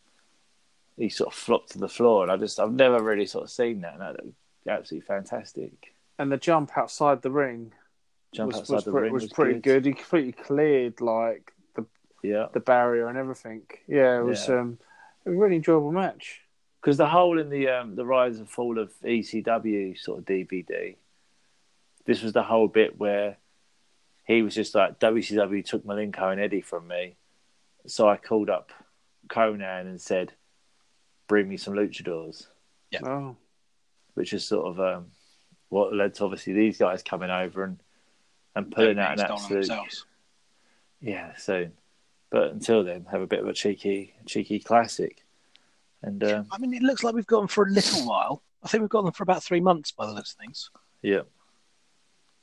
he 0.99 1.09
sort 1.09 1.33
of 1.33 1.39
flopped 1.39 1.71
to 1.73 1.79
the 1.79 1.89
floor. 1.89 2.23
And 2.23 2.31
I 2.31 2.37
just, 2.37 2.61
I've 2.61 2.73
never 2.73 3.03
really 3.03 3.27
sort 3.27 3.45
of 3.45 3.51
seen 3.51 3.81
that, 3.81 3.95
and 3.95 4.03
that 4.03 4.25
looked 4.25 4.37
absolutely 4.69 5.07
fantastic. 5.07 5.95
And 6.19 6.31
the 6.31 6.37
jump 6.37 6.77
outside 6.77 7.23
the 7.23 7.31
ring 7.31 7.73
Jump 8.35 8.53
was, 8.53 8.61
outside 8.61 8.75
was, 8.75 8.85
the 8.85 8.91
pre- 8.93 9.03
ring 9.03 9.13
was 9.13 9.23
was 9.25 9.33
pretty 9.33 9.61
good. 9.61 9.85
He 9.87 9.93
completely 9.93 10.33
cleared 10.33 11.01
like 11.01 11.53
the 11.75 11.87
Yeah, 12.23 12.47
the 12.53 12.61
barrier 12.61 13.09
and 13.09 13.17
everything. 13.19 13.63
Yeah, 13.87 14.19
it 14.21 14.25
was 14.25 14.49
Yeah. 14.49 14.61
um 14.61 14.79
a 15.25 15.31
really 15.31 15.57
enjoyable 15.57 15.93
match. 15.93 16.43
because 16.81 16.97
the 16.97 17.07
whole 17.09 17.39
in 17.41 17.49
the 17.51 17.69
um, 17.69 17.97
the 17.97 18.05
rise 18.07 18.39
and 18.39 18.49
fall 18.49 18.79
of 18.79 18.93
ECW 19.03 19.99
sort 19.99 20.19
of 20.21 20.25
DVD, 20.25 20.97
this 22.05 22.23
was 22.23 22.33
the 22.33 22.43
whole 22.45 22.69
bit 22.69 22.99
where 22.99 23.39
he 24.25 24.43
was 24.43 24.55
just 24.55 24.75
like 24.75 24.99
WCW 25.01 25.65
took 25.65 25.85
Malenko 25.85 26.31
and 26.33 26.41
Eddie 26.41 26.61
from 26.61 26.87
me, 26.89 27.17
so 27.87 28.09
I 28.09 28.17
called 28.17 28.51
up 28.51 28.73
Konnan 29.29 29.83
and 29.87 30.01
said, 30.01 30.33
"Bring 31.29 31.49
me 31.49 31.57
some 31.57 31.75
luchadors," 31.75 32.47
Yeah. 32.91 33.01
Oh. 33.05 33.37
which 34.15 34.33
is 34.33 34.45
sort 34.45 34.67
of 34.67 34.81
um, 34.81 35.07
what 35.69 35.93
led 35.95 36.15
to 36.15 36.25
obviously 36.25 36.53
these 36.53 36.79
guys 36.79 37.03
coming 37.03 37.31
over 37.31 37.65
and 37.65 37.79
and 38.57 38.73
pulling 38.73 38.99
out 38.99 39.21
an 39.21 39.27
absolute 39.31 39.71
yeah 41.01 41.37
soon. 41.37 41.73
But 42.31 42.51
until 42.51 42.83
then, 42.83 43.07
have 43.13 43.23
a 43.23 43.27
bit 43.27 43.39
of 43.39 43.47
a 43.47 43.53
cheeky 43.53 44.15
cheeky 44.27 44.59
classic, 44.59 45.25
and 46.03 46.25
um, 46.25 46.47
I 46.51 46.59
mean, 46.59 46.75
it 46.75 46.83
looks 46.83 47.05
like 47.05 47.15
we've 47.15 47.27
got 47.27 47.39
them 47.39 47.49
for 47.49 47.65
a 47.65 47.71
little 47.71 48.09
while. 48.09 48.43
I 48.65 48.69
think 48.69 48.81
we've 48.81 48.91
got 48.91 49.05
them 49.05 49.13
for 49.13 49.23
about 49.23 49.45
three 49.45 49.61
months 49.61 49.93
by 49.93 50.07
the 50.07 50.13
looks 50.13 50.33
of 50.33 50.39
things. 50.39 50.71
yeah. 51.03 51.21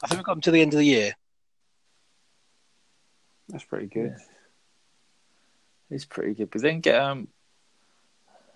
I 0.01 0.07
think 0.07 0.20
we've 0.20 0.26
got 0.26 0.34
them 0.34 0.41
to 0.41 0.51
the 0.51 0.61
end 0.61 0.74
of 0.74 0.80
the 0.80 0.86
year. 0.86 1.14
That's 3.49 3.64
pretty 3.64 3.88
good. 3.88 4.16
It's 5.89 6.05
pretty 6.05 6.34
good. 6.34 6.49
But 6.49 6.61
then 6.61 6.80
get 6.80 6.95
um 7.01 7.28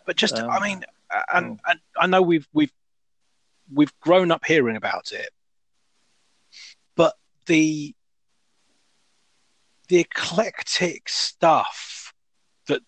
But 0.05 0.16
just, 0.16 0.38
Um, 0.38 0.49
I 0.49 0.60
mean, 0.60 0.84
and, 1.34 1.60
and 1.68 1.80
I 1.97 2.08
know 2.08 2.22
we've 2.22 2.47
we've 2.53 2.72
we've 3.74 3.97
grown 3.99 4.32
up 4.32 4.45
hearing 4.45 4.76
about 4.76 5.12
it, 5.12 5.30
but 5.30 5.37
the 7.48 7.93
the 9.89 10.00
eclectic 10.00 11.08
stuff 11.10 12.14
that 12.68 12.82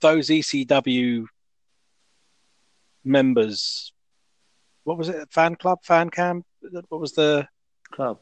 those 0.00 0.28
ECW 0.28 1.26
members, 3.04 3.92
what 4.84 4.98
was 4.98 5.08
it? 5.08 5.30
Fan 5.32 5.54
club, 5.56 5.78
fan 5.84 6.10
cam. 6.10 6.44
What 6.88 7.00
was 7.00 7.12
the 7.12 7.48
Club. 7.90 8.18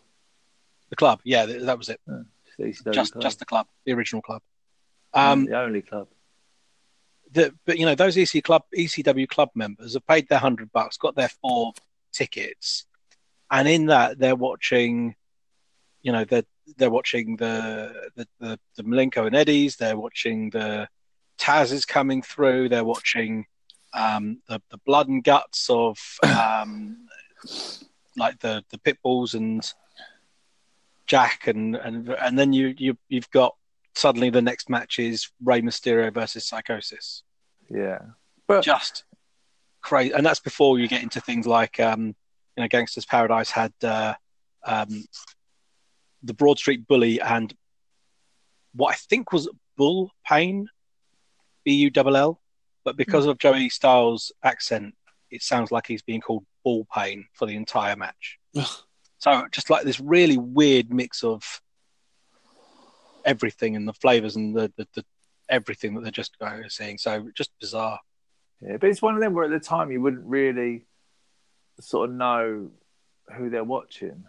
the 0.88 0.96
club? 0.96 1.20
Yeah, 1.24 1.46
th- 1.46 1.62
that 1.62 1.78
was 1.78 1.88
it. 1.88 2.00
ECW 2.58 2.92
Just 2.92 3.12
club. 3.12 3.22
just 3.22 3.38
the 3.38 3.44
club, 3.46 3.66
the 3.84 3.92
original 3.92 4.22
club. 4.22 4.42
Um, 5.14 5.46
the 5.46 5.58
only 5.58 5.82
club. 5.82 6.08
the, 7.32 7.54
but 7.66 7.78
you 7.78 7.86
know 7.86 7.94
those 7.94 8.16
EC 8.16 8.42
club 8.44 8.62
ECW 8.76 9.28
club 9.28 9.50
members 9.54 9.94
have 9.94 10.06
paid 10.06 10.28
their 10.28 10.38
hundred 10.38 10.70
bucks, 10.72 10.96
got 10.96 11.14
their 11.16 11.28
four 11.42 11.72
tickets, 12.12 12.86
and 13.50 13.66
in 13.68 13.86
that 13.86 14.18
they're 14.18 14.36
watching, 14.36 15.14
you 16.02 16.12
know, 16.12 16.24
they're 16.24 16.44
they're 16.76 16.90
watching 16.90 17.36
the 17.36 18.10
the 18.16 18.26
the, 18.38 18.58
the 18.76 18.82
Malenko 18.82 19.26
and 19.26 19.36
Eddies, 19.36 19.76
they're 19.76 19.96
watching 19.96 20.50
the 20.50 20.88
Taz 21.38 21.72
is 21.72 21.84
coming 21.84 22.22
through, 22.22 22.68
they're 22.68 22.84
watching 22.84 23.46
um, 23.92 24.40
the 24.48 24.60
the 24.70 24.78
blood 24.78 25.08
and 25.08 25.24
guts 25.24 25.68
of 25.70 25.98
um, 26.22 27.06
like 28.16 28.38
the 28.40 28.64
the 28.70 28.78
pitbulls 28.78 29.34
and 29.34 29.72
Jack 31.06 31.46
and 31.46 31.76
and 31.76 32.08
and 32.08 32.38
then 32.38 32.52
you 32.52 32.74
you 32.78 32.96
you've 33.08 33.30
got 33.30 33.56
suddenly 33.94 34.30
the 34.30 34.42
next 34.42 34.70
match 34.70 34.98
is 34.98 35.28
Rey 35.42 35.60
Mysterio 35.60 36.12
versus 36.12 36.46
Psychosis. 36.46 37.22
Yeah. 37.68 37.98
Just 38.62 39.04
crazy, 39.80 40.12
and 40.12 40.26
that's 40.26 40.40
before 40.40 40.78
you 40.78 40.88
get 40.88 41.02
into 41.02 41.20
things 41.20 41.46
like 41.46 41.78
um, 41.78 42.14
you 42.56 42.62
know 42.62 42.68
Gangstas 42.68 43.06
Paradise 43.06 43.50
had 43.50 43.72
uh, 43.82 44.14
um, 44.64 45.04
the 46.22 46.34
Broad 46.34 46.58
Street 46.58 46.86
Bully 46.86 47.20
and 47.20 47.54
what 48.74 48.92
I 48.92 48.96
think 48.96 49.32
was 49.32 49.48
Bull 49.76 50.10
Pain, 50.26 50.68
B 51.64 51.72
U 51.74 51.90
L 51.96 52.16
L, 52.16 52.40
but 52.84 52.96
because 52.96 53.26
of 53.26 53.38
Joey 53.38 53.68
Styles' 53.68 54.32
accent, 54.42 54.94
it 55.30 55.42
sounds 55.42 55.70
like 55.70 55.86
he's 55.86 56.02
being 56.02 56.20
called 56.20 56.44
Bull 56.64 56.86
Pain 56.94 57.26
for 57.32 57.46
the 57.46 57.56
entire 57.56 57.96
match. 57.96 58.38
So 59.18 59.46
just 59.52 59.70
like 59.70 59.84
this 59.84 60.00
really 60.00 60.38
weird 60.38 60.92
mix 60.92 61.22
of 61.24 61.60
everything 63.24 63.76
and 63.76 63.86
the 63.86 63.92
flavors 63.92 64.36
and 64.36 64.56
the, 64.56 64.72
the, 64.76 64.86
the 64.94 65.04
everything 65.48 65.94
that 65.94 66.02
they're 66.02 66.10
just 66.10 66.36
uh, 66.40 66.60
seeing. 66.68 66.96
So 66.96 67.28
just 67.34 67.50
bizarre. 67.60 68.00
Yeah, 68.60 68.76
but 68.78 68.88
it's 68.88 69.02
one 69.02 69.14
of 69.14 69.20
them 69.20 69.34
where 69.34 69.44
at 69.44 69.50
the 69.50 69.60
time 69.60 69.90
you 69.90 70.00
wouldn't 70.00 70.24
really 70.24 70.86
sort 71.80 72.10
of 72.10 72.16
know 72.16 72.70
who 73.36 73.50
they're 73.50 73.64
watching. 73.64 74.24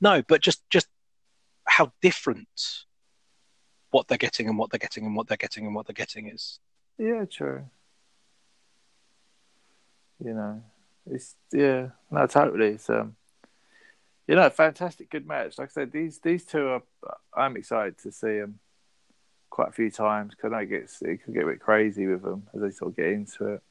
No, 0.00 0.22
but 0.22 0.42
just 0.42 0.68
just 0.68 0.88
how 1.72 1.90
different 2.02 2.84
what 3.92 4.06
they're 4.06 4.18
getting 4.18 4.46
and 4.46 4.58
what 4.58 4.70
they're 4.70 4.78
getting 4.78 5.06
and 5.06 5.16
what 5.16 5.26
they're 5.26 5.38
getting 5.38 5.64
and 5.64 5.74
what 5.74 5.86
they're 5.86 5.94
getting 5.94 6.28
is. 6.28 6.58
Yeah, 6.98 7.24
true. 7.24 7.64
You 10.22 10.34
know, 10.34 10.62
it's 11.10 11.34
yeah, 11.50 11.88
no, 12.10 12.26
totally. 12.26 12.72
It's 12.72 12.90
um, 12.90 13.16
you 14.28 14.34
know, 14.34 14.50
fantastic, 14.50 15.08
good 15.08 15.26
match. 15.26 15.58
Like 15.58 15.70
I 15.70 15.72
said, 15.72 15.92
these 15.92 16.18
these 16.18 16.44
two 16.44 16.66
are. 16.66 16.82
I'm 17.34 17.56
excited 17.56 17.96
to 18.02 18.12
see 18.12 18.38
them 18.38 18.58
quite 19.48 19.70
a 19.70 19.72
few 19.72 19.90
times 19.90 20.34
because 20.34 20.52
I 20.52 20.56
know 20.56 20.62
it 20.62 20.66
gets 20.66 21.00
it 21.00 21.24
can 21.24 21.32
get 21.32 21.44
a 21.44 21.46
bit 21.46 21.60
crazy 21.60 22.06
with 22.06 22.22
them 22.22 22.48
as 22.54 22.60
they 22.60 22.70
sort 22.70 22.90
of 22.90 22.96
get 22.96 23.06
into 23.06 23.46
it. 23.54 23.62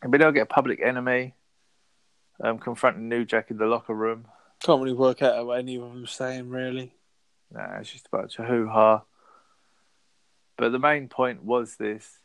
And 0.00 0.10
but 0.10 0.18
they'll 0.18 0.32
get 0.32 0.44
a 0.44 0.46
public 0.46 0.80
enemy, 0.82 1.34
um, 2.42 2.58
confronting 2.58 3.10
New 3.10 3.26
Jack 3.26 3.50
in 3.50 3.58
the 3.58 3.66
locker 3.66 3.94
room. 3.94 4.24
Can't 4.62 4.82
really 4.82 4.92
work 4.92 5.22
out 5.22 5.46
what 5.46 5.58
any 5.58 5.76
of 5.76 5.82
them 5.82 6.06
saying, 6.06 6.50
really. 6.50 6.92
Nah, 7.50 7.78
it's 7.78 7.92
just 7.92 8.06
a 8.06 8.16
bunch 8.16 8.38
of 8.38 8.46
hoo 8.46 8.68
ha. 8.68 9.02
But 10.56 10.72
the 10.72 10.78
main 10.78 11.08
point 11.08 11.42
was 11.42 11.76
this 11.76 12.18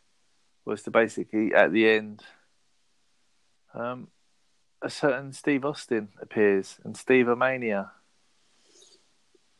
was 0.66 0.84
to 0.84 0.92
basically 0.92 1.54
at 1.54 1.72
the 1.72 1.88
end 1.88 2.24
um 3.74 4.08
a 4.82 4.90
certain 4.90 5.32
Steve 5.32 5.64
Austin 5.64 6.10
appears 6.22 6.78
and 6.84 6.98
Steve 6.98 7.28
Mania. 7.38 7.92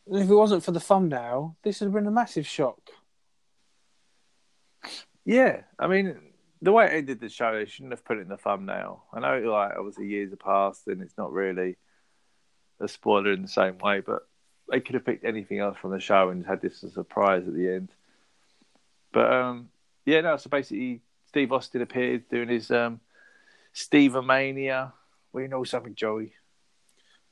If 0.08 0.30
it 0.30 0.36
wasn't 0.36 0.64
for 0.64 0.72
the 0.72 0.80
thumbnail, 0.80 1.56
this 1.64 1.80
would 1.80 1.88
have 1.88 1.94
been 1.94 2.08
a 2.08 2.12
massive 2.12 2.46
shock. 2.46 2.80
Yeah, 5.24 5.62
I 5.80 5.88
mean 5.88 6.20
the 6.62 6.72
way 6.72 6.86
it 6.86 6.94
ended 6.94 7.20
the 7.22 7.30
show, 7.30 7.54
they 7.54 7.66
shouldn't 7.66 7.94
have 7.94 8.04
put 8.04 8.18
it 8.18 8.22
in 8.22 8.28
the 8.28 8.38
thumbnail. 8.38 9.06
I 9.14 9.20
know, 9.20 9.52
like 9.52 9.72
obviously 9.78 10.08
years 10.08 10.32
have 10.32 10.40
passed 10.40 10.88
and 10.88 11.02
it's 11.02 11.18
not 11.18 11.32
really 11.32 11.78
a 12.80 12.88
spoiler 12.88 13.32
in 13.32 13.42
the 13.42 13.48
same 13.48 13.78
way, 13.78 14.02
but 14.02 14.28
they 14.70 14.80
could 14.80 14.96
have 14.96 15.06
picked 15.06 15.26
anything 15.26 15.60
else 15.60 15.78
from 15.78 15.92
the 15.92 16.00
show 16.00 16.30
and 16.30 16.46
had 16.46 16.62
this 16.62 16.84
as 16.84 16.92
a 16.92 16.94
surprise 16.94 17.48
at 17.48 17.54
the 17.54 17.70
end. 17.70 17.90
But 19.12 19.32
um, 19.32 19.70
yeah, 20.06 20.22
no. 20.22 20.38
So 20.38 20.50
basically, 20.50 21.02
Steve 21.28 21.52
Austin 21.52 21.82
appeared 21.82 22.28
doing 22.30 22.50
his 22.50 22.72
um, 22.72 23.00
Steve 23.74 24.16
Mania. 24.24 24.94
We 25.34 25.48
know 25.48 25.64
something, 25.64 25.96
Joey, 25.96 26.34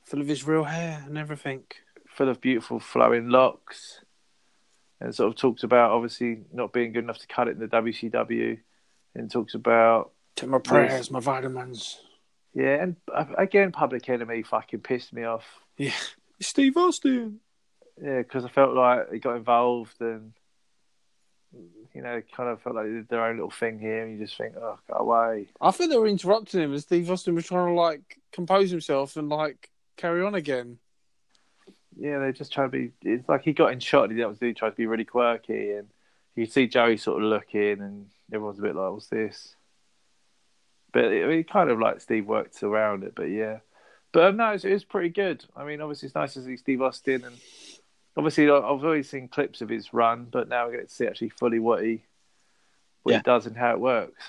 Full 0.04 0.20
of 0.22 0.28
his 0.28 0.46
real 0.46 0.66
hair 0.66 1.04
and 1.06 1.18
everything. 1.18 1.64
full 2.08 2.30
of 2.30 2.42
beautiful 2.42 2.80
flowing 2.80 3.30
locks, 3.30 4.02
and 5.00 5.16
sort 5.16 5.30
of 5.32 5.38
talks 5.38 5.64
about 5.64 5.92
obviously 5.92 6.42
not 6.54 6.74
being 6.74 6.92
good 6.92 7.04
enough 7.06 7.20
to 7.20 7.28
cut 7.28 7.48
it 7.48 7.52
in 7.52 7.60
the 7.60 7.68
WCW, 7.68 8.60
and 9.16 9.32
talks 9.32 9.54
about 9.54 10.12
Take 10.36 10.50
my 10.50 10.58
prayers, 10.60 11.10
my 11.12 11.20
vitamins. 11.20 12.00
Yeah, 12.54 12.84
and 12.84 12.96
again, 13.38 13.72
Public 13.72 14.08
Enemy 14.10 14.44
fucking 14.44 14.82
pissed 14.82 15.14
me 15.14 15.24
off. 15.24 15.46
Yeah. 15.78 15.92
Steve 16.40 16.78
Austin. 16.78 17.40
Yeah, 18.02 18.20
because 18.20 18.46
I 18.46 18.50
felt 18.50 18.74
like 18.74 19.12
he 19.12 19.20
got 19.20 19.36
involved 19.36 20.02
and 20.02 20.34
you 21.94 22.02
know, 22.02 22.22
kind 22.36 22.50
of 22.50 22.62
felt 22.62 22.76
like 22.76 22.86
they 22.86 22.92
did 22.92 23.10
their 23.10 23.26
own 23.26 23.36
little 23.36 23.52
thing 23.52 23.80
here, 23.80 24.04
and 24.04 24.14
you 24.14 24.26
just 24.26 24.38
think, 24.38 24.56
oh, 24.58 24.80
go 24.88 24.96
away. 24.96 25.48
I 25.62 25.72
think 25.72 25.92
they 25.92 25.98
were 25.98 26.08
interrupting 26.08 26.62
him 26.62 26.74
as 26.74 26.84
Steve 26.84 27.10
Austin 27.10 27.36
was 27.36 27.46
trying 27.46 27.68
to 27.68 27.80
like 27.80 28.20
compose 28.32 28.72
himself 28.72 29.16
and 29.16 29.30
like 29.30 29.70
carry 29.98 30.24
on 30.24 30.36
again. 30.36 30.80
Yeah, 31.96 32.18
they're 32.20 32.32
just 32.32 32.52
trying 32.52 32.72
to 32.72 32.78
be. 32.78 32.92
It's 33.04 33.30
like 33.30 33.44
he 33.44 33.54
got 33.54 33.72
in 33.72 33.80
shot, 33.80 34.04
and 34.04 34.12
he 34.12 34.18
didn't 34.18 34.30
know 34.30 34.34
to 34.34 34.40
do. 34.40 34.48
He 34.48 34.54
tried 34.54 34.72
to 34.72 34.76
be 34.76 34.88
really 34.88 35.06
quirky, 35.06 35.72
and 35.72 35.88
you 36.36 36.48
see 36.48 36.68
Joey 36.68 36.98
sort 36.98 37.22
of 37.22 37.30
looking, 37.30 37.82
and 37.82 38.08
everyone's 38.34 38.60
a 38.60 38.64
bit 38.64 38.76
like, 38.76 38.92
"What's 38.92 39.08
this?" 39.08 39.56
But 40.94 41.06
it, 41.06 41.28
it 41.30 41.50
kind 41.50 41.70
of 41.70 41.80
like 41.80 42.00
Steve 42.02 42.26
worked 42.28 42.62
around 42.64 43.04
it, 43.04 43.14
but 43.16 43.24
yeah. 43.24 43.60
But 44.12 44.26
um, 44.26 44.38
no, 44.38 44.52
it 44.54 44.64
was, 44.64 44.84
pretty 44.84 45.10
good. 45.10 45.44
I 45.58 45.64
mean, 45.64 45.82
obviously 45.82 46.06
it's 46.06 46.16
nice 46.16 46.36
to 46.36 46.44
see 46.44 46.56
Steve 46.56 46.84
Austin, 46.84 47.24
and 47.26 47.36
obviously 48.16 48.48
I- 48.50 48.58
I've 48.58 48.64
always 48.84 49.10
seen 49.10 49.28
clips 49.28 49.62
of 49.62 49.70
his 49.70 49.92
run, 49.92 50.28
but 50.32 50.48
now 50.48 50.70
we 50.70 50.78
get 50.78 50.88
to 50.90 50.94
see 50.94 51.08
actually 51.08 51.30
fully 51.30 51.60
what 51.60 51.84
he 51.84 52.06
what 53.02 53.12
Yeah. 53.14 53.18
he 53.18 53.24
does 53.24 53.48
and 53.48 53.58
how 53.58 53.72
it 53.72 53.80
works. 53.80 54.24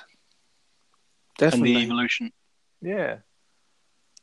And 1.38 1.50
Definitely. 1.50 1.74
the 1.74 1.82
evolution. 1.82 2.32
Yeah, 2.80 3.18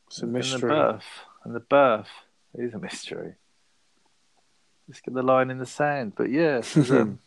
it's 0.08 0.22
a 0.22 0.26
and 0.26 0.34
the 0.34 0.40
mystery. 0.40 0.70
birth 0.70 1.06
and 1.46 1.56
the 1.56 1.60
birth 1.62 2.10
is 2.56 2.74
a 2.74 2.80
mystery. 2.80 3.36
Let's 4.88 5.00
get 5.00 5.14
the 5.14 5.22
line 5.24 5.52
in 5.52 5.58
the 5.60 5.66
sand, 5.66 6.14
but 6.16 6.30
yeah. 6.32 6.58
it 6.58 6.76
was, 6.76 6.92
um, 6.92 7.20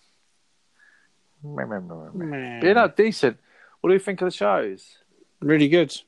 Man. 1.42 2.60
Yeah, 2.62 2.72
no, 2.72 2.88
decent. 2.88 3.38
What 3.80 3.90
do 3.90 3.94
you 3.94 4.00
think 4.00 4.20
of 4.22 4.26
the 4.26 4.36
shows? 4.36 4.96
Really 5.44 5.68
good. 5.68 5.88
That's 5.90 6.02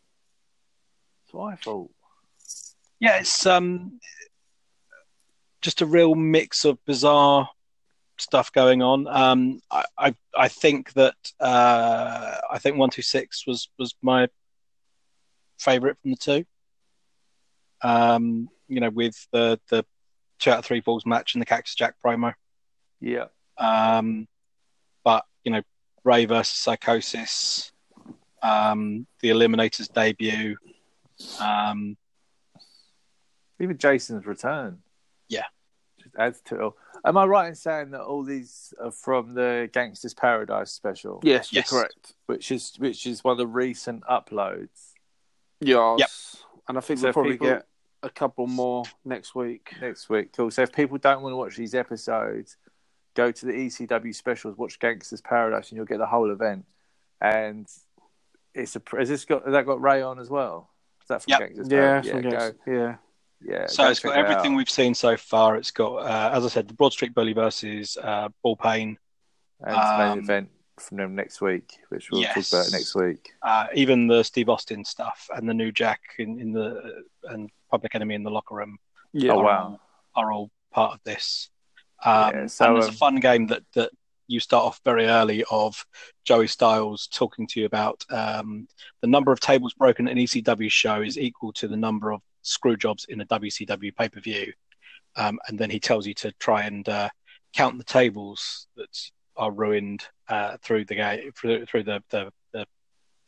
what 1.32 1.53
I 1.53 1.57
thought. 1.57 1.91
Yeah, 2.99 3.18
it's 3.18 3.45
um 3.45 4.01
just 5.61 5.82
a 5.82 5.87
real 5.87 6.14
mix 6.14 6.64
of 6.64 6.82
bizarre 6.87 7.49
stuff 8.18 8.51
going 8.53 8.80
on. 8.80 9.07
Um, 9.07 9.61
I, 9.70 9.84
I 9.99 10.14
I 10.34 10.49
think 10.49 10.95
that 10.95 11.14
uh, 11.39 12.37
I 12.51 12.59
think 12.59 12.78
one 12.78 12.89
two 12.89 13.03
six 13.03 13.47
was 13.47 13.68
was 13.78 13.95
my 14.01 14.28
favorite 15.59 15.99
from 16.01 16.12
the 16.12 16.16
two. 16.16 16.45
Um, 17.82 18.49
you 18.68 18.80
know, 18.80 18.89
with 18.91 19.16
the 19.32 19.61
the 19.68 19.84
two 20.39 20.51
out 20.51 20.61
of 20.61 20.64
three 20.64 20.80
falls 20.80 21.05
match 21.05 21.34
and 21.34 21.43
the 21.43 21.47
Cactus 21.47 21.74
Jack 21.74 21.97
promo. 22.03 22.32
Yeah, 23.01 23.26
Um, 23.59 24.26
but 25.05 25.24
you 25.45 25.53
know, 25.53 25.62
Rey 26.05 26.24
versus 26.24 26.57
Psychosis, 26.57 27.70
um, 28.47 29.07
the 29.20 29.30
Eliminators 29.30 29.92
debut. 29.92 30.57
Um, 31.40 31.97
even 33.61 33.78
Jason's 33.78 34.26
return. 34.26 34.78
Yeah. 35.28 35.44
just 36.03 36.14
adds 36.18 36.40
to 36.47 36.55
it. 36.57 36.61
all. 36.61 36.76
Am 37.05 37.16
I 37.16 37.24
right 37.24 37.49
in 37.49 37.55
saying 37.55 37.90
that 37.92 38.03
all 38.03 38.22
these 38.24 38.74
are 38.82 38.90
from 38.90 39.34
the 39.34 39.70
Gangstas 39.72 40.16
Paradise 40.16 40.72
special? 40.72 41.20
Yes, 41.22 41.53
Yes. 41.53 41.70
you're 41.70 41.80
correct. 41.80 42.14
which 42.26 42.51
is 42.51 42.74
which 42.78 43.07
is 43.07 43.22
one 43.24 43.32
of 43.32 43.38
the 43.38 43.47
recent 43.47 44.03
uploads 44.05 44.92
Yes. 45.61 45.99
Yep. 45.99 46.11
And 46.68 46.78
I 46.78 46.80
think 46.80 46.99
So 47.01 47.07
we'll 47.07 47.12
probably 47.14 47.32
people- 47.32 47.47
get 47.49 47.66
a 48.03 48.11
couple 48.11 48.47
more 48.47 48.84
next 49.05 49.34
week. 49.34 49.72
next 49.80 50.09
week. 50.11 50.32
Cool. 50.34 50.51
So 50.51 50.62
if 50.62 50.72
people 50.72 50.99
don't 50.99 51.22
want 51.22 51.32
to 51.32 51.36
watch 51.36 51.57
these 51.57 51.74
episodes, 51.74 52.57
go 53.14 53.30
to 53.32 53.47
the 53.47 53.53
ECW 53.53 54.12
specials, 54.14 54.59
watch 54.59 54.78
Gangstas 54.78 55.22
Paradise, 55.24 55.70
and 55.70 55.76
you'll 55.76 55.86
get 55.86 55.99
the 55.99 56.07
whole 56.07 56.30
event. 56.30 56.66
And 57.20 57.66
it's 58.57 58.76
a 58.76 58.82
has 58.96 59.09
this 59.09 59.24
got 59.24 59.44
has 59.44 59.52
that 59.52 59.66
got 59.66 59.80
Rey 59.80 60.02
on 60.02 60.18
as 60.18 60.28
well? 60.30 60.70
Is 61.02 61.09
that 61.09 61.22
from 61.22 61.30
Yep. 61.30 61.38
Gangsters 61.40 61.68
Yeah, 61.70 61.78
Paradise? 62.00 62.11
from 62.11 62.16
yeah, 62.24 62.30
go, 62.30 62.30
Gangsters- 62.38 62.61
yeah. 62.66 62.96
yeah. 63.61 63.66
So 63.66 63.88
it's 63.90 64.00
got 64.00 64.16
it 64.16 64.20
everything 64.20 64.52
out. 64.52 64.57
we've 64.57 64.70
seen 64.70 64.94
so 64.94 65.16
far. 65.16 65.57
It's 65.57 65.70
got, 65.70 65.94
uh, 65.96 66.30
as 66.34 66.44
I 66.44 66.48
said, 66.48 66.66
the 66.68 66.74
Broad 66.74 66.92
Street 66.92 67.14
Bully 67.14 67.32
versus 67.32 67.96
uh, 68.02 68.28
Ball 68.42 68.57
Pain, 68.57 68.98
and 69.61 69.76
main 69.98 70.11
Um, 70.12 70.18
event 70.18 70.50
from 70.80 70.96
them 70.98 71.14
next 71.14 71.40
week, 71.40 71.72
which 71.90 72.11
we'll 72.11 72.20
yes. 72.22 72.50
talk 72.50 72.61
about 72.61 72.72
next 72.72 72.94
week. 72.94 73.30
uh, 73.42 73.66
even 73.74 74.07
the 74.09 74.22
Steve 74.22 74.48
Austin 74.48 74.84
stuff 74.84 75.28
and 75.34 75.48
the 75.48 75.54
new 75.54 75.70
Jack 75.72 76.00
in, 76.18 76.38
in 76.40 76.52
the 76.52 77.04
and 77.24 77.48
Public 77.70 77.94
Enemy 77.94 78.14
in 78.14 78.22
the 78.24 78.30
locker 78.30 78.54
room 78.54 78.78
Yeah. 79.12 79.32
Oh, 79.32 79.38
are, 79.40 79.44
wow. 79.44 79.80
all, 80.14 80.24
are 80.24 80.32
all 80.32 80.50
part 80.72 80.94
of 80.94 81.00
this. 81.04 81.50
Um, 82.04 82.32
Yeah, 82.34 82.46
so, 82.46 82.66
and 82.66 82.76
there's 82.76 82.88
um, 82.88 82.94
a 82.94 82.96
fun 82.96 83.16
game 83.20 83.46
that 83.46 83.62
that 83.74 83.90
you 84.29 84.41
start 84.41 84.64
off 84.64 84.81
very 84.85 85.07
early 85.07 85.45
of 85.51 85.85
Joey 86.24 86.47
Styles 86.49 87.09
talking 87.09 87.47
to 87.49 87.61
you 87.61 87.66
about 87.66 88.05
um, 88.11 88.66
the 89.01 89.07
number 89.07 89.33
of 89.33 89.41
tables 89.41 89.74
broken 89.74 90.09
in 90.09 90.18
an 90.18 90.24
ECW 90.24 90.70
show 90.70 91.03
is 91.03 91.18
equal 91.18 91.53
to 91.55 91.68
the 91.68 91.77
number 91.77 92.12
of 92.12 92.20
screw 92.43 92.77
jobs 92.77 93.07
in 93.09 93.20
a 93.20 93.27
WCW 93.27 93.95
pay 93.95 94.09
per 94.09 94.20
view, 94.20 94.53
um, 95.16 95.39
and 95.49 95.59
then 95.59 95.70
he 95.70 95.81
tells 95.81 96.07
you 96.07 96.14
to 96.14 96.33
try 96.33 96.62
and 96.62 96.89
uh, 96.89 97.09
count 97.55 97.79
the 97.79 97.85
tables 97.85 98.66
that 98.77 99.11
are 99.37 99.51
ruined 99.51 100.05
uh, 100.29 100.57
through 100.62 100.85
the 100.85 100.95
game 100.95 101.31
through, 101.33 101.66
through 101.66 101.85
the 101.85 102.03
the, 102.11 102.33
the 102.53 102.66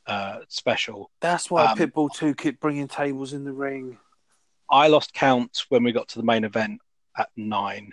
uh, 0.07 0.41
special. 0.49 1.11
That's 1.21 1.51
why 1.51 1.67
Um, 1.67 1.79
Pitbull 1.79 2.13
2 2.13 2.35
kept 2.35 2.61
bringing 2.61 2.89
tables 2.89 3.33
in 3.33 3.45
the 3.45 3.53
ring. 3.53 3.99
I 4.71 4.89
lost 4.89 5.15
count 5.15 5.65
when 5.69 5.83
we 5.83 5.93
got 5.93 6.09
to 6.09 6.19
the 6.19 6.25
main 6.25 6.45
event 6.45 6.81
at 7.17 7.29
nine. 7.37 7.93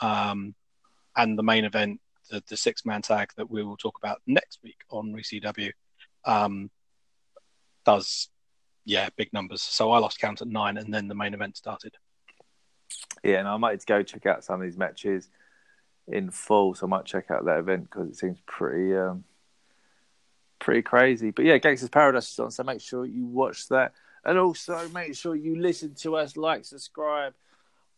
Um, 0.00 0.54
and 1.16 1.38
the 1.38 1.42
main 1.42 1.64
event, 1.64 2.00
the, 2.30 2.42
the 2.48 2.56
six 2.56 2.84
man 2.84 3.02
tag 3.02 3.30
that 3.36 3.50
we 3.50 3.62
will 3.62 3.76
talk 3.76 3.98
about 3.98 4.20
next 4.26 4.58
week 4.62 4.78
on 4.90 5.14
ReCW, 5.14 5.70
um, 6.24 6.70
does, 7.84 8.28
yeah, 8.84 9.08
big 9.16 9.32
numbers. 9.32 9.62
So 9.62 9.92
I 9.92 9.98
lost 9.98 10.20
count 10.20 10.42
at 10.42 10.48
nine 10.48 10.76
and 10.76 10.92
then 10.92 11.08
the 11.08 11.14
main 11.14 11.34
event 11.34 11.56
started. 11.56 11.94
Yeah, 13.24 13.38
and 13.38 13.48
I 13.48 13.56
might 13.56 13.84
go 13.86 14.02
check 14.02 14.26
out 14.26 14.44
some 14.44 14.60
of 14.60 14.66
these 14.66 14.76
matches 14.76 15.28
in 16.08 16.30
full. 16.30 16.74
So 16.74 16.86
I 16.86 16.90
might 16.90 17.04
check 17.04 17.30
out 17.30 17.44
that 17.46 17.58
event 17.58 17.90
because 17.90 18.08
it 18.10 18.16
seems 18.16 18.38
pretty, 18.46 18.94
um, 18.94 19.24
pretty 20.58 20.82
crazy. 20.82 21.30
But 21.30 21.44
yeah, 21.44 21.58
Gangstas 21.58 21.90
Paradise 21.90 22.30
is 22.30 22.38
on, 22.38 22.50
so 22.50 22.62
make 22.62 22.80
sure 22.80 23.04
you 23.04 23.26
watch 23.26 23.68
that, 23.68 23.92
and 24.24 24.38
also 24.38 24.88
make 24.90 25.14
sure 25.14 25.34
you 25.34 25.60
listen 25.60 25.94
to 25.94 26.16
us, 26.16 26.36
like, 26.36 26.64
subscribe 26.64 27.34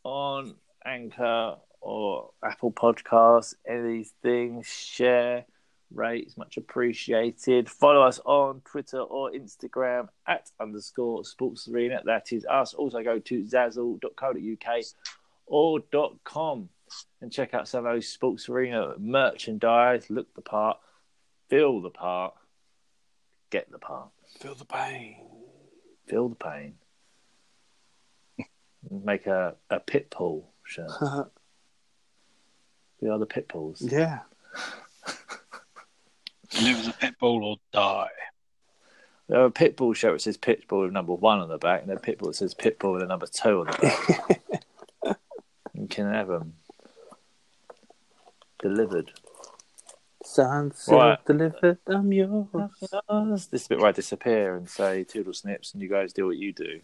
on 0.05 0.55
Anchor 0.85 1.57
or 1.81 2.31
Apple 2.45 2.73
Podcasts. 2.73 3.55
Any 3.69 3.79
of 3.79 3.85
these 3.87 4.13
things, 4.23 4.67
share, 4.67 5.45
rate 5.93 6.27
is 6.27 6.37
much 6.37 6.57
appreciated. 6.57 7.69
Follow 7.69 8.03
us 8.03 8.21
on 8.25 8.61
Twitter 8.65 9.01
or 9.01 9.31
Instagram 9.33 10.09
at 10.27 10.51
underscore 10.61 11.25
Sports 11.25 11.69
Arena. 11.69 12.01
That 12.05 12.33
is 12.33 12.45
us. 12.47 12.75
Also 12.75 13.03
go 13.03 13.19
to 13.19 13.43
zazzle.co.uk 13.43 14.85
or 15.47 15.81
.com 16.25 16.69
and 17.21 17.33
check 17.33 17.55
out 17.55 17.69
some 17.69 17.87
of 17.87 17.93
those 17.93 18.09
Sports 18.09 18.49
Arena 18.49 18.95
merchandise. 18.99 20.11
Look 20.11 20.35
the 20.35 20.43
part, 20.43 20.79
feel 21.49 21.81
the 21.81 21.91
part, 21.91 22.35
get 23.51 23.71
the 23.71 23.79
part, 23.79 24.09
Feel 24.41 24.55
the 24.55 24.65
pain. 24.67 25.17
feel 26.07 26.29
the 26.29 26.35
pain. 26.35 26.75
Make 28.91 29.27
a, 29.27 29.57
a 29.71 29.81
pit 29.81 30.15
bull 30.17 30.53
shirt. 30.65 30.91
We 33.01 33.09
are 33.09 33.19
the 33.19 33.27
pit 33.27 33.49
bulls. 33.49 33.81
yeah. 33.83 34.21
Live 36.63 36.79
as 36.79 36.89
a 36.89 36.93
pit 36.93 37.15
bull 37.21 37.45
or 37.45 37.57
die. 37.73 38.09
They 39.29 39.37
have 39.37 39.45
a 39.45 39.51
pit 39.51 39.77
bull 39.77 39.93
shirt 39.93 40.13
which 40.15 40.23
says 40.23 40.39
pit 40.39 40.67
bull 40.67 40.81
with 40.83 40.93
number 40.93 41.13
one 41.13 41.41
on 41.41 41.49
the 41.49 41.59
back, 41.59 41.83
and 41.83 41.91
a 41.91 41.97
pit 42.01 42.19
bull 42.19 42.29
that 42.29 42.35
says 42.35 42.55
pit 42.55 42.79
bull 42.79 42.93
with 42.95 43.03
a 43.03 43.07
number 43.07 43.27
two 43.27 43.61
on 43.61 43.67
the 43.67 44.39
back. 45.05 45.19
you 45.75 45.87
can 45.87 46.11
have 46.13 46.29
them 46.29 46.55
delivered. 48.59 49.13
Sunset 50.25 50.95
Right. 50.95 51.25
delivered, 51.27 51.79
I'm 51.87 52.13
yours. 52.13 52.49
This 53.51 53.63
is 53.63 53.69
the 53.69 53.75
bit 53.75 53.79
where 53.81 53.89
I 53.89 53.93
disappear 53.93 54.57
and 54.57 54.69
say 54.69 55.05
toodle 55.05 55.35
snips, 55.35 55.75
and 55.75 55.83
you 55.83 55.89
guys 55.89 56.13
do 56.15 56.27
what 56.27 56.37
you 56.39 56.53
do. 56.53 56.81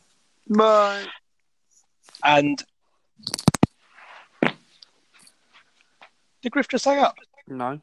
Bye. 0.49 1.05
And 2.23 2.63
did 6.45 6.53
Griff 6.53 6.69
just 6.69 6.85
hang 6.85 6.99
up? 6.99 7.17
No. 7.49 7.81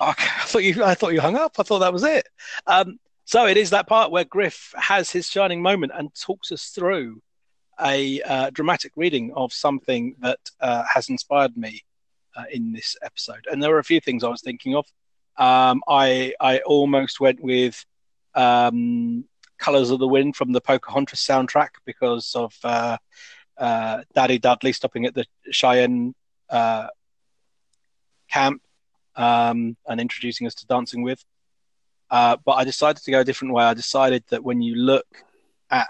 Okay, 0.00 0.26
I 0.36 0.44
thought 0.46 0.64
you. 0.64 0.82
I 0.82 0.94
thought 0.94 1.12
you 1.12 1.20
hung 1.20 1.36
up. 1.36 1.52
I 1.58 1.62
thought 1.62 1.80
that 1.80 1.92
was 1.92 2.02
it. 2.02 2.26
Um, 2.66 2.98
so 3.26 3.46
it 3.46 3.56
is 3.56 3.70
that 3.70 3.86
part 3.86 4.10
where 4.10 4.24
Griff 4.24 4.72
has 4.76 5.10
his 5.10 5.28
shining 5.28 5.62
moment 5.62 5.92
and 5.94 6.12
talks 6.14 6.50
us 6.50 6.66
through 6.70 7.22
a 7.80 8.22
uh, 8.22 8.50
dramatic 8.50 8.92
reading 8.96 9.32
of 9.34 9.52
something 9.52 10.16
that 10.20 10.38
uh, 10.60 10.82
has 10.92 11.10
inspired 11.10 11.56
me 11.56 11.82
uh, 12.36 12.44
in 12.50 12.72
this 12.72 12.96
episode. 13.02 13.46
And 13.50 13.62
there 13.62 13.70
were 13.70 13.78
a 13.78 13.84
few 13.84 14.00
things 14.00 14.24
I 14.24 14.28
was 14.28 14.42
thinking 14.42 14.74
of. 14.74 14.86
Um, 15.36 15.82
I 15.86 16.32
I 16.40 16.60
almost 16.60 17.20
went 17.20 17.40
with 17.40 17.84
um, 18.34 19.26
"Colors 19.58 19.90
of 19.90 20.00
the 20.00 20.08
Wind" 20.08 20.36
from 20.36 20.52
the 20.52 20.60
Pocahontas 20.60 21.20
soundtrack 21.20 21.70
because 21.84 22.32
of 22.34 22.54
uh, 22.64 22.96
uh, 23.58 24.02
Daddy 24.14 24.38
Dudley 24.38 24.72
stopping 24.72 25.04
at 25.04 25.14
the 25.14 25.26
Cheyenne 25.50 26.14
uh, 26.48 26.88
camp 28.34 28.60
um, 29.16 29.76
and 29.86 30.00
introducing 30.00 30.46
us 30.46 30.54
to 30.56 30.66
Dancing 30.66 31.02
With. 31.02 31.24
Uh, 32.10 32.36
but 32.44 32.52
I 32.52 32.64
decided 32.64 33.02
to 33.02 33.10
go 33.10 33.20
a 33.20 33.24
different 33.24 33.54
way. 33.54 33.64
I 33.64 33.74
decided 33.74 34.24
that 34.30 34.44
when 34.44 34.60
you 34.60 34.74
look 34.76 35.06
at 35.70 35.88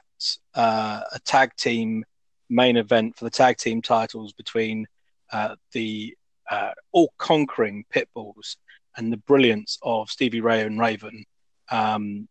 uh, 0.55 1.01
a 1.12 1.18
tag 1.20 1.51
team 1.57 2.05
main 2.51 2.76
event 2.76 3.16
for 3.16 3.24
the 3.24 3.30
tag 3.30 3.57
team 3.57 3.82
titles 3.82 4.32
between 4.32 4.86
uh, 5.32 5.57
the 5.72 6.16
uh, 6.51 6.72
all 6.92 7.12
conquering 7.18 7.84
Pitbulls 7.92 8.57
and 8.97 9.12
the 9.12 9.16
brilliance 9.16 9.78
of 9.82 10.11
Stevie 10.11 10.40
Ray 10.40 10.62
and 10.62 10.78
Raven, 10.78 11.24
um, 11.70 12.28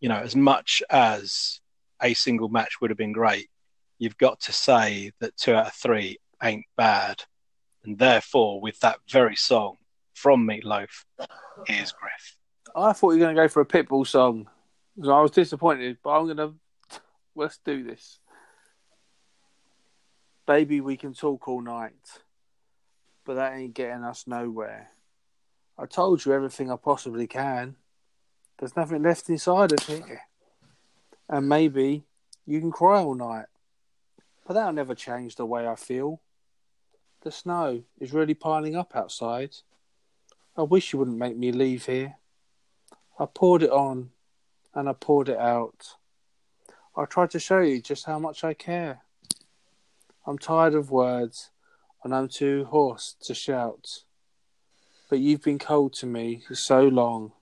you 0.00 0.08
know, 0.08 0.18
as 0.18 0.36
much 0.36 0.82
as 0.90 1.60
a 2.00 2.14
single 2.14 2.48
match 2.48 2.80
would 2.80 2.90
have 2.90 2.98
been 2.98 3.12
great, 3.12 3.48
you've 3.98 4.18
got 4.18 4.40
to 4.40 4.52
say 4.52 5.10
that 5.20 5.36
two 5.36 5.54
out 5.54 5.66
of 5.66 5.74
three 5.74 6.18
ain't 6.42 6.66
bad. 6.76 7.24
And 7.84 7.98
therefore, 7.98 8.60
with 8.60 8.80
that 8.80 8.98
very 9.08 9.36
song 9.36 9.76
from 10.14 10.46
Meatloaf, 10.46 11.04
here's 11.66 11.92
Griff. 11.92 12.36
I 12.76 12.92
thought 12.92 13.12
you 13.12 13.18
were 13.18 13.26
going 13.26 13.36
to 13.36 13.42
go 13.42 13.48
for 13.48 13.60
a 13.60 13.66
Pitbull 13.66 14.06
song. 14.06 14.48
So 15.02 15.10
I 15.10 15.20
was 15.20 15.30
disappointed, 15.30 15.98
but 16.02 16.10
I'm 16.10 16.24
going 16.24 16.36
to. 16.36 16.54
Let's 17.34 17.58
do 17.64 17.84
this. 17.84 18.18
Baby, 20.46 20.80
we 20.80 20.96
can 20.96 21.14
talk 21.14 21.46
all 21.46 21.60
night, 21.60 21.92
but 23.24 23.34
that 23.34 23.54
ain't 23.54 23.74
getting 23.74 24.02
us 24.02 24.26
nowhere. 24.26 24.88
I 25.78 25.86
told 25.86 26.24
you 26.24 26.32
everything 26.32 26.72
I 26.72 26.76
possibly 26.76 27.28
can. 27.28 27.76
There's 28.58 28.74
nothing 28.74 29.02
left 29.02 29.28
inside 29.28 29.72
of 29.72 29.86
here. 29.86 30.22
And 31.28 31.48
maybe 31.48 32.02
you 32.46 32.58
can 32.58 32.72
cry 32.72 32.98
all 32.98 33.14
night, 33.14 33.46
but 34.46 34.54
that'll 34.54 34.72
never 34.72 34.94
change 34.94 35.36
the 35.36 35.46
way 35.46 35.68
I 35.68 35.76
feel. 35.76 36.20
The 37.22 37.32
snow 37.32 37.82
is 37.98 38.12
really 38.12 38.34
piling 38.34 38.76
up 38.76 38.94
outside. 38.94 39.56
I 40.56 40.62
wish 40.62 40.92
you 40.92 41.00
wouldn't 41.00 41.18
make 41.18 41.36
me 41.36 41.50
leave 41.50 41.86
here. 41.86 42.16
I 43.18 43.26
poured 43.26 43.64
it 43.64 43.70
on 43.70 44.10
and 44.72 44.88
I 44.88 44.92
poured 44.92 45.28
it 45.28 45.38
out. 45.38 45.96
I 46.96 47.04
tried 47.06 47.30
to 47.30 47.40
show 47.40 47.60
you 47.60 47.82
just 47.82 48.06
how 48.06 48.20
much 48.20 48.44
I 48.44 48.54
care. 48.54 49.02
I'm 50.26 50.38
tired 50.38 50.74
of 50.74 50.90
words 50.90 51.50
and 52.04 52.14
I'm 52.14 52.28
too 52.28 52.66
hoarse 52.66 53.16
to 53.22 53.34
shout. 53.34 54.04
But 55.10 55.18
you've 55.18 55.42
been 55.42 55.58
cold 55.58 55.94
to 55.94 56.06
me 56.06 56.42
for 56.46 56.54
so 56.54 56.82
long. 56.82 57.32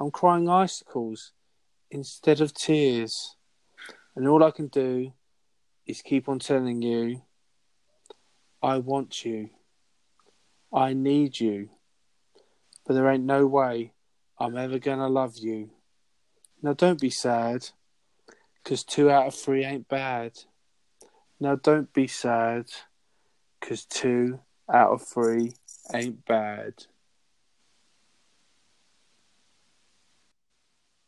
I'm 0.00 0.10
crying 0.10 0.48
icicles 0.48 1.32
instead 1.90 2.40
of 2.40 2.54
tears. 2.54 3.36
And 4.16 4.26
all 4.26 4.42
I 4.42 4.50
can 4.50 4.66
do 4.66 5.12
is 5.86 6.02
keep 6.02 6.28
on 6.28 6.40
telling 6.40 6.82
you 6.82 7.22
I 8.62 8.78
want 8.78 9.24
you. 9.24 9.50
I 10.72 10.92
need 10.92 11.40
you. 11.40 11.70
But 12.86 12.94
there 12.94 13.10
ain't 13.10 13.24
no 13.24 13.46
way 13.46 13.92
I'm 14.38 14.56
ever 14.56 14.78
gonna 14.78 15.08
love 15.08 15.36
you. 15.36 15.70
Now 16.62 16.72
don't 16.74 17.00
be 17.00 17.10
sad, 17.10 17.70
'cause 18.64 18.84
two 18.84 19.10
out 19.10 19.26
of 19.26 19.34
three 19.34 19.64
ain't 19.64 19.88
bad. 19.88 20.44
Now 21.40 21.56
don't 21.56 21.92
be 21.92 22.06
sad, 22.06 22.70
'cause 23.60 23.84
two 23.84 24.40
out 24.72 24.92
of 24.92 25.02
three 25.02 25.54
ain't 25.92 26.24
bad. 26.24 26.86